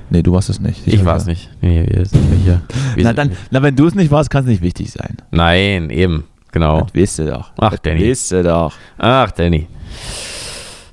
Nee, 0.10 0.22
du 0.22 0.34
warst 0.34 0.50
es 0.50 0.60
nicht. 0.60 0.86
Ich 0.86 1.06
war 1.06 1.16
es 1.16 1.26
nicht. 1.26 1.50
Nee, 1.62 1.86
wir 1.88 2.06
sind 2.06 2.22
hier. 2.44 2.62
Wir 2.96 3.04
Na, 3.06 3.14
dann, 3.14 3.32
na, 3.52 3.62
wenn 3.64 3.76
du 3.76 3.88
es 3.88 3.96
nicht 3.96 4.12
warst, 4.12 4.30
kann 4.30 4.44
es 4.44 4.50
nicht 4.50 4.62
wichtig 4.62 4.92
sein. 4.92 5.16
Nein, 5.32 5.90
eben. 5.90 6.26
Genau. 6.52 6.82
Das 6.82 6.96
weißt 6.96 7.20
du 7.20 7.26
doch. 7.32 7.52
Ach, 7.58 7.72
das 7.72 7.82
Danny. 7.82 8.10
weißt 8.10 8.32
du 8.32 8.44
doch. 8.44 8.74
Ach, 8.98 9.32
Danny. 9.32 9.68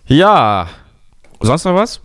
Ja. 0.07 0.69
Sonst 1.41 1.65
noch 1.65 1.75
was? 1.75 2.01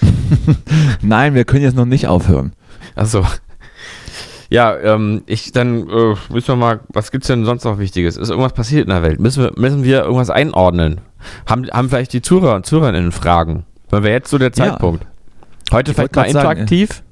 Nein, 1.02 1.34
wir 1.34 1.44
können 1.44 1.62
jetzt 1.62 1.76
noch 1.76 1.84
nicht 1.84 2.06
aufhören. 2.06 2.52
Achso. 2.94 3.24
Ja, 4.50 4.76
ähm, 4.78 5.22
ich 5.26 5.52
dann 5.52 5.88
äh, 5.90 6.14
müssen 6.30 6.48
wir 6.48 6.56
mal, 6.56 6.80
was 6.88 7.10
gibt's 7.10 7.26
denn 7.26 7.44
sonst 7.44 7.64
noch 7.64 7.78
Wichtiges? 7.78 8.16
Ist 8.16 8.30
irgendwas 8.30 8.54
passiert 8.54 8.84
in 8.84 8.90
der 8.90 9.02
Welt? 9.02 9.20
Müssen 9.20 9.42
wir, 9.44 9.52
müssen 9.56 9.84
wir 9.84 10.02
irgendwas 10.04 10.30
einordnen? 10.30 11.00
Haben, 11.46 11.68
haben 11.70 11.90
vielleicht 11.90 12.12
die 12.14 12.22
Zuhörer 12.22 12.54
und 12.56 12.64
Zuhörerinnen 12.64 13.12
Fragen? 13.12 13.66
Weil 13.90 14.02
wäre 14.04 14.14
jetzt 14.14 14.30
so 14.30 14.38
der 14.38 14.48
Ja. 14.48 14.52
Zeitpunkt. 14.54 15.06
Heute 15.72 15.90
Ich 15.90 15.96
vielleicht 15.96 16.14
mal 16.16 16.22
grad 16.24 16.32
sagen, 16.32 16.60
interaktiv. 16.60 17.02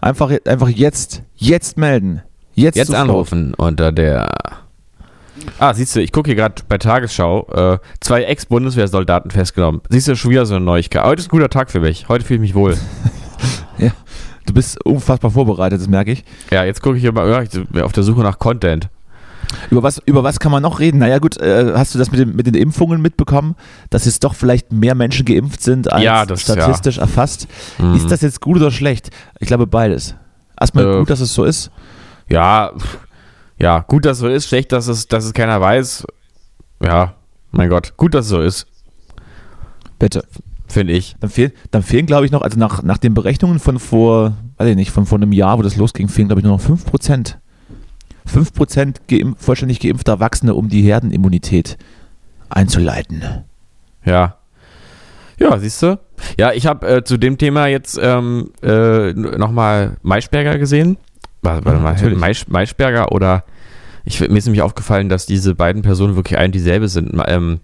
Einfach, 0.00 0.32
einfach 0.46 0.68
jetzt, 0.68 1.22
jetzt 1.36 1.76
melden. 1.76 2.22
Jetzt, 2.60 2.76
Jetzt 2.76 2.94
anrufen 2.94 3.54
unter 3.54 3.92
der 3.92 4.28
Ah, 5.58 5.72
siehst 5.72 5.96
du, 5.96 6.00
ich 6.02 6.12
gucke 6.12 6.28
hier 6.28 6.36
gerade 6.36 6.62
bei 6.68 6.76
Tagesschau. 6.76 7.46
Äh, 7.52 7.78
zwei 8.00 8.24
Ex-Bundeswehrsoldaten 8.24 9.30
festgenommen. 9.30 9.80
Siehst 9.88 10.06
du, 10.08 10.14
schon 10.14 10.30
wieder 10.30 10.44
so 10.44 10.54
eine 10.56 10.64
Neuigkeit. 10.64 11.02
Heute 11.04 11.20
ist 11.20 11.28
ein 11.28 11.30
guter 11.30 11.48
Tag 11.48 11.70
für 11.70 11.80
mich. 11.80 12.08
Heute 12.08 12.24
fühle 12.24 12.36
ich 12.36 12.40
mich 12.42 12.54
wohl. 12.54 12.76
Ja. 13.78 13.92
Du 14.44 14.52
bist 14.52 14.84
unfassbar 14.84 15.30
vorbereitet, 15.30 15.80
das 15.80 15.88
merke 15.88 16.12
ich. 16.12 16.22
Ja, 16.50 16.64
jetzt 16.64 16.82
gucke 16.82 16.98
ich 16.98 17.04
immer 17.04 17.26
ja, 17.26 17.40
ich 17.40 17.48
bin 17.50 17.80
auf 17.80 17.92
der 17.92 18.02
Suche 18.02 18.20
nach 18.20 18.38
Content. 18.38 18.90
Über 19.70 19.82
was, 19.82 20.02
über 20.04 20.22
was 20.22 20.38
kann 20.38 20.52
man 20.52 20.62
noch 20.62 20.80
reden? 20.80 20.98
Naja, 20.98 21.18
gut, 21.18 21.38
äh, 21.40 21.72
hast 21.74 21.94
du 21.94 21.98
das 21.98 22.10
mit, 22.10 22.20
dem, 22.20 22.36
mit 22.36 22.46
den 22.46 22.52
Impfungen 22.54 23.00
mitbekommen, 23.00 23.56
dass 23.88 24.04
jetzt 24.04 24.22
doch 24.22 24.34
vielleicht 24.34 24.70
mehr 24.70 24.94
Menschen 24.94 25.24
geimpft 25.24 25.62
sind 25.62 25.90
als 25.90 26.02
Ja, 26.04 26.26
das- 26.26 26.42
statistisch 26.42 26.98
erfasst? 26.98 27.48
Mhm. 27.78 27.94
Ist 27.94 28.10
das 28.10 28.20
jetzt 28.20 28.42
gut 28.42 28.56
oder 28.58 28.70
schlecht? 28.70 29.08
Ich 29.38 29.46
glaube 29.46 29.66
beides. 29.66 30.14
Erstmal 30.60 30.84
Äh, 30.84 30.98
gut, 30.98 31.08
dass 31.08 31.20
es 31.20 31.32
so 31.32 31.44
ist. 31.44 31.70
Ja, 32.30 32.72
ja, 33.58 33.80
gut, 33.80 34.04
dass 34.04 34.18
es 34.18 34.20
so 34.20 34.28
ist. 34.28 34.48
Schlecht, 34.48 34.72
dass 34.72 34.86
es, 34.86 35.08
dass 35.08 35.24
es 35.24 35.32
keiner 35.32 35.60
weiß. 35.60 36.06
Ja, 36.82 37.14
mein 37.50 37.68
Gott, 37.68 37.94
gut, 37.96 38.14
dass 38.14 38.26
es 38.26 38.30
so 38.30 38.40
ist, 38.40 38.66
Bitte. 39.98 40.24
finde 40.68 40.94
ich. 40.94 41.16
Dann 41.20 41.28
fehlen, 41.28 41.52
dann 41.70 41.82
fehlen 41.82 42.06
glaube 42.06 42.24
ich 42.24 42.32
noch, 42.32 42.42
also 42.42 42.58
nach, 42.58 42.82
nach 42.82 42.98
den 42.98 43.12
Berechnungen 43.12 43.58
von 43.58 43.78
vor, 43.78 44.34
weiß 44.56 44.68
ich 44.68 44.76
nicht, 44.76 44.90
von 44.90 45.04
vor 45.04 45.18
einem 45.18 45.32
Jahr, 45.32 45.58
wo 45.58 45.62
das 45.62 45.76
losging, 45.76 46.08
fehlen, 46.08 46.28
glaube 46.28 46.40
ich, 46.40 46.46
nur 46.46 46.56
noch 46.56 46.64
5%. 46.64 47.34
5% 48.26 48.96
geimpf, 49.08 49.44
vollständig 49.44 49.80
geimpfter 49.80 50.12
Erwachsene, 50.12 50.54
um 50.54 50.68
die 50.68 50.82
Herdenimmunität 50.82 51.76
einzuleiten. 52.48 53.22
Ja. 54.04 54.36
Ja, 55.38 55.58
siehst 55.58 55.82
du? 55.82 55.98
Ja, 56.38 56.52
ich 56.52 56.66
habe 56.66 56.86
äh, 56.86 57.04
zu 57.04 57.16
dem 57.16 57.38
Thema 57.38 57.66
jetzt 57.66 57.98
ähm, 58.00 58.52
äh, 58.62 59.12
nochmal 59.12 59.96
Maischberger 60.02 60.58
gesehen. 60.58 60.98
Warte, 61.42 61.64
warte 61.64 61.80
mal, 61.80 61.92
natürlich. 61.94 62.18
Maisch, 62.18 62.46
Maischberger 62.48 63.12
oder 63.12 63.44
ich, 64.04 64.20
mir 64.20 64.36
ist 64.36 64.46
nämlich 64.46 64.62
aufgefallen, 64.62 65.08
dass 65.08 65.26
diese 65.26 65.54
beiden 65.54 65.82
Personen 65.82 66.16
wirklich 66.16 66.38
ein 66.38 66.46
und 66.46 66.54
dieselbe 66.54 66.88
sind. 66.88 67.12
Ähm, 67.26 67.60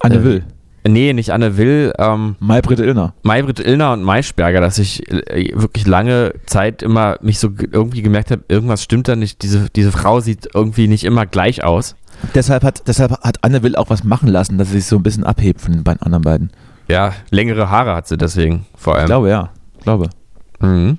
Anne 0.00 0.16
Äh, 0.16 0.24
Will, 0.24 0.44
nee, 0.86 1.12
nicht 1.12 1.30
Anne 1.32 1.56
Will, 1.56 1.92
ähm, 1.98 2.36
Maybrit 2.40 2.80
Illner. 2.80 3.14
Maybrit 3.22 3.60
Illner 3.60 3.92
und 3.92 4.02
Maischberger, 4.02 4.60
dass 4.60 4.78
ich 4.78 5.08
äh, 5.12 5.50
wirklich 5.54 5.86
lange 5.86 6.34
Zeit 6.46 6.82
immer 6.82 7.16
mich 7.20 7.38
so 7.38 7.50
ge- 7.52 7.68
irgendwie 7.70 8.02
gemerkt 8.02 8.30
habe, 8.30 8.42
irgendwas 8.48 8.82
stimmt 8.82 9.08
da 9.08 9.16
nicht. 9.16 9.42
Diese, 9.42 9.68
diese 9.70 9.92
Frau 9.92 10.20
sieht 10.20 10.48
irgendwie 10.54 10.88
nicht 10.88 11.04
immer 11.04 11.26
gleich 11.26 11.62
aus. 11.62 11.94
Deshalb 12.34 12.62
hat, 12.64 12.86
deshalb 12.86 13.12
hat 13.22 13.38
Anne 13.42 13.62
Will 13.62 13.76
auch 13.76 13.90
was 13.90 14.02
machen 14.04 14.28
lassen, 14.28 14.56
dass 14.58 14.68
sie 14.68 14.78
sich 14.80 14.86
so 14.86 14.96
ein 14.96 15.02
bisschen 15.02 15.24
abhebt 15.24 15.60
von 15.60 15.72
den 15.72 15.84
beiden 15.84 16.00
anderen 16.02 16.22
beiden. 16.22 16.50
Ja, 16.88 17.12
längere 17.30 17.70
Haare 17.70 17.94
hat 17.94 18.08
sie 18.08 18.16
deswegen 18.16 18.66
vor 18.76 18.94
allem. 18.94 19.04
Ich 19.04 19.08
glaube, 19.08 19.30
ja. 19.30 19.50
Ich 19.78 19.84
glaube. 19.84 20.08
Mhm. 20.60 20.98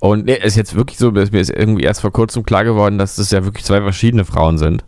Und 0.00 0.24
nee, 0.26 0.34
ist 0.36 0.56
jetzt 0.56 0.74
wirklich 0.74 0.98
so, 0.98 1.10
mir 1.12 1.22
ist 1.22 1.50
irgendwie 1.50 1.84
erst 1.84 2.00
vor 2.00 2.12
kurzem 2.12 2.42
klar 2.44 2.64
geworden, 2.64 2.98
dass 2.98 3.16
das 3.16 3.30
ja 3.30 3.44
wirklich 3.44 3.64
zwei 3.64 3.80
verschiedene 3.80 4.24
Frauen 4.24 4.58
sind. 4.58 4.84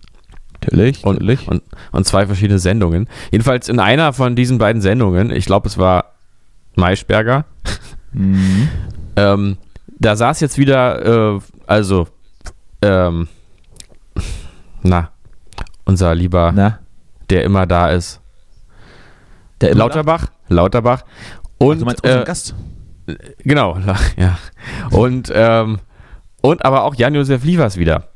Natürlich, 0.54 1.04
Und, 1.04 1.14
natürlich. 1.20 1.46
und, 1.46 1.62
und 1.92 2.07
zwei 2.07 2.26
verschiedene 2.26 2.59
Sendungen. 2.59 3.09
Jedenfalls 3.30 3.68
in 3.68 3.78
einer 3.80 4.12
von 4.12 4.35
diesen 4.35 4.59
beiden 4.59 4.80
Sendungen, 4.83 5.30
ich 5.30 5.44
glaube, 5.46 5.68
es 5.68 5.78
war 5.78 6.14
Maischberger, 6.76 7.44
Mhm. 8.12 8.68
ähm, 9.16 9.59
da 9.98 10.14
saß 10.16 10.40
jetzt 10.40 10.57
wieder, 10.57 11.35
äh, 11.37 11.40
also, 11.66 12.07
ähm, 12.83 13.28
na, 14.83 15.11
unser 15.85 16.14
lieber, 16.14 16.52
Na, 16.54 16.78
der 17.30 17.44
immer 17.44 17.66
da 17.66 17.88
ist. 17.88 18.20
der 19.61 19.70
immer 19.70 19.80
Lauterbach? 19.80 20.26
Lauterbach. 20.48 21.02
da? 21.59 21.66
Und, 21.66 21.80
du 21.80 21.85
meinst 21.87 22.04
äh, 22.04 22.22
Gast? 22.24 22.54
Genau, 23.38 23.76
ja. 24.16 24.38
Und, 24.90 25.30
ähm, 25.34 25.78
und 26.40 26.64
aber 26.64 26.84
auch 26.84 26.94
Jan-Josef 26.94 27.44
Liefers 27.44 27.76
wieder. 27.76 28.08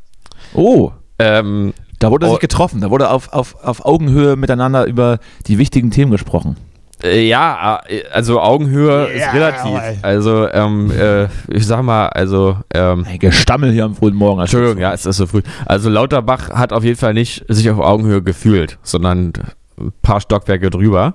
Oh, 0.55 0.93
Ähm, 1.19 1.75
da 1.99 2.11
wurde 2.13 2.27
Oh. 2.29 2.31
sich 2.31 2.39
getroffen. 2.39 2.81
Da 2.81 2.91
wurde 2.91 3.11
auf, 3.11 3.33
auf, 3.33 3.57
auf 3.65 3.85
Augenhöhe 3.85 4.37
miteinander 4.37 4.85
über 4.87 5.19
die 5.49 5.59
wichtigen 5.59 5.91
Themen 5.91 6.13
gesprochen. 6.13 6.57
Äh, 7.03 7.27
ja, 7.29 7.81
äh, 7.89 8.03
also 8.13 8.41
Augenhöhe 8.41 9.07
ist 9.07 9.33
relativ. 9.33 9.81
Also, 10.03 10.49
ähm, 10.51 10.91
äh, 10.93 11.25
ich 11.49 11.67
sag 11.67 11.83
mal, 11.83 12.07
also, 12.09 12.57
ähm, 12.75 13.05
Ein 13.09 13.19
Gestammel 13.19 13.73
hier 13.73 13.85
am 13.85 13.95
frühen 13.97 14.15
Morgen. 14.15 14.41
Entschuldigung, 14.41 14.79
ja, 14.79 14.93
es 14.93 15.07
ist 15.07 15.17
so 15.17 15.27
früh. 15.27 15.43
Also 15.67 15.91
Lauterbach 15.91 16.51
hat 16.51 16.73
auf 16.73 16.85
jeden 16.85 16.97
Fall 16.99 17.15
nicht 17.15 17.45
sich 17.49 17.69
auf 17.71 17.79
Augenhöhe 17.79 18.23
gefühlt, 18.23 18.79
sondern 18.83 19.33
ein 19.79 19.93
paar 20.03 20.21
Stockwerke 20.21 20.71
drüber. 20.71 21.15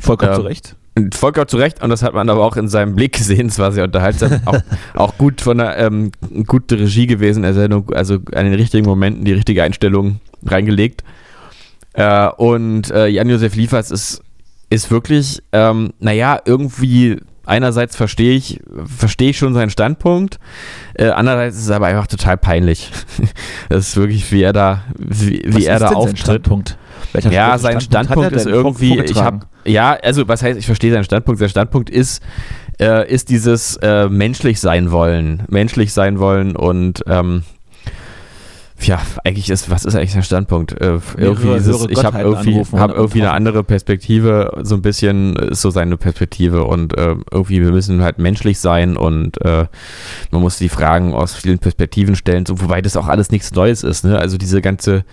Vollkommen 0.00 0.32
Ähm, 0.32 0.36
zu 0.36 0.42
Recht. 0.42 0.76
Vollkommen 1.12 1.48
zu 1.48 1.58
Recht, 1.58 1.82
und 1.82 1.90
das 1.90 2.02
hat 2.02 2.14
man 2.14 2.30
aber 2.30 2.42
auch 2.42 2.56
in 2.56 2.68
seinem 2.68 2.94
Blick 2.94 3.12
gesehen, 3.12 3.48
es 3.48 3.58
war 3.58 3.70
sehr 3.70 3.84
unterhaltsam, 3.84 4.40
auch, 4.46 4.60
auch 4.94 5.18
gut 5.18 5.42
von 5.42 5.58
der 5.58 5.76
ähm, 5.76 6.10
gute 6.46 6.78
Regie 6.78 7.06
gewesen 7.06 7.44
also 7.44 7.64
an 7.64 8.44
den 8.44 8.54
richtigen 8.54 8.86
Momenten 8.86 9.24
die 9.24 9.32
richtige 9.32 9.62
Einstellung 9.62 10.20
reingelegt. 10.44 11.04
Äh, 11.92 12.28
und 12.28 12.90
äh, 12.90 13.08
Jan-Josef 13.08 13.56
Liefers 13.56 13.90
ist, 13.90 14.22
ist 14.70 14.90
wirklich, 14.90 15.42
ähm, 15.52 15.92
naja, 16.00 16.40
irgendwie 16.44 17.18
einerseits 17.44 17.94
verstehe 17.94 18.34
ich, 18.34 18.60
verstehe 18.84 19.30
ich 19.30 19.38
schon 19.38 19.54
seinen 19.54 19.70
Standpunkt, 19.70 20.38
äh, 20.94 21.08
andererseits 21.08 21.56
ist 21.56 21.64
es 21.64 21.70
aber 21.70 21.86
einfach 21.86 22.06
total 22.06 22.38
peinlich. 22.38 22.90
das 23.68 23.88
ist 23.88 23.96
wirklich, 23.96 24.30
wie 24.32 24.42
er 24.42 24.52
da, 24.52 24.84
wie, 24.98 25.42
wie 25.44 25.66
er 25.66 25.76
ist 25.76 25.82
da 25.82 25.88
auftritt. 25.90 26.18
Standpunkt? 26.18 26.78
Welcher 27.12 27.32
Ja, 27.32 27.58
sein 27.58 27.80
Standpunkt 27.80 28.32
er 28.32 28.36
ist 28.36 28.46
irgendwie, 28.46 29.00
ich 29.00 29.20
habe, 29.20 29.46
ja, 29.64 29.96
also 30.02 30.28
was 30.28 30.42
heißt, 30.42 30.58
ich 30.58 30.66
verstehe 30.66 30.92
seinen 30.92 31.04
Standpunkt. 31.04 31.38
Sein 31.38 31.48
Standpunkt 31.48 31.90
ist, 31.90 32.22
äh, 32.80 33.10
ist 33.10 33.28
dieses 33.30 33.76
äh, 33.76 34.08
menschlich 34.08 34.60
sein 34.60 34.90
wollen, 34.90 35.42
menschlich 35.48 35.92
sein 35.92 36.18
wollen 36.18 36.56
und 36.56 37.04
ähm, 37.06 37.42
ja, 38.82 39.00
eigentlich 39.24 39.48
ist, 39.50 39.70
was 39.70 39.84
ist 39.84 39.94
eigentlich 39.94 40.12
sein 40.12 40.22
Standpunkt? 40.22 40.72
Äh, 40.72 40.98
irgendwie 41.16 41.46
Mehrere 41.46 41.58
dieses, 41.58 41.78
höhere 41.78 41.90
ich 41.90 42.04
habe 42.04 42.18
irgendwie, 42.20 42.62
hab 42.76 42.90
irgendwie 42.90 43.22
eine 43.22 43.32
andere 43.32 43.64
Perspektive, 43.64 44.60
so 44.62 44.74
ein 44.74 44.82
bisschen 44.82 45.34
ist 45.36 45.62
so 45.62 45.70
seine 45.70 45.96
Perspektive 45.96 46.64
und 46.64 46.96
äh, 46.96 47.16
irgendwie, 47.30 47.62
wir 47.62 47.72
müssen 47.72 48.02
halt 48.02 48.18
menschlich 48.18 48.58
sein 48.58 48.96
und 48.96 49.40
äh, 49.44 49.66
man 50.30 50.40
muss 50.40 50.58
die 50.58 50.68
Fragen 50.68 51.14
aus 51.14 51.34
vielen 51.34 51.58
Perspektiven 51.58 52.16
stellen, 52.16 52.44
so, 52.46 52.60
wobei 52.60 52.82
das 52.82 52.96
auch 52.96 53.08
alles 53.08 53.30
nichts 53.30 53.52
Neues 53.52 53.82
ist, 53.82 54.04
ne? 54.04 54.18
Also 54.18 54.36
diese 54.36 54.60
ganze, 54.60 55.04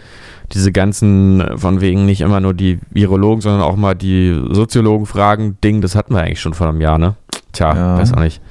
diese 0.52 0.72
ganzen, 0.72 1.42
äh, 1.42 1.58
von 1.58 1.80
wegen 1.82 2.06
nicht 2.06 2.22
immer 2.22 2.40
nur 2.42 2.54
die 2.54 2.80
Virologen, 2.92 3.42
sondern 3.42 3.62
auch 3.62 3.76
mal 3.78 3.96
die 3.96 4.40
Soziologen 4.52 5.06
fragen, 5.06 5.58
Ding, 5.64 5.82
das 5.82 5.96
hatten 5.96 6.14
wir 6.14 6.22
eigentlich 6.22 6.42
schon 6.42 6.54
vor 6.54 6.68
einem 6.68 6.82
Jahr, 6.82 6.98
ne? 6.98 7.16
Tja, 7.54 7.76
Ja. 7.76 7.98
weiß 7.98 8.14
auch 8.14 8.20
nicht. 8.20 8.42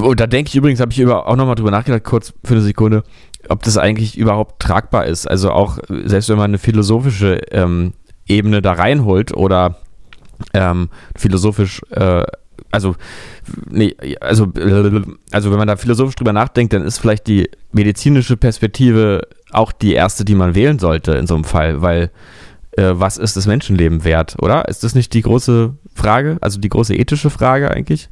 Und 0.00 0.20
da 0.20 0.26
denke 0.26 0.48
ich 0.48 0.56
übrigens, 0.56 0.80
habe 0.80 0.92
ich 0.92 1.00
über, 1.00 1.26
auch 1.26 1.36
nochmal 1.36 1.56
drüber 1.56 1.72
nachgedacht, 1.72 2.04
kurz 2.04 2.32
für 2.44 2.54
eine 2.54 2.62
Sekunde, 2.62 3.02
ob 3.48 3.62
das 3.62 3.78
eigentlich 3.78 4.18
überhaupt 4.18 4.60
tragbar 4.60 5.06
ist. 5.06 5.28
Also 5.28 5.50
auch, 5.50 5.78
selbst 5.88 6.28
wenn 6.28 6.36
man 6.36 6.50
eine 6.50 6.58
philosophische 6.58 7.40
ähm, 7.50 7.92
Ebene 8.26 8.62
da 8.62 8.72
reinholt 8.72 9.34
oder 9.34 9.76
ähm, 10.54 10.88
philosophisch, 11.16 11.82
äh, 11.90 12.24
also, 12.70 12.94
nee, 13.68 13.96
also, 14.20 14.52
also 15.32 15.50
wenn 15.50 15.58
man 15.58 15.66
da 15.66 15.76
philosophisch 15.76 16.14
drüber 16.14 16.32
nachdenkt, 16.32 16.72
dann 16.72 16.84
ist 16.84 16.98
vielleicht 16.98 17.26
die 17.26 17.50
medizinische 17.72 18.36
Perspektive 18.36 19.22
auch 19.50 19.72
die 19.72 19.94
erste, 19.94 20.24
die 20.24 20.34
man 20.34 20.54
wählen 20.54 20.78
sollte 20.78 21.12
in 21.12 21.26
so 21.26 21.34
einem 21.34 21.44
Fall, 21.44 21.82
weil 21.82 22.10
äh, 22.76 22.92
was 22.92 23.16
ist 23.16 23.36
das 23.36 23.46
Menschenleben 23.46 24.04
wert, 24.04 24.36
oder? 24.40 24.68
Ist 24.68 24.84
das 24.84 24.94
nicht 24.94 25.12
die 25.14 25.22
große 25.22 25.74
Frage, 25.94 26.38
also 26.40 26.60
die 26.60 26.68
große 26.68 26.94
ethische 26.94 27.30
Frage 27.30 27.70
eigentlich? 27.70 28.08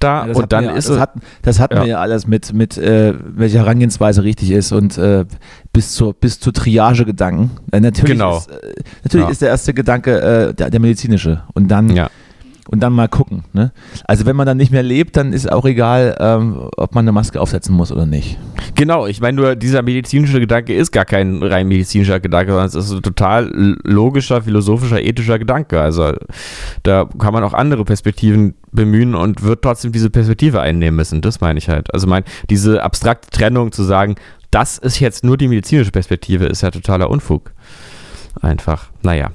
Da 0.00 0.22
Ja, 0.22 0.26
das 0.28 0.36
und 0.36 0.52
dann 0.52 0.64
wir, 0.64 0.74
ist 0.76 0.88
das 0.88 0.98
hatten, 0.98 1.20
das 1.42 1.60
hatten 1.60 1.76
Ja. 1.76 1.82
wir 1.82 1.88
ja 1.88 1.98
alles 2.00 2.26
mit, 2.26 2.52
mit 2.52 2.76
äh, 2.78 3.14
welche 3.24 3.58
Herangehensweise 3.58 4.22
richtig 4.24 4.50
ist 4.50 4.72
und 4.72 4.98
äh, 4.98 5.24
bis 5.72 5.92
zur 5.92 6.14
bis 6.14 6.40
zur 6.40 6.52
Triage-Gedanken. 6.52 7.50
Äh, 7.72 7.80
natürlich 7.80 8.12
Genau. 8.12 8.38
ist, 8.38 8.50
äh, 8.50 8.74
natürlich 9.04 9.28
ist 9.28 9.42
der 9.42 9.48
erste 9.50 9.74
Gedanke 9.74 10.20
äh, 10.20 10.54
der, 10.54 10.70
der 10.70 10.80
medizinische 10.80 11.42
und 11.54 11.68
dann. 11.68 11.88
Und 12.68 12.80
dann 12.80 12.92
mal 12.92 13.08
gucken. 13.08 13.44
Ne? 13.52 13.72
Also 14.04 14.26
wenn 14.26 14.36
man 14.36 14.46
dann 14.46 14.56
nicht 14.56 14.72
mehr 14.72 14.82
lebt, 14.82 15.16
dann 15.16 15.32
ist 15.32 15.50
auch 15.50 15.64
egal, 15.64 16.16
ähm, 16.18 16.68
ob 16.76 16.94
man 16.94 17.04
eine 17.04 17.12
Maske 17.12 17.40
aufsetzen 17.40 17.74
muss 17.74 17.92
oder 17.92 18.06
nicht. 18.06 18.38
Genau, 18.74 19.06
ich 19.06 19.20
meine 19.20 19.36
nur, 19.36 19.56
dieser 19.56 19.82
medizinische 19.82 20.40
Gedanke 20.40 20.74
ist 20.74 20.90
gar 20.90 21.04
kein 21.04 21.42
rein 21.42 21.68
medizinischer 21.68 22.20
Gedanke, 22.20 22.52
sondern 22.52 22.66
es 22.66 22.74
ist 22.74 22.90
ein 22.90 23.02
total 23.02 23.76
logischer, 23.84 24.42
philosophischer, 24.42 25.02
ethischer 25.02 25.38
Gedanke. 25.38 25.80
Also 25.80 26.12
da 26.82 27.08
kann 27.18 27.32
man 27.34 27.44
auch 27.44 27.54
andere 27.54 27.84
Perspektiven 27.84 28.54
bemühen 28.72 29.14
und 29.14 29.42
wird 29.42 29.62
trotzdem 29.62 29.92
diese 29.92 30.10
Perspektive 30.10 30.60
einnehmen 30.60 30.96
müssen. 30.96 31.20
Das 31.20 31.40
meine 31.40 31.58
ich 31.58 31.68
halt. 31.68 31.92
Also 31.92 32.06
mein, 32.06 32.24
diese 32.50 32.82
abstrakte 32.82 33.30
Trennung 33.30 33.72
zu 33.72 33.82
sagen, 33.82 34.16
das 34.50 34.78
ist 34.78 35.00
jetzt 35.00 35.24
nur 35.24 35.36
die 35.36 35.48
medizinische 35.48 35.90
Perspektive, 35.90 36.46
ist 36.46 36.62
ja 36.62 36.70
totaler 36.70 37.10
Unfug. 37.10 37.52
Einfach, 38.40 38.86
naja. 39.02 39.32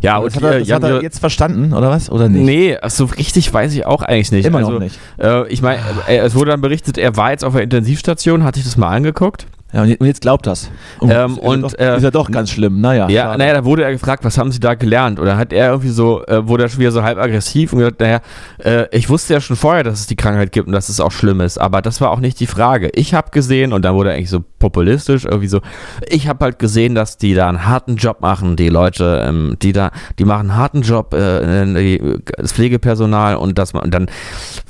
Ja, 0.00 0.20
das 0.20 0.36
und 0.36 0.42
hat 0.42 0.52
er, 0.52 0.58
das 0.60 0.70
hat 0.70 0.82
er 0.84 1.02
jetzt 1.02 1.18
verstanden, 1.18 1.72
oder 1.72 1.90
was? 1.90 2.10
Oder 2.10 2.28
nicht? 2.28 2.44
Nee, 2.44 2.76
so 2.88 3.04
richtig 3.04 3.52
weiß 3.52 3.74
ich 3.74 3.86
auch 3.86 4.02
eigentlich 4.02 4.32
nicht. 4.32 4.46
Immer 4.46 4.58
also, 4.58 4.72
noch 4.72 4.80
nicht. 4.80 4.98
Äh, 5.18 5.48
ich 5.48 5.62
meine, 5.62 5.80
äh, 6.08 6.18
es 6.18 6.34
wurde 6.34 6.50
dann 6.50 6.60
berichtet, 6.60 6.98
er 6.98 7.16
war 7.16 7.30
jetzt 7.30 7.44
auf 7.44 7.54
der 7.54 7.62
Intensivstation, 7.62 8.44
hat 8.44 8.54
sich 8.54 8.64
das 8.64 8.76
mal 8.76 8.90
angeguckt. 8.90 9.46
Ja, 9.72 9.82
und 9.82 9.88
je- 9.88 9.96
und 9.98 10.06
jetzt 10.06 10.20
glaubt 10.20 10.46
das. 10.46 10.70
Oh, 11.00 11.08
Ähm, 11.08 11.32
ist, 11.32 11.36
ja 11.36 11.42
und, 11.42 11.62
doch, 11.62 11.78
äh, 11.78 11.96
ist 11.96 12.02
ja 12.02 12.10
doch 12.10 12.30
ganz 12.30 12.50
schlimm. 12.50 12.80
Naja. 12.80 13.08
Ja, 13.08 13.22
schade. 13.24 13.38
naja, 13.38 13.54
da 13.54 13.64
wurde 13.64 13.84
er 13.84 13.92
gefragt, 13.92 14.24
was 14.24 14.36
haben 14.36 14.52
Sie 14.52 14.60
da 14.60 14.74
gelernt? 14.74 15.18
Oder 15.18 15.36
hat 15.38 15.52
er 15.52 15.68
irgendwie 15.70 15.88
so, 15.88 16.24
äh, 16.26 16.46
wurde 16.46 16.64
er 16.64 16.68
schon 16.68 16.80
wieder 16.80 16.92
so 16.92 17.02
halb 17.02 17.18
aggressiv 17.18 17.72
und 17.72 17.78
gesagt, 17.78 18.00
naja, 18.00 18.20
äh, 18.58 18.86
ich 18.96 19.08
wusste 19.08 19.32
ja 19.32 19.40
schon 19.40 19.56
vorher, 19.56 19.82
dass 19.82 20.00
es 20.00 20.06
die 20.06 20.16
Krankheit 20.16 20.52
gibt 20.52 20.66
und 20.66 20.72
dass 20.72 20.88
es 20.88 21.00
auch 21.00 21.10
schlimm 21.10 21.40
ist, 21.40 21.58
aber 21.58 21.80
das 21.80 22.00
war 22.00 22.10
auch 22.10 22.20
nicht 22.20 22.38
die 22.40 22.46
Frage. 22.46 22.90
Ich 22.94 23.14
habe 23.14 23.30
gesehen, 23.30 23.72
und 23.72 23.82
dann 23.82 23.94
wurde 23.94 24.10
er 24.10 24.16
eigentlich 24.16 24.30
so 24.30 24.44
populistisch, 24.58 25.24
irgendwie 25.24 25.48
so, 25.48 25.60
ich 26.06 26.28
habe 26.28 26.44
halt 26.44 26.58
gesehen, 26.58 26.94
dass 26.94 27.16
die 27.16 27.34
da 27.34 27.48
einen 27.48 27.66
harten 27.66 27.96
Job 27.96 28.20
machen, 28.20 28.56
die 28.56 28.68
Leute, 28.68 29.24
ähm, 29.26 29.56
die 29.62 29.72
da, 29.72 29.90
die 30.18 30.24
machen 30.24 30.50
einen 30.50 30.56
harten 30.56 30.82
Job, 30.82 31.14
äh, 31.14 31.64
die, 31.64 32.18
das 32.36 32.52
Pflegepersonal 32.52 33.36
und 33.36 33.58
dass 33.58 33.72
man, 33.72 33.84
und 33.84 33.94
dann 33.94 34.08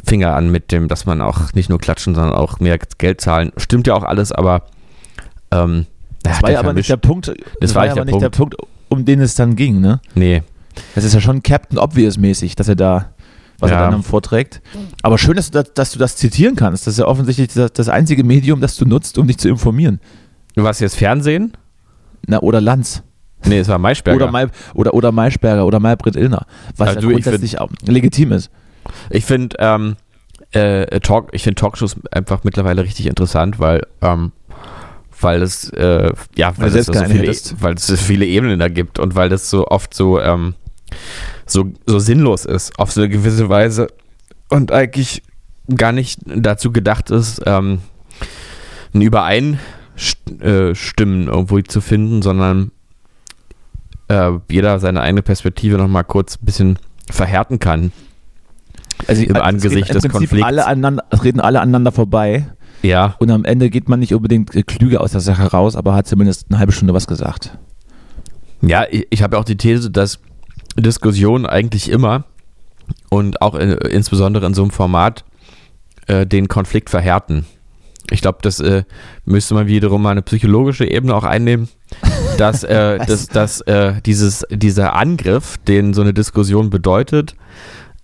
fing 0.04 0.20
er 0.20 0.36
an 0.36 0.50
mit 0.50 0.70
dem, 0.70 0.86
dass 0.88 1.06
man 1.06 1.20
auch 1.20 1.52
nicht 1.54 1.68
nur 1.68 1.78
klatschen, 1.78 2.14
sondern 2.14 2.34
auch 2.34 2.60
mehr 2.60 2.78
Geld 2.98 3.20
zahlen. 3.20 3.52
Stimmt 3.56 3.86
ja 3.86 3.94
auch 3.94 4.04
alles, 4.04 4.30
aber 4.32 4.62
ähm, 5.52 5.86
das 6.22 6.42
war 6.42 6.50
ja 6.50 6.60
aber 6.60 6.72
nicht 6.72 6.88
der 6.88 6.96
Punkt. 6.96 7.32
Das, 7.60 7.74
war 7.74 7.82
war 7.82 7.86
ja 7.86 7.92
aber 7.92 8.04
nicht 8.04 8.20
der 8.20 8.30
Punkt, 8.30 8.56
um 8.88 9.04
den 9.04 9.20
es 9.20 9.34
dann 9.34 9.56
ging, 9.56 9.80
ne? 9.80 10.00
Nee. 10.14 10.42
Das 10.94 11.04
ist 11.04 11.14
ja 11.14 11.20
schon 11.20 11.42
Captain 11.42 11.78
Obvious 11.78 12.16
mäßig, 12.16 12.54
dass 12.56 12.68
er 12.68 12.76
da, 12.76 13.10
was 13.58 13.70
Ja. 13.70 13.84
er 13.84 13.90
dann 13.90 14.02
vorträgt. 14.02 14.62
Aber 15.02 15.18
schön, 15.18 15.34
dass 15.36 15.50
du 15.50 15.62
das, 15.62 15.74
dass 15.74 15.92
du 15.92 15.98
das 15.98 16.16
zitieren 16.16 16.56
kannst. 16.56 16.86
Das 16.86 16.94
ist 16.94 16.98
ja 16.98 17.06
offensichtlich 17.06 17.48
das, 17.48 17.72
das 17.72 17.88
einzige 17.88 18.24
Medium, 18.24 18.60
das 18.60 18.76
du 18.76 18.84
nutzt, 18.86 19.18
um 19.18 19.26
dich 19.26 19.38
zu 19.38 19.48
informieren. 19.48 20.00
Du 20.54 20.62
warst 20.62 20.80
jetzt 20.80 20.96
Fernsehen? 20.96 21.52
Na, 22.26 22.40
oder 22.40 22.60
Lanz. 22.60 23.02
Nee, 23.44 23.58
es 23.58 23.68
war 23.68 23.78
Maischberger. 23.78 24.16
Oder, 24.24 24.30
Mai, 24.30 24.46
oder, 24.74 24.94
oder 24.94 25.10
Maischberger 25.12 25.66
oder 25.66 25.80
Maybrit 25.80 26.14
Illner. 26.14 26.46
Was 26.76 26.90
Ja, 26.90 26.94
ja, 26.94 27.00
du, 27.00 27.10
grundsätzlich 27.10 27.60
auch 27.60 27.70
legitim 27.84 28.30
ist. 28.32 28.50
ich 29.10 29.24
finde 29.24 29.56
ähm, 29.58 29.96
äh, 30.52 31.00
Talk, 31.00 31.30
ich 31.32 31.42
finde 31.42 31.56
Talkshows 31.60 31.96
einfach 32.12 32.44
mittlerweile 32.44 32.84
richtig 32.84 33.06
interessant, 33.06 33.58
weil 33.58 33.86
ähm, 34.00 34.32
weil 35.22 35.42
es 35.42 35.70
äh, 35.70 36.12
ja 36.36 36.52
weil 36.56 36.70
du 36.70 36.78
es 36.78 36.86
so 36.86 36.92
viele, 36.92 37.08
hättest. 37.08 37.62
weil 37.62 37.74
es 37.74 37.86
so 37.86 37.96
viele 37.96 38.26
Ebenen 38.26 38.58
da 38.58 38.68
gibt 38.68 38.98
und 38.98 39.14
weil 39.14 39.28
das 39.28 39.50
so 39.50 39.66
oft 39.68 39.94
so 39.94 40.20
ähm, 40.20 40.54
so 41.46 41.72
so 41.86 41.98
sinnlos 41.98 42.44
ist 42.44 42.78
auf 42.78 42.92
so 42.92 43.00
eine 43.00 43.10
gewisse 43.10 43.48
Weise 43.48 43.88
und 44.48 44.72
eigentlich 44.72 45.22
gar 45.74 45.92
nicht 45.92 46.20
dazu 46.24 46.72
gedacht 46.72 47.10
ist 47.10 47.42
ähm, 47.46 47.78
ein 48.94 49.00
Übereinstimmen 49.00 49.58
irgendwo 51.28 51.60
zu 51.60 51.80
finden, 51.80 52.20
sondern 52.22 52.72
äh, 54.08 54.32
jeder 54.50 54.78
seine 54.80 55.00
eigene 55.00 55.22
Perspektive 55.22 55.78
noch 55.78 55.88
mal 55.88 56.02
kurz 56.02 56.36
ein 56.36 56.44
bisschen 56.44 56.78
verhärten 57.10 57.58
kann. 57.58 57.92
Also 59.06 59.22
Im 59.22 59.34
es 59.34 59.42
Angesicht 59.42 59.92
des 59.94 60.08
Konflikts. 60.08 60.46
Alle 60.46 60.66
aneinander, 60.66 61.04
es 61.10 61.24
reden 61.24 61.40
alle 61.40 61.60
aneinander 61.60 61.92
vorbei 61.92 62.46
Ja, 62.82 63.14
und 63.18 63.30
am 63.30 63.44
Ende 63.44 63.70
geht 63.70 63.88
man 63.88 64.00
nicht 64.00 64.14
unbedingt 64.14 64.54
äh, 64.54 64.62
klüger 64.62 65.00
aus 65.00 65.12
der 65.12 65.20
Sache 65.20 65.44
raus, 65.44 65.76
aber 65.76 65.94
hat 65.94 66.06
zumindest 66.06 66.46
eine 66.50 66.58
halbe 66.58 66.72
Stunde 66.72 66.94
was 66.94 67.06
gesagt. 67.06 67.56
Ja, 68.60 68.84
ich, 68.90 69.06
ich 69.10 69.22
habe 69.22 69.38
auch 69.38 69.44
die 69.44 69.56
These, 69.56 69.90
dass 69.90 70.20
Diskussionen 70.76 71.46
eigentlich 71.46 71.90
immer 71.90 72.24
und 73.08 73.40
auch 73.40 73.54
äh, 73.54 73.74
insbesondere 73.90 74.46
in 74.46 74.54
so 74.54 74.62
einem 74.62 74.70
Format 74.70 75.24
äh, 76.06 76.26
den 76.26 76.48
Konflikt 76.48 76.90
verhärten. 76.90 77.46
Ich 78.10 78.20
glaube, 78.20 78.38
das 78.42 78.60
äh, 78.60 78.84
müsste 79.24 79.54
man 79.54 79.66
wiederum 79.68 80.02
mal 80.02 80.10
eine 80.10 80.22
psychologische 80.22 80.84
Ebene 80.84 81.14
auch 81.14 81.24
einnehmen, 81.24 81.68
dass, 82.38 82.64
äh, 82.64 82.98
dass, 82.98 83.28
dass 83.28 83.60
äh, 83.62 83.94
dieses, 84.04 84.44
dieser 84.50 84.94
Angriff, 84.94 85.58
den 85.58 85.94
so 85.94 86.02
eine 86.02 86.12
Diskussion 86.12 86.70
bedeutet, 86.70 87.36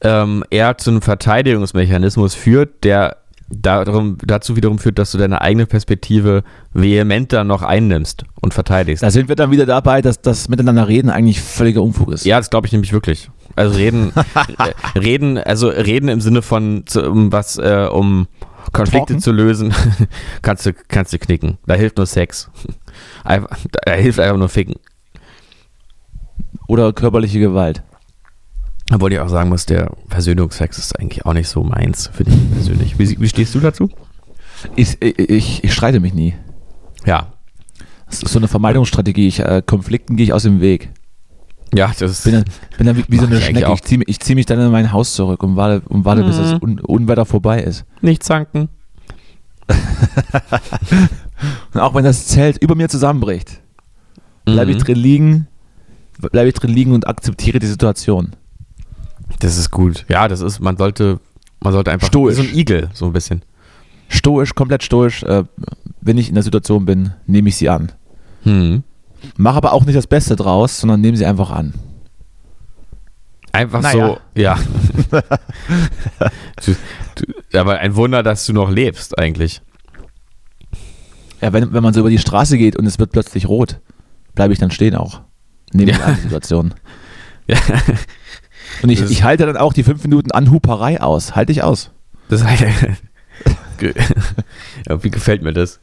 ähm, 0.01 0.45
eher 0.51 0.79
zu 0.79 0.91
einem 0.91 1.03
Verteidigungsmechanismus 1.03 2.35
führt, 2.35 2.85
der 2.85 3.17
darum, 3.51 4.19
dazu 4.25 4.57
wiederum 4.57 4.79
führt, 4.79 4.99
dass 4.99 5.13
du 5.13 5.19
deine 5.19 5.41
eigene 5.41 5.67
Perspektive 5.67 6.45
vehementer 6.73 7.45
noch 7.45 7.63
einnimmst 7.63 8.25
und 8.41 8.55
verteidigst. 8.55 9.03
Da 9.03 9.11
sind 9.11 9.29
wir 9.29 9.37
dann 9.37 9.51
wieder 9.51 9.67
dabei, 9.67 10.03
dass 10.03 10.21
das 10.21 10.49
Miteinander 10.49 10.89
reden 10.89 11.11
eigentlich 11.11 11.41
völliger 11.41 11.83
Unfug 11.83 12.13
ist. 12.13 12.25
Ja, 12.25 12.39
das 12.39 12.51
glaube 12.51 12.67
ich 12.67 12.73
nämlich 12.73 12.93
wirklich. 12.93 13.31
Also 13.57 13.77
reden, 13.77 14.13
äh, 14.59 14.99
reden, 14.99 15.39
also 15.39 15.69
reden 15.69 16.09
im 16.09 16.21
Sinne 16.21 16.43
von 16.43 16.85
um 16.95 17.33
was, 17.33 17.57
äh, 17.59 17.89
um 17.91 18.29
Konflikte 18.73 19.15
Talken? 19.15 19.21
zu 19.21 19.33
lösen, 19.33 19.75
kannst 20.43 20.67
du, 20.67 20.75
kannst 20.89 21.13
du 21.13 21.19
knicken. 21.19 21.59
Da 21.67 21.75
hilft 21.75 21.97
nur 21.97 22.07
Sex. 22.07 22.51
Einfach, 23.25 23.57
da 23.85 23.93
hilft 23.93 24.21
einfach 24.21 24.37
nur 24.37 24.49
Ficken. 24.49 24.77
Oder 26.67 26.93
körperliche 26.93 27.41
Gewalt. 27.41 27.83
Obwohl 28.93 29.13
ich 29.13 29.21
auch 29.21 29.29
sagen 29.29 29.51
muss, 29.51 29.67
der 29.67 29.91
Versöhnungsex 30.09 30.79
ist 30.79 30.99
eigentlich 30.99 31.27
auch 31.27 31.35
nicht 31.35 31.49
so 31.49 31.63
meins 31.63 32.09
für 32.13 32.25
dich 32.25 32.35
persönlich. 32.53 32.99
Wie, 32.99 33.21
wie 33.21 33.29
stehst 33.29 33.55
du 33.55 33.61
dazu? 33.61 33.91
Ich, 34.77 34.97
ich, 35.03 35.63
ich 35.63 35.73
streite 35.75 36.01
mich 36.01 36.15
nie. 36.15 36.35
Ja. 37.05 37.33
Das 38.07 38.23
ist 38.23 38.33
so 38.33 38.39
eine 38.39 38.49
Vermeidungsstrategie. 38.49 39.29
Ich, 39.29 39.41
äh, 39.41 39.63
Konflikten 39.65 40.17
gehe 40.17 40.25
ich 40.25 40.33
aus 40.33 40.45
dem 40.45 40.61
Weg. 40.61 40.91
Ja, 41.75 41.93
das 41.99 42.23
Bin 42.23 42.33
dann, 42.33 42.45
bin 42.79 42.87
dann 42.87 42.97
wie, 42.97 43.05
wie 43.09 43.19
so 43.19 43.27
eine 43.27 43.37
ich 43.37 43.45
Schnecke. 43.45 43.69
auch. 43.69 43.75
Ich 43.75 43.83
ziehe 43.83 44.01
ich 44.07 44.21
zieh 44.21 44.35
mich 44.35 44.47
dann 44.47 44.59
in 44.59 44.71
mein 44.73 44.91
Haus 44.91 45.13
zurück 45.13 45.43
und 45.43 45.57
warte, 45.57 45.87
und 45.89 46.07
warte 46.07 46.25
bis 46.25 46.39
das 46.39 46.53
Mhm. 46.55 46.59
Un 46.63 46.81
Unwetter 46.81 47.27
vorbei 47.27 47.63
ist. 47.63 47.85
nicht 48.01 48.23
zanken. 48.23 48.71
Und 51.75 51.81
auch 51.81 51.95
wenn 51.95 52.05
das 52.05 52.27
Zelt 52.27 52.59
über 52.59 52.75
mir 52.75 52.89
zusammenbricht, 52.89 53.61
bleibe 54.45 54.71
ich 54.71 54.79
Mhm. 54.79 54.83
drin 54.83 54.97
liegen, 54.97 55.47
bleibe 56.19 56.49
ich 56.49 56.55
drin 56.55 56.71
liegen 56.71 56.93
und 56.93 57.07
akzeptiere 57.07 57.59
die 57.59 57.67
Situation. 57.67 58.35
Das 59.41 59.57
ist 59.57 59.71
gut. 59.71 60.05
Ja, 60.09 60.29
das 60.29 60.41
ist, 60.41 60.61
man 60.61 60.77
sollte, 60.77 61.21
man 61.61 61.73
sollte 61.73 61.91
einfach 61.91 62.09
Stoisch. 62.09 62.37
so 62.37 62.43
ein 62.43 62.55
Igel, 62.55 62.89
so 62.93 63.07
ein 63.07 63.13
bisschen. 63.13 63.43
Stoisch, 64.09 64.55
komplett 64.55 64.83
stoisch. 64.83 65.23
Äh, 65.23 65.45
wenn 66.01 66.19
ich 66.19 66.29
in 66.29 66.35
der 66.35 66.43
Situation 66.43 66.85
bin, 66.87 67.13
nehme 67.27 67.49
ich 67.49 67.57
sie 67.57 67.69
an. 67.69 67.93
Hm. 68.45 68.83
Mach 69.37 69.57
aber 69.57 69.73
auch 69.73 69.85
nicht 69.85 69.97
das 69.97 70.07
Beste 70.07 70.37
draus, 70.37 70.81
sondern 70.81 71.01
nehme 71.01 71.17
sie 71.17 71.27
einfach 71.27 71.51
an. 71.51 71.75
Einfach 73.53 73.83
Naja. 73.83 74.07
so, 74.09 74.19
ja. 74.41 74.59
du, 76.65 76.75
du, 77.17 77.59
aber 77.59 77.79
ein 77.79 77.97
Wunder, 77.97 78.23
dass 78.23 78.47
du 78.47 78.53
noch 78.53 78.71
lebst, 78.71 79.19
eigentlich. 79.19 79.63
Ja, 81.41 81.53
wenn, 81.53 81.73
wenn 81.73 81.83
man 81.83 81.95
so 81.95 82.01
über 82.01 82.11
die 82.11 82.19
Straße 82.19 82.59
geht 82.59 82.77
und 82.77 82.87
es 82.87 82.99
wird 82.99 83.13
plötzlich 83.13 83.49
rot, 83.49 83.81
bleibe 84.35 84.53
ich 84.53 84.59
dann 84.59 84.71
stehen 84.71 84.95
auch. 84.95 85.21
Nehme 85.73 85.91
ich 85.93 85.99
Ja. 85.99 86.05
an 86.05 86.15
die 86.17 86.21
Situation. 86.23 86.75
Ja, 87.47 87.57
Und 88.83 88.91
ich, 88.91 89.01
ich 89.01 89.23
halte 89.23 89.47
dann 89.47 89.57
auch 89.57 89.73
die 89.73 89.83
fünf 89.83 90.03
Minuten 90.05 90.31
Anhuperei 90.33 91.01
aus. 91.01 91.35
Halte 91.35 91.53
ich 91.53 91.63
aus. 91.63 91.91
das 92.29 92.45
Irgendwie 94.89 95.11
gefällt 95.11 95.43
mir 95.43 95.53
das. 95.53 95.81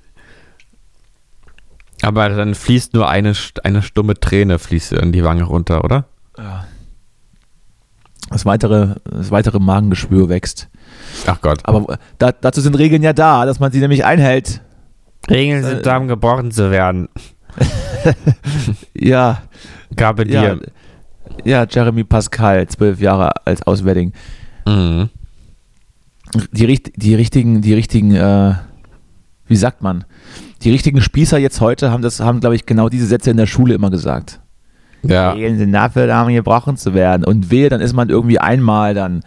Aber 2.01 2.29
dann 2.29 2.55
fließt 2.55 2.93
nur 2.93 3.09
eine, 3.09 3.33
eine 3.63 3.81
stumme 3.81 4.15
Träne 4.15 4.59
fließt 4.59 4.93
in 4.93 5.11
die 5.11 5.23
Wange 5.23 5.43
runter, 5.43 5.83
oder? 5.83 6.05
Das 8.29 8.45
weitere, 8.45 8.95
das 9.05 9.31
weitere 9.31 9.59
Magengeschwür 9.59 10.29
wächst. 10.29 10.67
Ach 11.25 11.39
Gott. 11.41 11.59
Aber 11.63 11.97
da, 12.17 12.31
dazu 12.31 12.61
sind 12.61 12.77
Regeln 12.77 13.01
ja 13.01 13.13
da, 13.13 13.45
dass 13.45 13.59
man 13.59 13.71
sie 13.71 13.79
nämlich 13.79 14.03
einhält. 14.03 14.61
Regeln 15.29 15.63
Äh, 15.63 15.67
sind 15.67 15.85
da, 15.85 15.97
um 15.97 16.07
gebrochen 16.07 16.51
zu 16.51 16.71
werden. 16.71 17.09
Ja, 18.93 19.41
Gabe 19.95 20.27
ja, 20.27 20.41
dir. 20.41 20.61
ja, 20.61 20.71
Jeremy 21.43 22.03
Pascal, 22.03 22.67
zwölf 22.67 22.99
Jahre 22.99 23.31
als 23.45 23.61
Auswärtigen. 23.63 24.13
Mhm. 24.67 25.09
Die, 26.51 26.81
die 26.95 27.15
richtigen, 27.15 27.61
die 27.61 27.73
richtigen, 27.73 28.13
äh, 28.15 28.53
wie 29.47 29.55
sagt 29.55 29.81
man? 29.81 30.03
Die 30.63 30.71
richtigen 30.71 31.01
Spießer 31.01 31.37
jetzt 31.37 31.61
heute 31.61 31.91
haben 31.91 32.01
das, 32.01 32.19
haben, 32.19 32.39
glaube 32.39 32.55
ich, 32.55 32.65
genau 32.65 32.89
diese 32.89 33.05
Sätze 33.05 33.29
in 33.31 33.37
der 33.37 33.45
Schule 33.45 33.73
immer 33.75 33.89
gesagt. 33.91 34.41
Ja. 35.03 35.33
Regeln 35.33 35.59
sind 35.59 35.71
dafür, 35.71 36.07
da, 36.07 36.23
um 36.23 36.29
gebrochen 36.33 36.77
zu 36.77 36.95
werden. 36.95 37.23
Und 37.23 37.51
wehe, 37.51 37.69
dann 37.69 37.79
ist 37.79 37.93
man 37.93 38.09
irgendwie 38.09 38.39
einmal 38.39 38.95
dann 38.95 39.21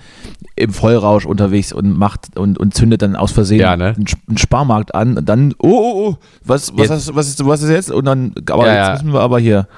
im 0.56 0.72
Vollrausch 0.72 1.24
unterwegs 1.24 1.72
und 1.72 1.96
macht 1.96 2.36
und, 2.36 2.58
und 2.58 2.74
zündet 2.74 3.00
dann 3.02 3.14
aus 3.14 3.30
Versehen 3.30 3.60
Ja, 3.60 3.76
ne? 3.76 3.94
einen, 3.96 4.06
Sp- 4.10 4.26
einen 4.26 4.38
Sparmarkt 4.38 4.92
an. 4.96 5.18
Und 5.18 5.28
dann, 5.28 5.54
oh, 5.60 5.68
oh, 5.68 6.08
oh, 6.08 6.16
was, 6.44 6.72
was, 6.72 6.80
Jetzt- 6.80 6.90
hast, 6.90 7.14
was, 7.14 7.28
ist, 7.28 7.46
was 7.46 7.62
ist 7.62 7.70
jetzt? 7.70 7.92
Und 7.92 8.06
dann, 8.06 8.34
aber 8.50 8.66
Ja, 8.66 8.74
jetzt 8.74 8.86
ja. 8.88 8.92
müssen 8.94 9.12
wir 9.12 9.20
aber 9.20 9.38
hier. 9.38 9.68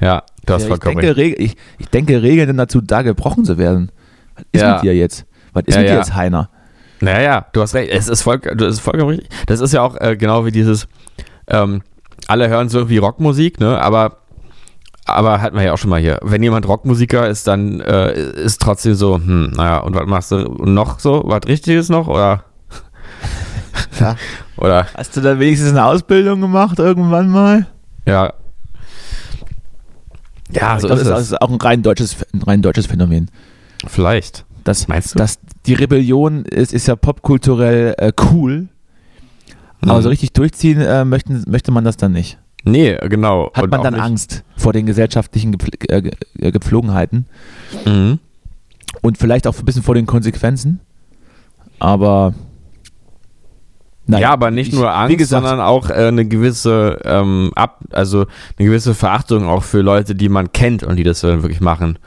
Ja, 0.00 0.22
du 0.50 0.54
hast 0.54 0.68
Ja, 0.68 0.74
ich, 0.74 0.80
denke, 0.80 1.34
ich, 1.36 1.56
ich 1.78 1.88
denke, 1.88 2.22
Regeln 2.22 2.46
sind 2.48 2.56
dazu 2.56 2.80
da, 2.80 3.02
gebrochen 3.02 3.44
zu 3.44 3.58
werden. 3.58 3.90
Was 4.36 4.44
ist 4.52 4.60
Ja. 4.62 4.74
mit 4.74 4.82
dir 4.82 4.94
jetzt? 4.96 5.26
Was 5.52 5.64
ist 5.66 5.74
Ja, 5.74 5.80
mit 5.82 5.90
dir 5.90 5.94
jetzt, 5.96 6.14
Heiner? 6.14 6.50
Naja, 7.00 7.46
du 7.52 7.62
hast 7.62 7.74
recht. 7.74 7.90
Es 7.92 8.08
ist, 8.08 8.22
voll, 8.22 8.38
du- 8.38 8.66
es 8.66 8.74
ist 8.74 8.80
vollkommen 8.80 9.10
richtig. 9.10 9.28
Das 9.46 9.60
ist 9.60 9.72
ja 9.72 9.82
auch 9.82 9.96
äh, 10.00 10.16
genau 10.16 10.44
wie 10.44 10.50
dieses, 10.52 10.86
ähm, 11.48 11.82
alle 12.28 12.48
hören 12.48 12.68
so 12.68 12.78
irgendwie 12.78 12.98
Rockmusik, 12.98 13.58
ne? 13.58 13.80
Aber, 13.80 14.18
aber 15.06 15.40
hatten 15.40 15.56
wir 15.56 15.62
ja 15.64 15.72
auch 15.72 15.78
schon 15.78 15.90
mal 15.90 16.00
hier. 16.00 16.18
Wenn 16.22 16.42
jemand 16.42 16.68
Rockmusiker 16.68 17.26
ist, 17.28 17.46
dann 17.46 17.80
äh, 17.80 18.12
ist 18.12 18.60
trotzdem 18.60 18.94
so, 18.94 19.16
hm, 19.16 19.52
naja, 19.56 19.78
und 19.78 19.94
was 19.94 20.06
machst 20.06 20.30
du 20.32 20.36
noch 20.64 21.00
so? 21.00 21.22
Was 21.24 21.40
Richtiges 21.48 21.88
noch? 21.88 22.06
Oder? 22.06 22.44
Ja. 23.98 24.16
Oder, 24.56 24.86
Hast 24.94 25.16
du 25.16 25.20
da 25.22 25.38
wenigstens 25.38 25.70
eine 25.70 25.84
Ausbildung 25.86 26.40
gemacht 26.42 26.78
irgendwann 26.78 27.30
mal? 27.30 27.66
ja. 28.06 28.32
Ja, 30.52 30.76
ich 30.76 30.82
so 30.82 30.86
glaube, 30.88 31.02
ist 31.02 31.08
das 31.10 31.22
ist 31.22 31.40
auch 31.40 31.50
ein 31.50 31.56
rein 31.56 31.82
deutsches, 31.82 32.16
ein 32.32 32.42
rein 32.42 32.62
deutsches 32.62 32.86
Phänomen. 32.86 33.30
Vielleicht. 33.86 34.44
Das, 34.64 34.88
Meinst 34.88 35.14
du? 35.14 35.18
Das, 35.18 35.38
die 35.66 35.74
Rebellion 35.74 36.44
ist, 36.44 36.72
ist 36.72 36.86
ja 36.86 36.96
popkulturell 36.96 37.94
äh, 37.98 38.12
cool, 38.32 38.68
Aber 39.82 39.98
Mhm. 39.98 40.02
so 40.02 40.08
richtig 40.10 40.32
durchziehen 40.34 40.80
äh, 40.80 41.04
möchten, 41.06 41.42
möchte 41.48 41.70
man 41.72 41.84
das 41.84 41.96
dann 41.96 42.12
nicht. 42.12 42.38
Nee, 42.64 42.98
genau. 43.08 43.50
Hat 43.54 43.64
Und 43.64 43.70
man 43.70 43.82
dann 43.82 43.94
nicht- 43.94 44.02
Angst 44.02 44.44
vor 44.58 44.74
den 44.74 44.84
gesellschaftlichen 44.84 45.52
Gepfl 45.52 45.70
äh, 45.88 46.10
äh, 46.38 46.52
Gepflogenheiten 46.52 47.24
Mhm. 47.86 48.18
und 49.00 49.16
vielleicht 49.16 49.46
auch 49.46 49.58
ein 49.58 49.64
bisschen 49.64 49.82
vor 49.82 49.94
den 49.94 50.04
Konsequenzen. 50.04 50.80
Aber 51.78 52.34
naja, 54.10 54.28
ja, 54.28 54.30
aber 54.32 54.50
nicht 54.50 54.68
ich- 54.68 54.74
nur 54.74 54.92
Angst, 54.92 55.18
gesagt, 55.18 55.44
sondern 55.44 55.60
auch 55.64 55.90
äh, 55.90 55.94
eine 56.08 56.26
gewisse 56.26 56.98
ähm, 57.04 57.52
ab, 57.54 57.80
also 57.90 58.26
eine 58.58 58.66
gewisse 58.68 58.94
Verachtung 58.94 59.48
auch 59.48 59.62
für 59.62 59.80
Leute, 59.80 60.14
die 60.14 60.28
man 60.28 60.52
kennt 60.52 60.82
und 60.82 60.96
die 60.96 61.02
das 61.04 61.20
dann 61.20 61.42
wirklich 61.42 61.60
machen. 61.60 61.98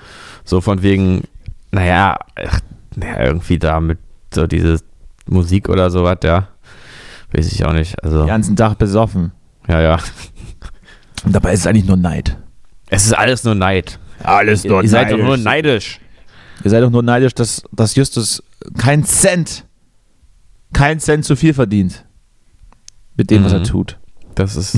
So 0.46 0.62
von 0.62 0.82
wegen, 0.82 1.24
naja, 1.72 2.18
ach, 2.36 2.60
naja 2.96 3.24
irgendwie 3.26 3.60
da 3.60 3.80
mit 3.80 3.98
so 4.34 4.48
diese 4.48 4.80
Musik 5.26 5.70
oder 5.70 5.90
sowas, 5.90 6.18
ja. 6.24 6.50
Weiß 7.32 7.52
ich 7.52 7.66
auch 7.66 7.74
nicht. 7.74 8.04
Also, 8.04 8.20
den 8.20 8.28
ganzen 8.28 8.56
Tag 8.56 8.78
besoffen. 8.78 9.32
ja, 9.68 9.82
ja. 9.82 9.98
Und 11.26 11.34
dabei 11.34 11.54
ist 11.54 11.62
es 11.62 11.68
eigentlich 11.68 11.86
nur 11.86 11.98
Neid. 11.98 12.38
Es 12.90 13.06
ist 13.06 13.14
alles 13.14 13.44
nur 13.44 13.56
Neid. 13.56 13.98
Alles 14.22 14.66
Ihr, 14.66 14.82
ihr 14.82 14.90
seid 14.90 15.12
doch 15.12 15.18
nur 15.18 15.38
neidisch. 15.38 16.00
Ihr 16.64 16.70
seid 16.70 16.84
doch 16.84 16.90
nur 16.92 17.02
neidisch, 17.04 17.34
dass, 17.34 17.64
dass 17.72 17.96
Justus 17.96 18.44
keinen 18.78 19.04
Cent, 19.06 19.66
keinen 20.74 21.00
Cent 21.00 21.26
zu 21.26 21.36
viel 21.36 21.54
verdient. 21.54 22.06
Mit 23.16 23.30
dem, 23.30 23.44
was 23.44 23.54
er 23.54 23.60
Mhm. 23.60 23.64
tut. 23.66 23.98
Das 24.36 24.56
ist, 24.56 24.78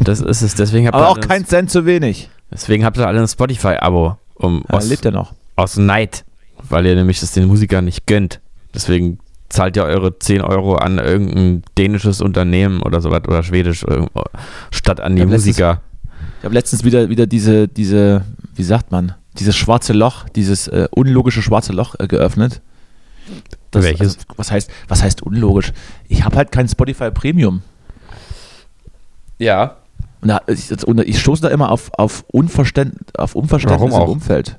das 0.00 0.20
ist 0.20 0.42
es. 0.42 0.54
Deswegen 0.54 0.86
habt, 0.86 0.94
Aber 0.96 1.08
auch 1.08 1.20
keinen 1.20 1.44
Cent 1.46 1.70
zu 1.70 1.84
wenig. 1.86 2.30
deswegen 2.52 2.84
habt 2.84 2.96
ihr 2.96 3.06
alle 3.08 3.20
ein 3.20 3.28
Spotify-Abo. 3.28 4.16
Um, 4.36 4.64
Ja, 4.68 4.76
aus, 4.76 4.88
lebt 4.88 5.04
er 5.04 5.10
noch. 5.12 5.34
aus 5.56 5.76
Neid. 5.76 6.24
Weil 6.68 6.86
ihr 6.86 6.94
nämlich 6.94 7.20
das 7.20 7.32
den 7.32 7.46
Musikern 7.46 7.84
nicht 7.84 8.06
gönnt. 8.06 8.40
Deswegen 8.74 9.18
zahlt 9.48 9.76
ihr 9.76 9.84
eure 9.84 10.18
10 10.18 10.40
Euro 10.40 10.76
an 10.76 10.98
irgendein 10.98 11.62
dänisches 11.76 12.20
Unternehmen 12.20 12.80
oder 12.82 13.00
sowas 13.00 13.22
oder 13.28 13.42
schwedisch 13.42 13.82
irgendwo, 13.84 14.22
statt 14.70 15.00
an 15.00 15.14
die 15.16 15.22
letztens- 15.22 15.46
Musiker. 15.46 15.80
Ich 16.38 16.44
habe 16.44 16.54
letztens 16.54 16.84
wieder, 16.84 17.08
wieder 17.08 17.26
diese, 17.26 17.68
diese, 17.68 18.24
wie 18.54 18.62
sagt 18.62 18.90
man, 18.92 19.14
dieses 19.38 19.56
schwarze 19.56 19.92
Loch, 19.92 20.28
dieses 20.30 20.68
äh, 20.68 20.88
unlogische 20.90 21.42
schwarze 21.42 21.72
Loch 21.72 21.94
äh, 21.98 22.06
geöffnet. 22.06 22.60
Welches? 23.82 24.16
Also, 24.16 24.26
was, 24.36 24.50
heißt, 24.52 24.70
was 24.88 25.02
heißt 25.02 25.22
unlogisch? 25.22 25.72
Ich 26.08 26.24
habe 26.24 26.36
halt 26.36 26.52
kein 26.52 26.68
Spotify 26.68 27.10
Premium. 27.10 27.62
Ja. 29.38 29.76
Und, 30.22 30.28
da, 30.28 30.40
ich, 30.46 30.70
ich 30.70 31.18
stoße 31.20 31.42
da 31.42 31.48
immer 31.48 31.70
auf, 31.70 31.90
auf, 31.98 32.24
Unverständ, 32.28 32.94
auf 33.18 33.34
Unverständnis 33.34 33.80
Warum 33.80 33.90
im 33.92 33.96
auch? 34.08 34.08
Umfeld. 34.12 34.58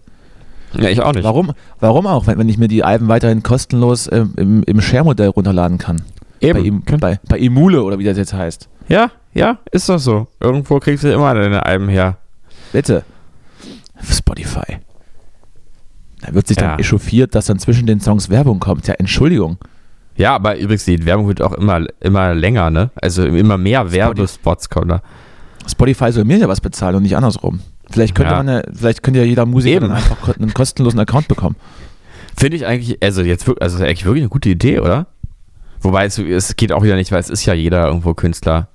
Ja, 0.73 0.89
ich 0.89 1.01
auch 1.01 1.13
nicht. 1.13 1.23
Warum, 1.23 1.53
warum 1.79 2.05
auch, 2.05 2.27
wenn, 2.27 2.37
wenn 2.37 2.49
ich 2.49 2.57
mir 2.57 2.67
die 2.67 2.83
Alben 2.83 3.07
weiterhin 3.07 3.43
kostenlos 3.43 4.11
ähm, 4.11 4.33
im, 4.35 4.63
im 4.63 4.81
Share-Modell 4.81 5.29
runterladen 5.29 5.77
kann? 5.77 6.01
Bei, 6.41 6.49
Eben. 6.61 6.83
Könnt- 6.85 6.99
bei, 7.01 7.19
bei 7.29 7.39
Emule 7.39 7.81
oder 7.81 7.97
wie 7.97 8.03
das 8.03 8.17
jetzt 8.17 8.33
heißt. 8.33 8.67
ja, 8.89 9.09
ja, 9.33 9.57
ist 9.71 9.89
doch 9.89 9.97
so. 9.99 10.27
Irgendwo 10.39 10.79
kriegst 10.79 11.03
du 11.03 11.11
immer 11.11 11.33
deine 11.33 11.65
Alben 11.65 11.89
her. 11.89 12.17
Bitte. 12.71 13.03
Spotify. 14.01 14.77
Da 16.25 16.33
wird 16.33 16.47
sich 16.47 16.57
Ja. 16.57 16.69
dann 16.71 16.79
echauffiert, 16.79 17.35
dass 17.35 17.45
dann 17.47 17.59
zwischen 17.59 17.85
den 17.85 17.99
Songs 17.99 18.29
Werbung 18.29 18.59
kommt. 18.59 18.87
Ja, 18.87 18.95
Entschuldigung. 18.95 19.57
Ja, 20.17 20.33
aber 20.35 20.57
übrigens, 20.57 20.85
die 20.85 21.05
Werbung 21.05 21.27
wird 21.27 21.41
auch 21.41 21.51
immer, 21.53 21.85
immer 21.99 22.33
länger, 22.33 22.69
ne? 22.69 22.89
Also 23.01 23.25
immer 23.25 23.57
mehr 23.57 23.91
Werbespots 23.91 24.69
kommen 24.69 24.87
da. 24.87 25.01
Spotify 25.67 26.11
soll 26.11 26.23
mir 26.23 26.37
ja 26.37 26.47
was 26.47 26.61
bezahlen 26.61 26.95
und 26.95 27.03
nicht 27.03 27.17
andersrum. 27.17 27.59
Vielleicht 27.89 28.15
könnte 28.15 28.31
Ja. 28.31 28.37
man 28.43 28.47
ja, 28.47 28.61
vielleicht 28.73 29.03
könnte 29.03 29.19
ja 29.19 29.25
jeder 29.25 29.45
Musiker 29.45 29.75
Eben. 29.77 29.87
dann 29.89 29.97
einfach 29.97 30.37
einen 30.39 30.53
kostenlosen 30.53 30.99
Account 30.99 31.27
bekommen. 31.27 31.55
Finde 32.37 32.57
ich 32.57 32.65
eigentlich, 32.65 33.01
also 33.03 33.21
jetzt 33.21 33.45
wirklich, 33.47 33.61
also 33.63 33.77
eigentlich 33.83 34.05
wirklich 34.05 34.23
eine 34.23 34.29
gute 34.29 34.49
Idee, 34.49 34.79
oder? 34.79 35.07
Wobei 35.81 36.05
es, 36.05 36.17
es 36.17 36.55
geht 36.55 36.71
auch 36.71 36.83
wieder 36.83 36.95
nicht, 36.95 37.11
weil 37.11 37.19
es 37.19 37.29
ist 37.29 37.45
ja 37.45 37.53
jeder 37.53 37.85
irgendwo 37.87 38.13
Künstler. 38.13 38.69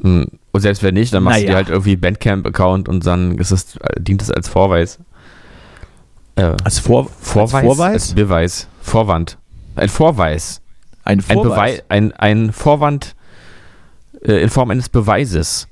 Hm, 0.00 0.26
Und 0.52 0.60
selbst 0.60 0.82
wenn 0.82 0.94
nicht, 0.94 1.12
dann 1.14 1.22
machst 1.22 1.38
du 1.38 1.42
dir 1.42 1.46
Naja. 1.52 1.56
halt 1.56 1.68
irgendwie 1.70 1.96
Bandcamp-Account 1.96 2.88
und 2.88 3.06
dann 3.06 3.36
ist 3.38 3.50
es, 3.50 3.78
dient 3.98 4.22
es 4.22 4.30
als 4.30 4.48
Vorweis. 4.48 4.98
Äh, 6.36 6.54
Als, 6.64 6.78
Vor 6.78 7.08
Vorweis? 7.20 7.54
Als 7.54 7.64
Vorweis? 7.64 7.92
Als 7.92 8.14
Beweis. 8.14 8.68
Vorwand. 8.80 9.38
Ein 9.76 9.88
Vorweis. 9.88 10.60
ein 11.04 11.18
Ein, 11.18 11.20
Vorweis. 11.20 11.50
Beweis, 11.50 11.82
ein, 11.88 12.12
ein 12.12 12.52
Vorwand 12.52 13.14
äh, 14.22 14.42
in 14.42 14.50
Form 14.50 14.70
eines 14.70 14.88
Beweises. 14.88 15.68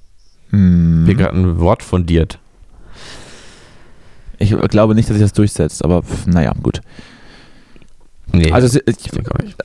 Hm. 0.50 1.04
Hier 1.06 1.14
gerade 1.14 1.36
ein 1.38 1.60
Wort 1.60 1.82
fundiert. 1.82 2.38
Ich 4.38 4.56
glaube 4.68 4.94
nicht, 4.94 5.08
dass 5.08 5.16
sich 5.16 5.24
das 5.24 5.34
durchsetzt, 5.34 5.84
aber 5.84 6.02
naja, 6.26 6.54
gut. 6.62 6.80
Nee, 8.32 8.52
Also, 8.52 8.78
ich 8.86 8.96
ich, 8.96 9.56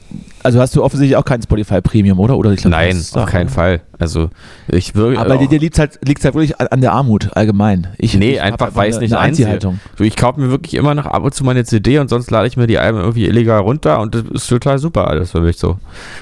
also 0.43 0.59
hast 0.59 0.75
du 0.75 0.83
offensichtlich 0.83 1.17
auch 1.17 1.25
kein 1.25 1.41
Spotify 1.41 1.81
Premium, 1.81 2.19
oder? 2.19 2.37
oder 2.37 2.51
ich 2.51 2.61
glaub, 2.61 2.71
Nein, 2.71 3.03
auf 3.13 3.25
keinen? 3.25 3.49
Fall. 3.49 3.81
Also 3.97 4.29
ich 4.67 4.95
würde. 4.95 5.17
Aber 5.19 5.37
dir, 5.37 5.47
dir 5.47 5.59
liegt 5.59 5.79
halt, 5.79 5.99
liegt 6.05 6.23
halt 6.23 6.35
wirklich 6.35 6.59
an 6.59 6.81
der 6.81 6.93
Armut 6.93 7.35
allgemein. 7.35 7.87
Ich, 7.97 8.15
Nee, 8.15 8.33
ich 8.33 8.41
einfach, 8.41 8.75
weil 8.75 8.93
eine, 8.93 9.01
nicht 9.01 9.15
eine. 9.15 9.59
Du, 9.59 10.03
ich 10.03 10.15
kaufe 10.15 10.39
mir 10.39 10.49
wirklich 10.49 10.75
immer 10.75 10.93
noch 10.93 11.05
ab 11.05 11.23
und 11.23 11.33
zu 11.33 11.43
meine 11.43 11.63
CD 11.63 11.99
und 11.99 12.09
sonst 12.09 12.29
lade 12.31 12.47
ich 12.47 12.57
mir 12.57 12.67
die 12.67 12.77
Alben 12.77 12.99
irgendwie 12.99 13.25
illegal 13.25 13.61
runter 13.61 13.99
und 13.99 14.13
das 14.15 14.23
ist 14.31 14.47
total 14.47 14.77
super 14.77 15.07
alles 15.07 15.31
für 15.31 15.41
mich 15.41 15.57
so. 15.57 15.79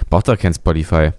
Braucht 0.10 0.28
da 0.28 0.36
kein 0.36 0.54
Spotify. 0.54 1.12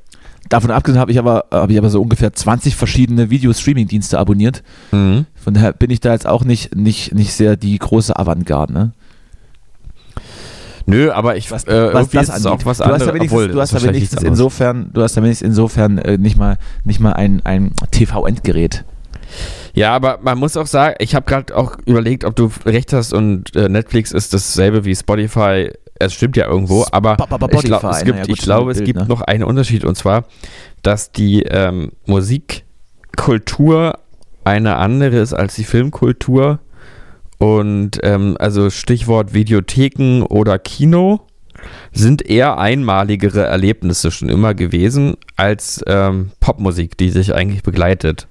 Davon 0.48 0.70
abgesehen 0.70 1.00
habe 1.00 1.10
ich 1.10 1.18
aber 1.18 1.46
habe 1.50 1.72
ich 1.72 1.78
aber 1.78 1.90
so 1.90 2.00
ungefähr 2.02 2.32
20 2.32 2.76
verschiedene 2.76 3.30
Video-Streaming-Dienste 3.30 4.18
abonniert. 4.18 4.62
Mhm. 4.92 5.26
Von 5.34 5.54
daher 5.54 5.72
bin 5.72 5.90
ich 5.90 6.00
da 6.00 6.12
jetzt 6.12 6.26
auch 6.26 6.44
nicht, 6.44 6.74
nicht, 6.74 7.14
nicht 7.14 7.32
sehr 7.32 7.56
die 7.56 7.78
große 7.78 8.18
Avantgarde. 8.18 8.72
Ne? 8.72 8.92
Nö, 10.86 11.10
aber 11.10 11.36
ich 11.36 11.50
Was, 11.50 11.64
äh, 11.64 11.94
was 11.94 12.10
das 12.10 12.28
ist 12.28 12.36
es 12.36 12.46
auch 12.46 12.64
was 12.64 12.78
du 12.78 12.84
hast 12.84 12.92
anderes. 12.92 13.06
ja 13.06 13.14
wenigstens, 13.14 13.32
obwohl, 13.32 13.48
du 13.48 13.60
hast 13.60 13.70
ja 13.70 13.74
wahrscheinlich 13.74 14.02
wenigstens 14.02 14.22
insofern, 14.22 14.90
du 14.92 15.02
hast 15.02 15.16
ja 15.16 15.22
wenigstens 15.22 15.48
insofern 15.48 15.98
äh, 15.98 16.18
nicht 16.18 16.36
mal, 16.36 16.58
nicht 16.84 17.00
mal 17.00 17.12
ein, 17.12 17.40
ein 17.44 17.72
TV-Endgerät. 17.90 18.84
Ja, 19.72 19.94
aber 19.94 20.18
man 20.22 20.38
muss 20.38 20.56
auch 20.56 20.66
sagen, 20.66 20.94
ich 20.98 21.14
habe 21.14 21.26
gerade 21.26 21.56
auch 21.56 21.76
überlegt, 21.86 22.24
ob 22.24 22.36
du 22.36 22.50
recht 22.66 22.92
hast 22.92 23.12
und 23.12 23.54
äh, 23.56 23.68
Netflix 23.68 24.12
ist 24.12 24.32
dasselbe 24.32 24.84
wie 24.84 24.94
Spotify. 24.94 25.70
Es 25.96 26.12
stimmt 26.12 26.36
ja 26.36 26.46
irgendwo, 26.46 26.84
aber 26.90 27.16
Spotify, 27.16 27.56
ich, 27.56 27.64
glaub, 27.64 27.84
es 27.84 28.04
gibt, 28.04 28.16
naja, 28.16 28.26
gut, 28.26 28.36
ich 28.36 28.42
glaube, 28.42 28.70
es 28.72 28.78
Bild, 28.78 28.86
gibt 28.86 29.00
ne? 29.00 29.06
noch 29.06 29.22
einen 29.22 29.44
Unterschied 29.44 29.84
und 29.84 29.96
zwar, 29.96 30.24
dass 30.82 31.12
die 31.12 31.42
ähm, 31.44 31.92
Musikkultur 32.06 33.98
eine 34.44 34.76
andere 34.76 35.16
ist 35.18 35.32
als 35.32 35.54
die 35.54 35.64
Filmkultur. 35.64 36.60
Und 37.38 37.98
ähm, 38.02 38.36
also 38.38 38.70
Stichwort 38.70 39.34
Videotheken 39.34 40.22
oder 40.22 40.58
Kino 40.58 41.20
sind 41.92 42.22
eher 42.28 42.58
einmaligere 42.58 43.44
Erlebnisse 43.44 44.10
schon 44.10 44.28
immer 44.28 44.54
gewesen 44.54 45.16
als 45.36 45.82
ähm, 45.86 46.30
Popmusik, 46.40 46.96
die 46.98 47.10
sich 47.10 47.34
eigentlich 47.34 47.62
begleitet. 47.62 48.26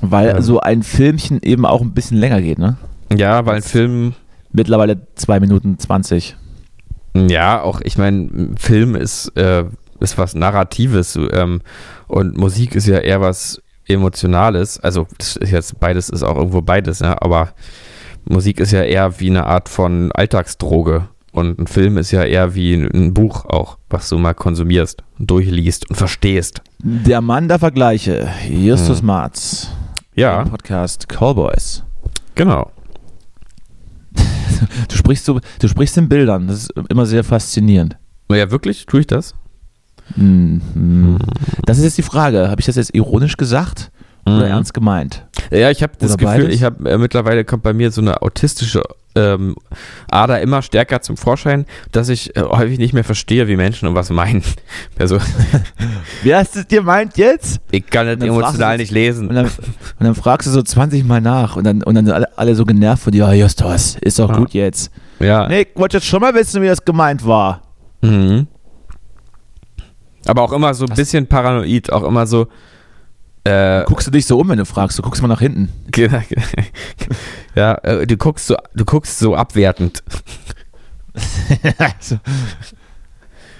Weil 0.00 0.28
Ja. 0.28 0.42
so 0.42 0.60
ein 0.60 0.82
Filmchen 0.82 1.40
eben 1.42 1.64
auch 1.64 1.80
ein 1.80 1.92
bisschen 1.92 2.16
länger 2.18 2.42
geht, 2.42 2.58
ne? 2.58 2.76
Ja, 3.16 3.46
weil 3.46 3.56
ein 3.56 3.62
Film 3.62 4.14
Mittlerweile 4.52 5.00
2 5.14 5.40
Minuten 5.40 5.78
20. 5.78 6.36
Ja, 7.14 7.62
auch 7.62 7.80
ich 7.82 7.96
meine, 7.96 8.50
Film 8.58 8.94
ist, 8.94 9.28
äh, 9.36 9.64
ist 10.00 10.18
was 10.18 10.34
Narratives 10.34 11.18
ähm, 11.32 11.62
und 12.06 12.36
Musik 12.36 12.74
ist 12.74 12.86
ja 12.86 12.98
eher 12.98 13.20
was 13.20 13.62
Emotionales. 13.86 14.78
Also 14.80 15.06
das 15.18 15.36
ist 15.36 15.50
jetzt 15.50 15.80
beides 15.80 16.08
ist 16.10 16.22
auch 16.22 16.36
irgendwo 16.36 16.60
beides, 16.62 17.00
ja, 17.00 17.16
aber 17.20 17.52
Musik 18.24 18.60
ist 18.60 18.72
ja 18.72 18.82
eher 18.82 19.18
wie 19.20 19.30
eine 19.30 19.46
Art 19.46 19.68
von 19.68 20.10
Alltagsdroge 20.12 21.08
und 21.32 21.58
ein 21.58 21.66
Film 21.66 21.96
ist 21.98 22.10
ja 22.12 22.22
eher 22.24 22.54
wie 22.54 22.74
ein, 22.74 23.14
Buch 23.14 23.44
auch, 23.46 23.78
was 23.90 24.08
du 24.08 24.18
mal 24.18 24.34
konsumierst, 24.34 25.02
und 25.18 25.30
durchliest 25.30 25.88
und 25.90 25.96
verstehst. 25.96 26.62
Der 26.82 27.20
Mann 27.20 27.48
der 27.48 27.58
Vergleiche, 27.58 28.28
Justus 28.48 29.00
Hm. 29.00 29.06
Marz. 29.06 29.68
Ja, 30.14 30.44
Podcast 30.44 31.08
Callboys. 31.08 31.82
genau. 32.34 32.70
Du 34.88 34.96
sprichst, 34.96 35.24
so, 35.24 35.40
du 35.60 35.68
sprichst 35.68 35.96
in 35.98 36.08
Bildern, 36.08 36.46
das 36.46 36.64
ist 36.64 36.72
immer 36.88 37.04
sehr 37.06 37.24
faszinierend. 37.24 37.96
Ja, 38.30 38.50
wirklich? 38.50 38.86
Tue 38.86 39.00
ich 39.00 39.06
das? 39.08 39.34
Mhm. 40.16 41.18
Das 41.64 41.78
ist 41.78 41.84
jetzt 41.84 41.98
die 41.98 42.02
Frage, 42.02 42.48
habe 42.50 42.60
ich 42.60 42.66
das 42.66 42.76
jetzt 42.76 42.94
ironisch 42.94 43.36
gesagt 43.36 43.90
oder 44.26 44.36
Mhm. 44.36 44.42
ernst 44.42 44.74
gemeint? 44.74 45.24
Ja, 45.50 45.70
ich 45.70 45.82
habe 45.82 45.92
das 45.98 46.12
Oder 46.14 46.24
Gefühl, 46.26 46.42
beides? 46.44 46.54
ich 46.56 46.62
habe 46.62 46.88
äh, 46.90 46.98
mittlerweile 46.98 47.44
kommt 47.44 47.62
bei 47.62 47.72
mir 47.72 47.90
so 47.90 48.00
eine 48.00 48.22
autistische 48.22 48.82
ähm, 49.14 49.56
Ader 50.10 50.40
immer 50.40 50.62
stärker 50.62 51.02
zum 51.02 51.18
Vorschein, 51.18 51.66
dass 51.90 52.08
ich 52.08 52.34
äh, 52.34 52.40
häufig 52.40 52.78
nicht 52.78 52.94
mehr 52.94 53.04
verstehe, 53.04 53.46
wie 53.46 53.56
Menschen 53.56 53.86
und 53.88 53.94
was 53.94 54.08
meinen. 54.08 54.42
Also 54.98 55.18
Wie 56.22 56.34
hast 56.34 56.54
du 56.54 56.60
es 56.60 56.66
dir 56.66 56.82
meint 56.82 57.18
jetzt? 57.18 57.60
ich 57.72 57.84
kann 57.86 58.06
das 58.06 58.16
Und 58.16 58.22
emotional 58.22 58.78
nicht 58.78 58.90
Und 58.90 58.94
lesen. 58.94 59.28
dann, 59.28 59.46
und 59.46 59.52
dann 60.00 60.14
fragst 60.14 60.46
du 60.46 60.50
so 60.52 60.62
20 60.62 61.04
Mal 61.04 61.20
nach 61.20 61.56
und 61.56 61.64
dann, 61.64 61.82
und 61.82 61.94
dann 61.94 62.06
sind 62.06 62.14
alle, 62.14 62.38
alle 62.38 62.54
so 62.54 62.64
genervt 62.64 63.02
von 63.02 63.12
dir, 63.12 63.18
ja, 63.26 63.32
Justus, 63.34 63.96
ist 64.00 64.18
doch 64.18 64.30
Ja. 64.30 64.36
gut 64.36 64.54
jetzt. 64.54 64.90
Ja. 65.18 65.46
Nee, 65.46 65.62
ich 65.62 65.68
wollte 65.78 65.98
jetzt 65.98 66.06
schon 66.06 66.20
mal 66.20 66.34
wissen, 66.34 66.62
wie 66.62 66.66
das 66.68 66.82
gemeint 66.84 67.26
war. 67.26 67.60
Mhm. 68.00 68.46
Aber 70.26 70.42
auch 70.42 70.52
immer 70.52 70.72
so 70.72 70.86
ein 70.86 70.94
bisschen 70.94 71.26
paranoid, 71.26 71.92
auch 71.92 72.04
immer 72.04 72.26
so. 72.26 72.46
Äh, 73.44 73.84
Guckst 73.86 74.06
du 74.06 74.10
dich 74.12 74.26
so 74.26 74.38
um, 74.38 74.48
wenn 74.48 74.58
du 74.58 74.64
fragst, 74.64 74.98
du 74.98 75.02
guckst 75.02 75.20
mal 75.20 75.28
nach 75.28 75.40
hinten. 75.40 75.68
ja, 77.54 77.74
äh, 77.82 78.06
du 78.06 78.16
guckst 78.16 78.46
so, 78.46 78.56
du 78.74 78.84
guckst 78.84 79.18
so 79.18 79.34
abwertend. 79.34 80.02
so. 82.00 82.18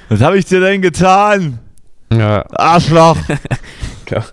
Was 0.09 0.21
habe 0.21 0.39
ich 0.39 0.45
dir 0.45 0.61
denn 0.61 0.83
getan? 0.83 1.59
Ja, 2.13 2.45
Arschloch! 2.53 3.17
klar. 4.07 4.25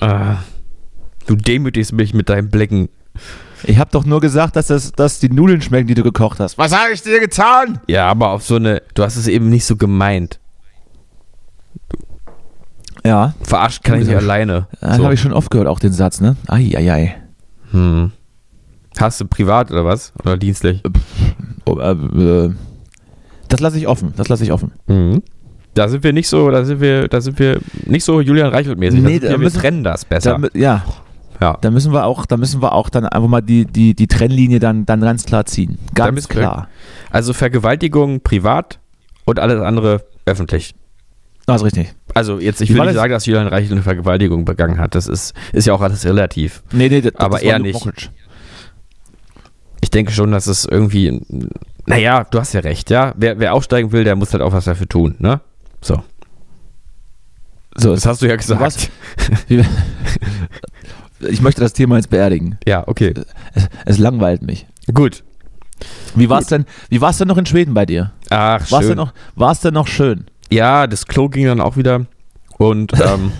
Ah, 0.00 0.38
du 1.26 1.36
demütigst 1.36 1.92
mich 1.92 2.14
mit 2.14 2.28
deinen 2.28 2.50
Blicken. 2.50 2.88
Ich 3.64 3.78
habe 3.78 3.90
doch 3.90 4.04
nur 4.04 4.20
gesagt, 4.20 4.56
dass, 4.56 4.68
das, 4.68 4.92
dass 4.92 5.18
die 5.18 5.28
Nudeln 5.28 5.60
schmecken, 5.60 5.88
die 5.88 5.94
du 5.94 6.02
gekocht 6.02 6.40
hast. 6.40 6.58
Was 6.58 6.74
habe 6.76 6.92
ich 6.92 7.02
dir 7.02 7.20
getan? 7.20 7.80
Ja, 7.88 8.08
aber 8.08 8.30
auf 8.30 8.44
so 8.44 8.56
eine. 8.56 8.82
Du 8.94 9.02
hast 9.02 9.16
es 9.16 9.26
eben 9.26 9.50
nicht 9.50 9.64
so 9.64 9.76
gemeint. 9.76 10.38
Ja, 13.08 13.32
Verarscht 13.42 13.82
kann 13.84 14.00
ich 14.00 14.06
nicht 14.06 14.16
alleine. 14.16 14.66
das 14.80 14.96
So. 14.98 15.04
habe 15.04 15.14
ich 15.14 15.20
schon 15.20 15.32
oft 15.32 15.50
gehört, 15.50 15.66
auch 15.66 15.80
den 15.80 15.92
Satz, 15.92 16.20
ne? 16.20 16.36
Eieiei. 16.46 17.16
Hm. 17.70 18.12
Hast 18.98 19.20
du 19.20 19.24
privat 19.26 19.70
oder 19.70 19.84
was? 19.84 20.12
Oder 20.22 20.36
dienstlich? 20.36 20.82
Oh, 21.64 21.78
äh, 21.78 21.92
äh, 21.92 22.50
das 23.48 23.60
lasse 23.60 23.78
ich 23.78 23.88
offen, 23.88 24.12
das 24.16 24.28
lasse 24.28 24.44
ich 24.44 24.52
offen. 24.52 24.72
Mhm. 24.88 25.22
Da 25.74 25.88
sind 25.88 26.02
wir 26.04 26.12
nicht 26.12 26.28
so, 26.28 26.50
da 26.50 26.64
sind 26.64 26.80
wir, 26.80 27.08
da 27.08 27.20
sind 27.20 27.38
wir 27.38 27.60
nicht 27.86 28.04
so 28.04 28.20
Julian 28.20 28.52
Reichelt-mäßig. 28.52 29.00
Nee, 29.00 29.20
da 29.20 29.30
wir, 29.30 29.40
wir 29.40 29.50
trennen 29.52 29.84
das 29.84 30.04
besser. 30.04 30.38
Da, 30.38 30.48
ja, 30.58 30.84
ja. 31.40 31.56
da 31.60 31.70
müssen 31.70 31.92
wir 31.92 32.04
auch, 32.04 32.26
da 32.26 32.36
müssen 32.36 32.60
wir 32.60 32.72
auch 32.72 32.88
dann 32.90 33.06
einfach 33.06 33.28
mal 33.28 33.40
die, 33.40 33.64
die, 33.64 33.94
die 33.94 34.06
Trennlinie 34.06 34.58
dann, 34.58 34.84
dann 34.86 35.00
ganz 35.00 35.24
klar 35.24 35.46
ziehen. 35.46 35.78
Ganz 35.94 36.14
müssen 36.14 36.28
wir- 36.34 36.40
klar. 36.42 36.68
Also 37.10 37.32
Vergewaltigung 37.32 38.20
privat 38.20 38.80
und 39.24 39.38
alles 39.38 39.62
andere 39.62 40.02
öffentlich. 40.26 40.74
Das 41.54 41.62
ist 41.62 41.66
richtig. 41.66 41.94
Also 42.14 42.38
jetzt, 42.38 42.60
ich 42.60 42.68
Wie 42.68 42.74
will 42.74 42.80
war 42.80 42.86
nicht 42.86 42.96
das? 42.96 43.02
sagen, 43.02 43.12
dass 43.12 43.26
Julian 43.26 43.46
Reichelt 43.48 43.72
eine 43.72 43.82
Vergewaltigung 43.82 44.44
begangen 44.44 44.78
hat. 44.78 44.94
Das 44.94 45.06
ist, 45.06 45.34
ist 45.52 45.66
ja 45.66 45.72
auch 45.74 45.80
alles 45.80 46.04
relativ. 46.04 46.62
Nee, 46.72 46.88
nee, 46.88 47.00
das, 47.00 47.14
Aber 47.16 47.36
das 47.36 47.42
er 47.44 47.52
war 47.52 47.58
Luke 47.58 47.68
nicht. 47.68 47.84
Mockridge. 47.86 48.08
Ich 49.80 49.90
denke 49.90 50.12
schon, 50.12 50.30
dass 50.32 50.46
es 50.46 50.64
irgendwie. 50.64 51.20
Naja, 51.86 52.24
du 52.30 52.38
hast 52.38 52.52
ja 52.52 52.60
recht, 52.60 52.90
ja. 52.90 53.14
Wer, 53.16 53.38
wer 53.38 53.54
aufsteigen 53.54 53.92
will, 53.92 54.04
der 54.04 54.14
muss 54.16 54.32
halt 54.32 54.42
auch 54.42 54.52
was 54.52 54.64
dafür 54.66 54.88
tun, 54.88 55.14
ne? 55.20 55.40
So. 55.80 56.02
So, 57.76 57.94
Das 57.94 58.04
hast 58.06 58.20
du 58.22 58.26
ja 58.26 58.34
gesagt. 58.36 58.60
Was? 58.60 58.90
Ich 61.20 61.40
möchte 61.42 61.60
das 61.60 61.72
Thema 61.72 61.96
jetzt 61.96 62.10
beerdigen. 62.10 62.58
Ja, 62.66 62.86
okay. 62.86 63.14
Es, 63.54 63.68
es 63.86 63.98
langweilt 63.98 64.42
mich. 64.42 64.66
Gut. 64.92 65.24
Wie 66.14 66.28
war 66.28 66.40
es 66.40 66.46
denn, 66.48 66.64
wie 66.88 67.00
war's 67.00 67.18
denn 67.18 67.28
noch 67.28 67.38
in 67.38 67.46
Schweden 67.46 67.74
bei 67.74 67.86
dir? 67.86 68.12
Ach, 68.30 68.68
War 68.70 68.80
es 68.80 68.86
schön. 68.86 68.88
denn, 68.88 68.96
noch- 68.96 69.14
war's 69.36 69.60
denn 69.60 69.74
noch 69.74 69.86
schön? 69.86 70.26
Ja, 70.50 70.86
das 70.86 71.06
Klo 71.06 71.28
ging 71.28 71.46
dann 71.46 71.60
auch 71.60 71.76
wieder. 71.76 72.06
Und 72.58 72.92
ähm, 73.00 73.32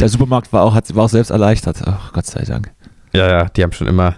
Der 0.00 0.08
Supermarkt 0.08 0.52
war 0.52 0.62
auch, 0.62 0.74
hat, 0.74 0.94
war 0.94 1.04
auch 1.04 1.08
selbst 1.08 1.30
erleichtert. 1.30 1.82
Ach, 1.84 2.12
Gott 2.12 2.26
sei 2.26 2.44
Dank. 2.44 2.72
ja, 3.12 3.28
ja, 3.28 3.44
die 3.48 3.62
haben 3.62 3.72
schon 3.72 3.86
immer, 3.88 4.16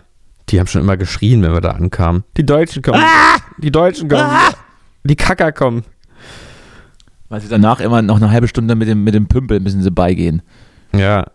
die 0.48 0.58
haben 0.60 0.66
schon 0.66 0.82
immer 0.82 0.96
geschrien, 0.96 1.42
wenn 1.42 1.52
wir 1.52 1.60
da 1.60 1.70
ankamen. 1.70 2.24
Die 2.36 2.44
Deutschen 2.44 2.82
kommen. 2.82 3.02
Die 3.58 3.70
Deutschen 3.70 4.08
kommen. 4.08 4.30
Die 5.04 5.16
Kacker 5.16 5.52
kommen. 5.52 5.84
Weil 7.28 7.40
sie 7.40 7.48
danach 7.48 7.80
immer 7.80 8.02
noch 8.02 8.16
eine 8.16 8.30
halbe 8.30 8.48
Stunde 8.48 8.74
mit 8.74 8.88
dem, 8.88 9.04
mit 9.04 9.14
dem 9.14 9.28
Pümpel 9.28 9.60
müssen 9.60 9.82
sie 9.82 9.90
beigehen. 9.90 10.42
Ja, 10.94 11.26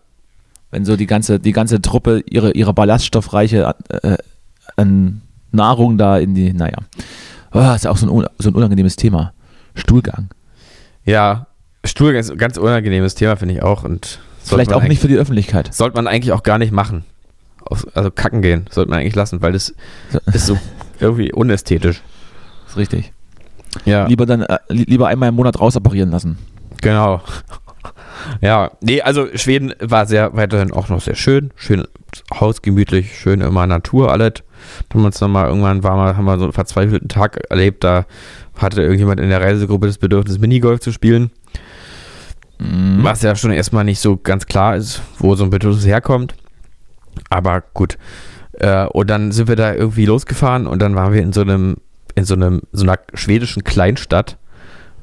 Wenn 0.70 0.84
so 0.84 0.96
die 0.96 1.06
ganze, 1.06 1.40
die 1.40 1.52
ganze 1.52 1.80
Truppe 1.80 2.22
ihre, 2.28 2.52
ihre 2.52 2.74
ballaststoffreiche 2.74 3.74
äh, 4.02 4.18
an 4.76 5.22
Nahrung 5.52 5.96
da 5.96 6.18
in 6.18 6.34
die, 6.34 6.52
naja. 6.52 6.76
Oh, 7.52 7.72
ist 7.74 7.84
ja 7.84 7.90
auch 7.90 7.96
so 7.96 8.06
ein, 8.06 8.26
so 8.38 8.50
ein 8.50 8.54
unangenehmes 8.54 8.96
Thema. 8.96 9.32
Stuhlgang. 9.74 10.28
Ja. 11.06 11.46
Stuhlgang 11.84 12.20
ist 12.20 12.30
ein 12.30 12.36
ganz 12.38 12.56
unangenehmes 12.58 13.14
Thema, 13.14 13.36
finde 13.36 13.54
ich 13.54 13.62
auch. 13.62 13.84
Und 13.84 14.18
Vielleicht 14.42 14.72
auch 14.72 14.82
nicht 14.82 15.00
für 15.00 15.08
die 15.08 15.16
Öffentlichkeit. 15.16 15.72
Sollte 15.72 15.96
man 15.96 16.06
eigentlich 16.06 16.32
auch 16.32 16.42
gar 16.42 16.58
nicht 16.58 16.72
machen. 16.72 17.04
Also 17.94 18.10
kacken 18.12 18.42
gehen, 18.42 18.66
sollte 18.70 18.90
man 18.90 19.00
eigentlich 19.00 19.14
lassen, 19.16 19.40
weil 19.42 19.52
das 19.52 19.74
ist 20.32 20.46
so 20.46 20.56
irgendwie 21.00 21.32
unästhetisch. 21.32 22.02
ist 22.68 22.76
richtig. 22.76 23.12
Ja, 23.84 24.06
Lieber 24.06 24.24
dann, 24.26 24.42
äh, 24.42 24.58
li- 24.68 24.84
lieber 24.84 25.08
einmal 25.08 25.28
im 25.30 25.34
Monat 25.34 25.60
rausoperieren 25.60 26.10
lassen. 26.10 26.38
genau. 26.82 27.20
Ja, 28.40 28.72
nee, 28.80 29.00
also 29.02 29.28
Schweden 29.36 29.72
war 29.78 30.06
sehr 30.06 30.34
weiterhin 30.34 30.72
auch 30.72 30.88
noch 30.88 31.00
sehr 31.00 31.14
schön. 31.14 31.52
Schön 31.54 31.86
hausgemütlich, 32.34 33.16
schön 33.16 33.40
immer 33.40 33.66
Natur, 33.68 34.10
alles. 34.10 34.42
Haben 34.92 35.02
wir 35.02 35.06
uns 35.06 35.18
dann 35.18 35.30
mal 35.30 35.46
irgendwann 35.46 35.84
war 35.84 35.94
mal, 35.96 36.16
haben 36.16 36.24
wir 36.24 36.36
so 36.38 36.44
einen 36.44 36.52
verzweifelten 36.52 37.08
Tag 37.08 37.38
erlebt, 37.50 37.84
da 37.84 38.04
hatte 38.58 38.82
irgendjemand 38.82 39.20
in 39.20 39.28
der 39.28 39.40
Reisegruppe 39.40 39.86
das 39.86 39.98
Bedürfnis, 39.98 40.38
Minigolf 40.38 40.80
zu 40.80 40.92
spielen. 40.92 41.30
Mhm. 42.58 42.98
Was 43.02 43.22
ja 43.22 43.36
schon 43.36 43.52
erstmal 43.52 43.84
nicht 43.84 44.00
so 44.00 44.16
ganz 44.16 44.46
klar 44.46 44.76
ist, 44.76 45.02
wo 45.18 45.34
so 45.34 45.44
ein 45.44 45.50
Bedürfnis 45.50 45.86
herkommt. 45.86 46.34
Aber 47.28 47.62
gut. 47.74 47.98
Äh, 48.52 48.86
und 48.86 49.10
dann 49.10 49.32
sind 49.32 49.48
wir 49.48 49.56
da 49.56 49.74
irgendwie 49.74 50.06
losgefahren 50.06 50.66
und 50.66 50.80
dann 50.80 50.94
waren 50.94 51.12
wir 51.12 51.22
in 51.22 51.32
so 51.32 51.42
einem, 51.42 51.76
in 52.14 52.24
so 52.24 52.34
einem, 52.34 52.62
so 52.72 52.84
einer 52.84 52.98
schwedischen 53.14 53.64
Kleinstadt. 53.64 54.38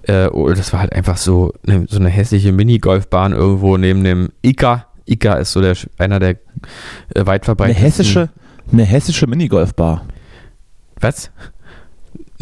Äh, 0.04 0.28
und 0.28 0.58
das 0.58 0.74
war 0.74 0.80
halt 0.80 0.94
einfach 0.94 1.18
so, 1.18 1.54
ne, 1.64 1.86
so 1.90 2.00
eine 2.00 2.10
hässliche 2.10 2.52
Minigolfbahn 2.52 3.34
irgendwo 3.34 3.78
neben 3.78 4.04
dem 4.04 4.30
Ika. 4.42 4.88
Ika 5.06 5.36
ist 5.36 5.52
so 5.52 5.62
der, 5.62 5.76
einer 5.98 6.20
der 6.20 6.32
äh, 7.14 7.26
weit 7.26 7.42
Eine 7.42 7.46
verbreiteten. 7.46 7.84
hessische, 7.84 8.30
eine 8.72 8.84
hessische 8.84 9.28
Minigolfbar. 9.28 10.06
Was? 11.00 11.32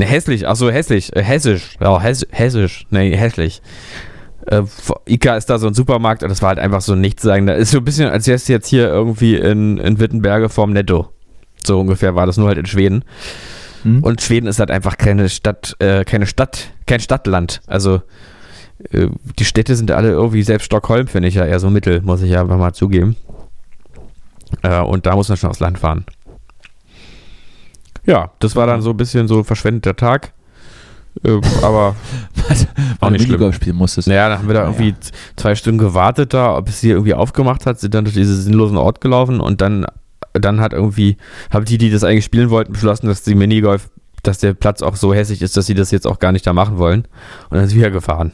Ne, 0.01 0.07
hässlich, 0.07 0.47
ach 0.47 0.55
so, 0.55 0.71
hässlich, 0.71 1.15
äh, 1.15 1.21
hessisch, 1.21 1.77
ja, 1.79 2.01
hess, 2.01 2.25
hessisch, 2.31 2.87
nee, 2.89 3.15
hässlich. 3.15 3.61
Äh, 4.47 4.63
Ika 5.05 5.37
ist 5.37 5.47
da 5.47 5.59
so 5.59 5.67
ein 5.67 5.75
Supermarkt 5.75 6.23
und 6.23 6.29
das 6.29 6.41
war 6.41 6.49
halt 6.49 6.57
einfach 6.57 6.81
so 6.81 6.95
nichts 6.95 7.21
sagen. 7.21 7.45
Da 7.45 7.53
ist 7.53 7.69
so 7.69 7.77
ein 7.77 7.83
bisschen, 7.83 8.09
als 8.09 8.25
wärst 8.25 8.49
du 8.49 8.53
jetzt 8.53 8.67
hier 8.67 8.87
irgendwie 8.87 9.35
in, 9.35 9.77
in 9.77 9.99
Wittenberge 9.99 10.49
vorm 10.49 10.73
Netto. 10.73 11.09
So 11.63 11.79
ungefähr 11.79 12.15
war 12.15 12.25
das 12.25 12.37
nur 12.37 12.47
halt 12.47 12.57
in 12.57 12.65
Schweden. 12.65 13.05
Hm? 13.83 14.01
Und 14.01 14.21
Schweden 14.21 14.47
ist 14.47 14.57
halt 14.57 14.71
einfach 14.71 14.97
keine 14.97 15.29
Stadt, 15.29 15.75
äh, 15.77 16.03
keine 16.03 16.25
Stadt, 16.25 16.71
kein 16.87 16.99
Stadtland. 16.99 17.61
Also 17.67 18.01
äh, 18.91 19.09
die 19.37 19.45
Städte 19.45 19.75
sind 19.75 19.91
alle 19.91 20.09
irgendwie, 20.09 20.41
selbst 20.41 20.65
Stockholm 20.65 21.05
finde 21.05 21.27
ich 21.27 21.35
ja 21.35 21.45
eher 21.45 21.59
so 21.59 21.69
mittel, 21.69 22.01
muss 22.01 22.23
ich 22.23 22.31
ja 22.31 22.41
einfach 22.41 22.57
mal 22.57 22.73
zugeben. 22.73 23.17
Äh, 24.63 24.81
und 24.81 25.05
da 25.05 25.15
muss 25.15 25.29
man 25.29 25.37
schon 25.37 25.51
aufs 25.51 25.59
Land 25.59 25.77
fahren. 25.77 26.05
Ja, 28.11 28.31
das 28.39 28.55
war 28.57 28.67
dann 28.67 28.81
so 28.81 28.89
ein 28.89 28.97
bisschen 28.97 29.27
so 29.29 29.41
verschwendeter 29.43 29.95
Tag. 29.95 30.33
Äh, 31.23 31.39
aber 31.61 31.95
Was? 32.49 32.67
Auch 32.99 33.09
nicht 33.09 33.25
Minigolf 33.27 33.55
spielen 33.55 33.77
musstest. 33.77 34.07
naja, 34.09 34.27
dann 34.27 34.39
haben 34.39 34.47
wir 34.47 34.55
da 34.55 34.63
irgendwie 34.65 34.93
z- 34.99 35.13
zwei 35.37 35.55
Stunden 35.55 35.77
gewartet 35.77 36.33
da, 36.33 36.57
ob 36.57 36.67
es 36.67 36.81
sie 36.81 36.89
irgendwie 36.89 37.13
aufgemacht 37.13 37.65
hat, 37.65 37.79
sind 37.79 37.93
dann 37.93 38.03
durch 38.03 38.15
diesen 38.15 38.35
sinnlosen 38.35 38.77
Ort 38.77 38.99
gelaufen 38.99 39.39
und 39.39 39.61
dann, 39.61 39.85
dann 40.33 40.59
hat 40.59 40.73
irgendwie, 40.73 41.15
haben 41.51 41.63
die, 41.65 41.77
die 41.77 41.89
das 41.89 42.03
eigentlich 42.03 42.25
spielen 42.25 42.49
wollten, 42.49 42.73
beschlossen, 42.73 43.07
dass 43.07 43.23
die 43.23 43.35
Minigolf, 43.35 43.89
dass 44.23 44.39
der 44.39 44.53
Platz 44.55 44.81
auch 44.81 44.97
so 44.97 45.13
hässlich 45.13 45.41
ist, 45.41 45.55
dass 45.55 45.65
sie 45.67 45.73
das 45.73 45.91
jetzt 45.91 46.05
auch 46.05 46.19
gar 46.19 46.33
nicht 46.33 46.45
da 46.45 46.51
machen 46.53 46.77
wollen. 46.77 47.07
Und 47.49 47.57
dann 47.59 47.67
sind 47.67 47.79
wir 47.79 47.91
gefahren. 47.91 48.33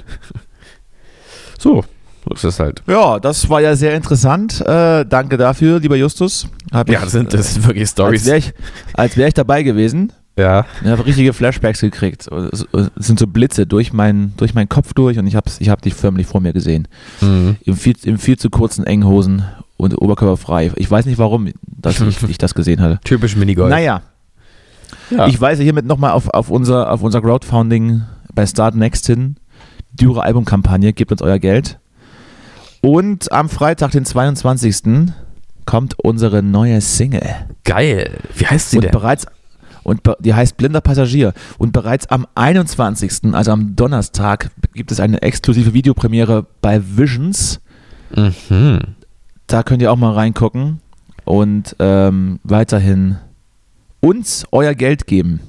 so, 1.60 1.84
so 2.30 2.34
ist 2.36 2.44
das 2.44 2.60
halt. 2.60 2.84
Ja, 2.88 3.20
das 3.20 3.50
war 3.50 3.62
ja 3.62 3.76
sehr 3.76 3.96
interessant. 3.96 4.62
Äh, 4.62 5.06
danke 5.06 5.38
dafür, 5.38 5.80
lieber 5.80 5.96
Justus. 5.96 6.48
Hab 6.72 6.90
Ja, 6.90 7.00
ich, 7.00 7.04
das 7.04 7.12
sind, 7.12 7.34
das 7.34 7.54
sind 7.54 7.66
wirklich 7.66 7.84
als 7.84 7.92
Stories. 7.92 8.26
wäre 8.26 8.38
ich, 8.38 8.54
als 8.94 9.18
wär 9.18 9.28
ich 9.28 9.34
dabei 9.34 9.64
gewesen. 9.64 10.12
Ja, 10.38 10.66
Ich 10.84 10.88
habe 10.88 11.04
richtige 11.06 11.34
Flashbacks 11.34 11.82
gekriegt. 11.82 12.28
Es 12.52 12.68
sind 12.96 13.18
so 13.18 13.26
Blitze 13.26 13.66
durch, 13.66 13.92
mein, 13.92 14.34
durch 14.38 14.54
meinen 14.54 14.70
Kopf 14.70 14.94
durch 14.94 15.18
und 15.18 15.26
ich 15.26 15.36
habe 15.36 15.50
ich 15.58 15.70
hab 15.70 15.82
dich 15.82 15.96
förmlich 15.96 16.28
vor 16.28 16.42
mir 16.42 16.54
gesehen. 16.54 16.88
mhm. 17.22 17.56
Im 17.64 17.76
viel, 17.76 17.96
im 18.04 18.20
viel 18.20 18.38
zu 18.38 18.52
kurzen 18.52 18.86
engen 18.86 19.08
Hosen 19.08 19.44
und 19.78 20.00
oberkörperfrei. 20.00 20.72
Ich 20.76 20.90
weiß 20.90 21.08
nicht 21.08 21.18
warum, 21.18 21.52
dass 21.66 22.00
ich, 22.00 22.24
ich 22.30 22.38
das 22.38 22.54
gesehen 22.54 22.82
hatte. 22.82 23.00
typisch 23.04 23.36
Minigolf. 23.36 23.70
Naja, 23.70 24.02
ja. 25.10 25.28
ich 25.28 25.42
weise 25.42 25.64
hiermit 25.64 25.86
nochmal 25.86 26.12
auf, 26.12 26.30
auf, 26.30 26.50
unser, 26.50 26.92
auf 26.92 27.02
unser 27.02 27.22
Crowdfunding 27.22 28.04
bei 28.34 28.46
Start 28.46 28.76
Next 28.76 29.08
hin. 29.08 29.38
Dürre 29.92 30.22
Albumkampagne, 30.22 30.94
gebt 30.94 31.12
uns 31.12 31.24
euer 31.24 31.40
Geld. 31.40 31.80
Und 32.82 33.32
am 33.32 33.50
Freitag, 33.50 33.92
den 33.92 34.06
22. 34.06 35.12
kommt 35.66 36.00
unsere 36.00 36.44
neue 36.44 36.82
Single. 36.82 37.36
geil. 37.64 38.20
Wie 38.36 38.46
heißt 38.46 38.72
sie 38.72 38.78
und 38.78 38.86
denn? 38.86 38.92
bereits 38.92 39.26
und 39.84 40.02
die 40.20 40.34
heißt 40.34 40.58
Blinder 40.58 40.82
Passagier 40.82 41.34
und 41.58 41.72
bereits 41.72 42.08
am 42.08 42.28
21., 42.36 43.34
also 43.34 43.52
am 43.52 43.78
Donnerstag, 43.78 44.52
gibt 44.74 44.92
es 44.92 45.00
eine 45.00 45.22
exklusive 45.22 45.74
Videopremiere 45.74 46.46
bei 46.62 46.82
Visions. 46.84 47.62
Mhm. 48.14 48.80
Da 49.48 49.64
könnt 49.64 49.82
ihr 49.82 49.90
auch 49.90 49.98
mal 49.98 50.12
reingucken 50.12 50.82
und 51.24 51.74
ähm, 51.80 52.42
weiterhin 52.44 53.18
uns 54.02 54.46
euer 54.52 54.74
Geld 54.74 55.08
geben. 55.08 55.40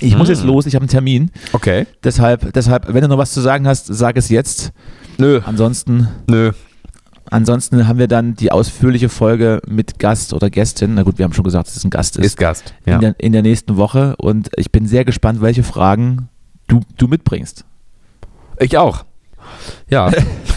Ich 0.00 0.16
muss 0.16 0.28
jetzt 0.28 0.42
Mhm. 0.42 0.48
los, 0.48 0.66
ich 0.66 0.74
habe 0.74 0.82
einen 0.84 0.88
Termin. 0.90 1.30
Okay. 1.52 1.86
Deshalb, 2.02 2.52
deshalb, 2.54 2.92
wenn 2.92 3.02
du 3.02 3.08
noch 3.08 3.18
was 3.18 3.32
zu 3.32 3.40
sagen 3.40 3.66
hast, 3.68 3.86
sag 3.86 4.16
es 4.16 4.28
jetzt. 4.30 4.72
Nö, 5.18 5.40
Ansonsten, 5.44 6.08
nö. 6.28 6.52
ansonsten 7.30 7.86
haben 7.86 7.98
wir 7.98 8.08
dann 8.08 8.34
die 8.34 8.50
ausführliche 8.50 9.08
Folge 9.08 9.60
mit 9.66 9.98
Gast 9.98 10.32
oder 10.32 10.48
Gästin. 10.48 10.94
Na 10.94 11.02
gut, 11.02 11.18
wir 11.18 11.24
haben 11.24 11.32
schon 11.34 11.44
gesagt, 11.44 11.66
dass 11.68 11.76
es 11.76 11.84
ein 11.84 11.90
Gast 11.90 12.16
ist. 12.16 12.24
Ist 12.24 12.36
Gast. 12.38 12.74
Ja. 12.86 12.94
in, 12.94 13.00
der, 13.00 13.14
in 13.18 13.32
der 13.32 13.42
nächsten 13.42 13.76
Woche 13.76 14.16
und 14.16 14.48
ich 14.56 14.72
bin 14.72 14.86
sehr 14.86 15.04
gespannt, 15.04 15.40
welche 15.42 15.62
Fragen 15.62 16.28
du, 16.66 16.80
du 16.96 17.08
mitbringst. 17.08 17.64
Ich 18.60 18.78
auch. 18.78 19.04
Ja. 19.90 20.10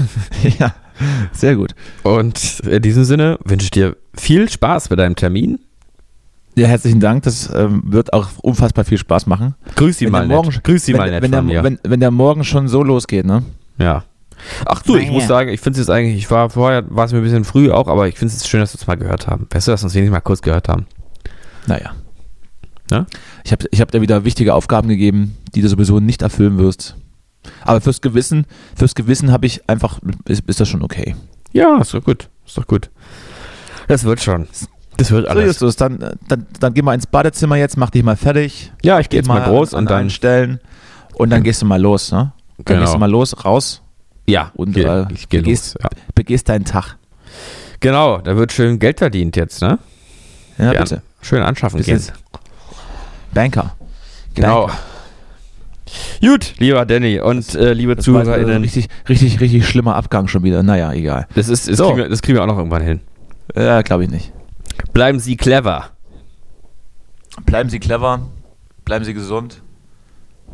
ja, 0.59 0.73
sehr 1.31 1.55
gut. 1.55 1.75
Und 2.03 2.59
in 2.61 2.81
diesem 2.81 3.03
Sinne 3.03 3.39
wünsche 3.43 3.65
ich 3.65 3.71
dir 3.71 3.97
viel 4.15 4.49
Spaß 4.49 4.87
bei 4.89 4.95
deinem 4.95 5.15
Termin 5.15 5.59
Ja, 6.55 6.67
herzlichen 6.67 6.99
Dank. 6.99 7.23
Das 7.23 7.49
ähm, 7.53 7.83
wird 7.85 8.13
auch 8.13 8.27
unfassbar 8.41 8.83
viel 8.83 8.97
Spaß 8.97 9.25
machen. 9.25 9.55
Grüß 9.75 9.97
sie 9.97 10.05
Wenn 10.05 10.11
mal 10.11 10.27
der 10.27 10.35
morgen, 10.37 10.49
nett. 10.49 10.63
Grüß 10.63 10.85
sie 10.85 10.93
wenn, 10.93 10.99
mal 10.99 11.09
nett 11.09 11.23
wenn, 11.23 11.33
von 11.33 11.47
der, 11.47 11.61
mir. 11.61 11.63
wenn, 11.63 11.79
wenn 11.83 11.99
der 11.99 12.11
morgen 12.11 12.43
schon 12.43 12.67
so 12.67 12.83
losgeht, 12.83 13.25
ne? 13.25 13.43
Ja. 13.77 14.03
Ach 14.65 14.81
du, 14.81 14.95
ich 14.95 15.11
muss 15.11 15.27
sagen, 15.27 15.49
ich 15.49 15.61
finde 15.61 15.79
es 15.79 15.85
jetzt 15.85 15.93
eigentlich, 15.93 16.17
ich 16.17 16.31
war 16.31 16.49
vorher, 16.49 16.83
war 16.89 17.05
es 17.05 17.11
mir 17.11 17.19
ein 17.19 17.23
bisschen 17.23 17.43
früh 17.45 17.71
auch, 17.71 17.87
aber 17.87 18.07
ich 18.07 18.17
finde 18.17 18.33
es 18.33 18.41
jetzt 18.41 18.49
schön, 18.49 18.59
dass 18.59 18.73
wir 18.73 18.81
es 18.81 18.87
mal 18.87 18.97
gehört 18.97 19.27
haben. 19.27 19.45
Besser, 19.47 19.71
dass 19.71 19.81
wir 19.81 19.85
uns 19.85 19.93
wenigstens 19.93 20.13
mal 20.13 20.21
kurz 20.21 20.41
gehört 20.41 20.67
haben. 20.67 20.87
Naja. 21.67 21.91
Ja? 22.89 23.05
Ich 23.43 23.51
habe 23.51 23.65
ich 23.71 23.81
hab 23.81 23.91
dir 23.91 24.01
wieder 24.01 24.25
wichtige 24.25 24.53
Aufgaben 24.53 24.89
gegeben, 24.89 25.37
die 25.53 25.61
du 25.61 25.69
sowieso 25.69 25.99
nicht 25.99 26.21
erfüllen 26.21 26.57
wirst. 26.57 26.95
Aber 27.63 27.81
fürs 27.81 28.01
Gewissen, 28.01 28.45
fürs 28.75 28.95
Gewissen 28.95 29.31
habe 29.31 29.45
ich 29.45 29.67
einfach, 29.69 29.99
ist, 30.27 30.43
ist 30.47 30.59
das 30.59 30.67
schon 30.67 30.83
okay. 30.83 31.15
Ja, 31.53 31.79
ist 31.79 31.93
doch 31.93 32.03
gut. 32.03 32.29
Ist 32.45 32.57
doch 32.57 32.67
gut. 32.67 32.89
Das 33.87 34.03
wird 34.03 34.21
schon. 34.21 34.47
Das 35.01 35.11
wird 35.11 35.25
So, 35.25 35.31
alles. 35.31 35.45
Justus, 35.47 35.75
dann, 35.75 36.01
äh, 36.01 36.11
dann, 36.27 36.45
dann 36.59 36.73
geh 36.73 36.81
mal 36.81 36.93
ins 36.93 37.07
Badezimmer 37.07 37.55
jetzt, 37.57 37.77
mach 37.77 37.89
dich 37.89 38.03
mal 38.03 38.15
fertig. 38.15 38.71
ja, 38.83 38.99
ich 38.99 39.09
gehe 39.09 39.19
jetzt 39.19 39.27
mal 39.27 39.41
groß 39.41 39.73
an, 39.73 39.79
und 39.83 39.87
an 39.87 39.93
allen 39.95 40.03
dann. 40.05 40.09
Stellen 40.11 40.59
und 41.15 41.29
dann 41.29 41.43
gehst 41.43 41.61
du 41.61 41.65
mal 41.65 41.81
los, 41.81 42.11
ne? 42.11 42.33
Dann 42.57 42.65
Genau. 42.65 42.81
gehst 42.81 42.93
du 42.93 42.99
mal 42.99 43.09
los, 43.09 43.43
raus 43.45 43.81
Ja, 44.27 44.51
und 44.55 44.73
geh, 44.73 44.83
äh, 44.83 45.05
ich 45.13 45.27
gehe 45.29 45.41
begehst, 45.41 45.75
los. 45.75 45.83
Ja. 45.83 45.89
begehst 46.13 46.47
deinen 46.49 46.65
Tag. 46.65 46.97
Genau, 47.79 48.19
da 48.19 48.35
wird 48.37 48.51
schön 48.51 48.77
Geld 48.77 48.99
verdient 48.99 49.35
jetzt, 49.35 49.61
ne? 49.61 49.79
Ja, 50.57 50.73
Ja, 50.73 50.79
bitte. 50.81 51.01
Schön 51.21 51.41
anschaffen 51.41 51.77
Bis 51.77 51.85
gehen. 51.87 52.01
Banker. 53.33 53.75
Genau. 54.35 54.67
Banker. 54.67 54.77
Gut, 56.21 56.53
lieber 56.59 56.85
Danny 56.85 57.19
und 57.19 57.53
äh, 57.55 57.73
liebe 57.73 57.95
Das 57.95 58.03
äh, 58.03 58.11
ZuhörerInnen. 58.11 58.61
richtig, 58.61 58.87
richtig, 59.09 59.39
richtig 59.41 59.67
schlimmer 59.67 59.95
Abgang 59.95 60.27
schon 60.27 60.43
wieder. 60.43 60.63
Naja, 60.63 60.93
egal. 60.93 61.27
Das, 61.35 61.49
ist, 61.49 61.67
das, 61.67 61.77
So. 61.77 61.85
kriegen 61.87 61.97
wir, 61.97 62.09
das 62.09 62.21
kriegen 62.21 62.37
wir 62.37 62.43
auch 62.43 62.47
noch 62.47 62.57
irgendwann 62.57 62.83
hin. 62.83 62.99
Ja, 63.55 63.81
glaube 63.81 64.03
ich 64.05 64.09
nicht. 64.09 64.31
Bleiben 64.93 65.19
Sie 65.19 65.37
clever. 65.37 65.91
Bleiben 67.45 67.69
Sie 67.69 67.79
clever, 67.79 68.29
bleiben 68.85 69.05
Sie 69.05 69.13
gesund 69.13 69.61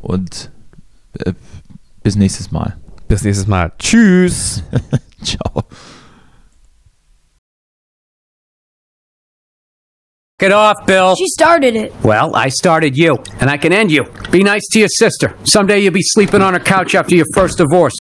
und 0.01 0.51
äh, 1.19 1.33
bis 2.03 2.15
nächstes 2.15 2.51
Mal. 2.51 2.77
Bis 3.07 3.23
nächstes 3.23 3.47
Mal. 3.47 3.71
Tschüss. 3.79 4.63
Ciao. 5.23 5.63
Get 10.39 10.51
off, 10.51 10.85
Bill. 10.85 11.15
She 11.15 11.27
started 11.27 11.75
it. 11.75 11.91
Well, 12.03 12.35
I 12.35 12.49
started 12.49 12.95
you, 12.95 13.17
and 13.39 13.49
I 13.49 13.57
can 13.57 13.73
end 13.73 13.91
you. 13.91 14.03
Be 14.29 14.43
nice 14.43 14.67
to 14.71 14.79
your 14.79 14.89
sister. 14.89 15.35
Someday 15.43 15.79
you'll 15.79 15.93
be 15.93 16.03
sleeping 16.03 16.43
on 16.43 16.53
her 16.53 16.59
couch 16.59 16.93
after 16.93 17.15
your 17.15 17.25
first 17.33 17.57
divorce. 17.57 17.97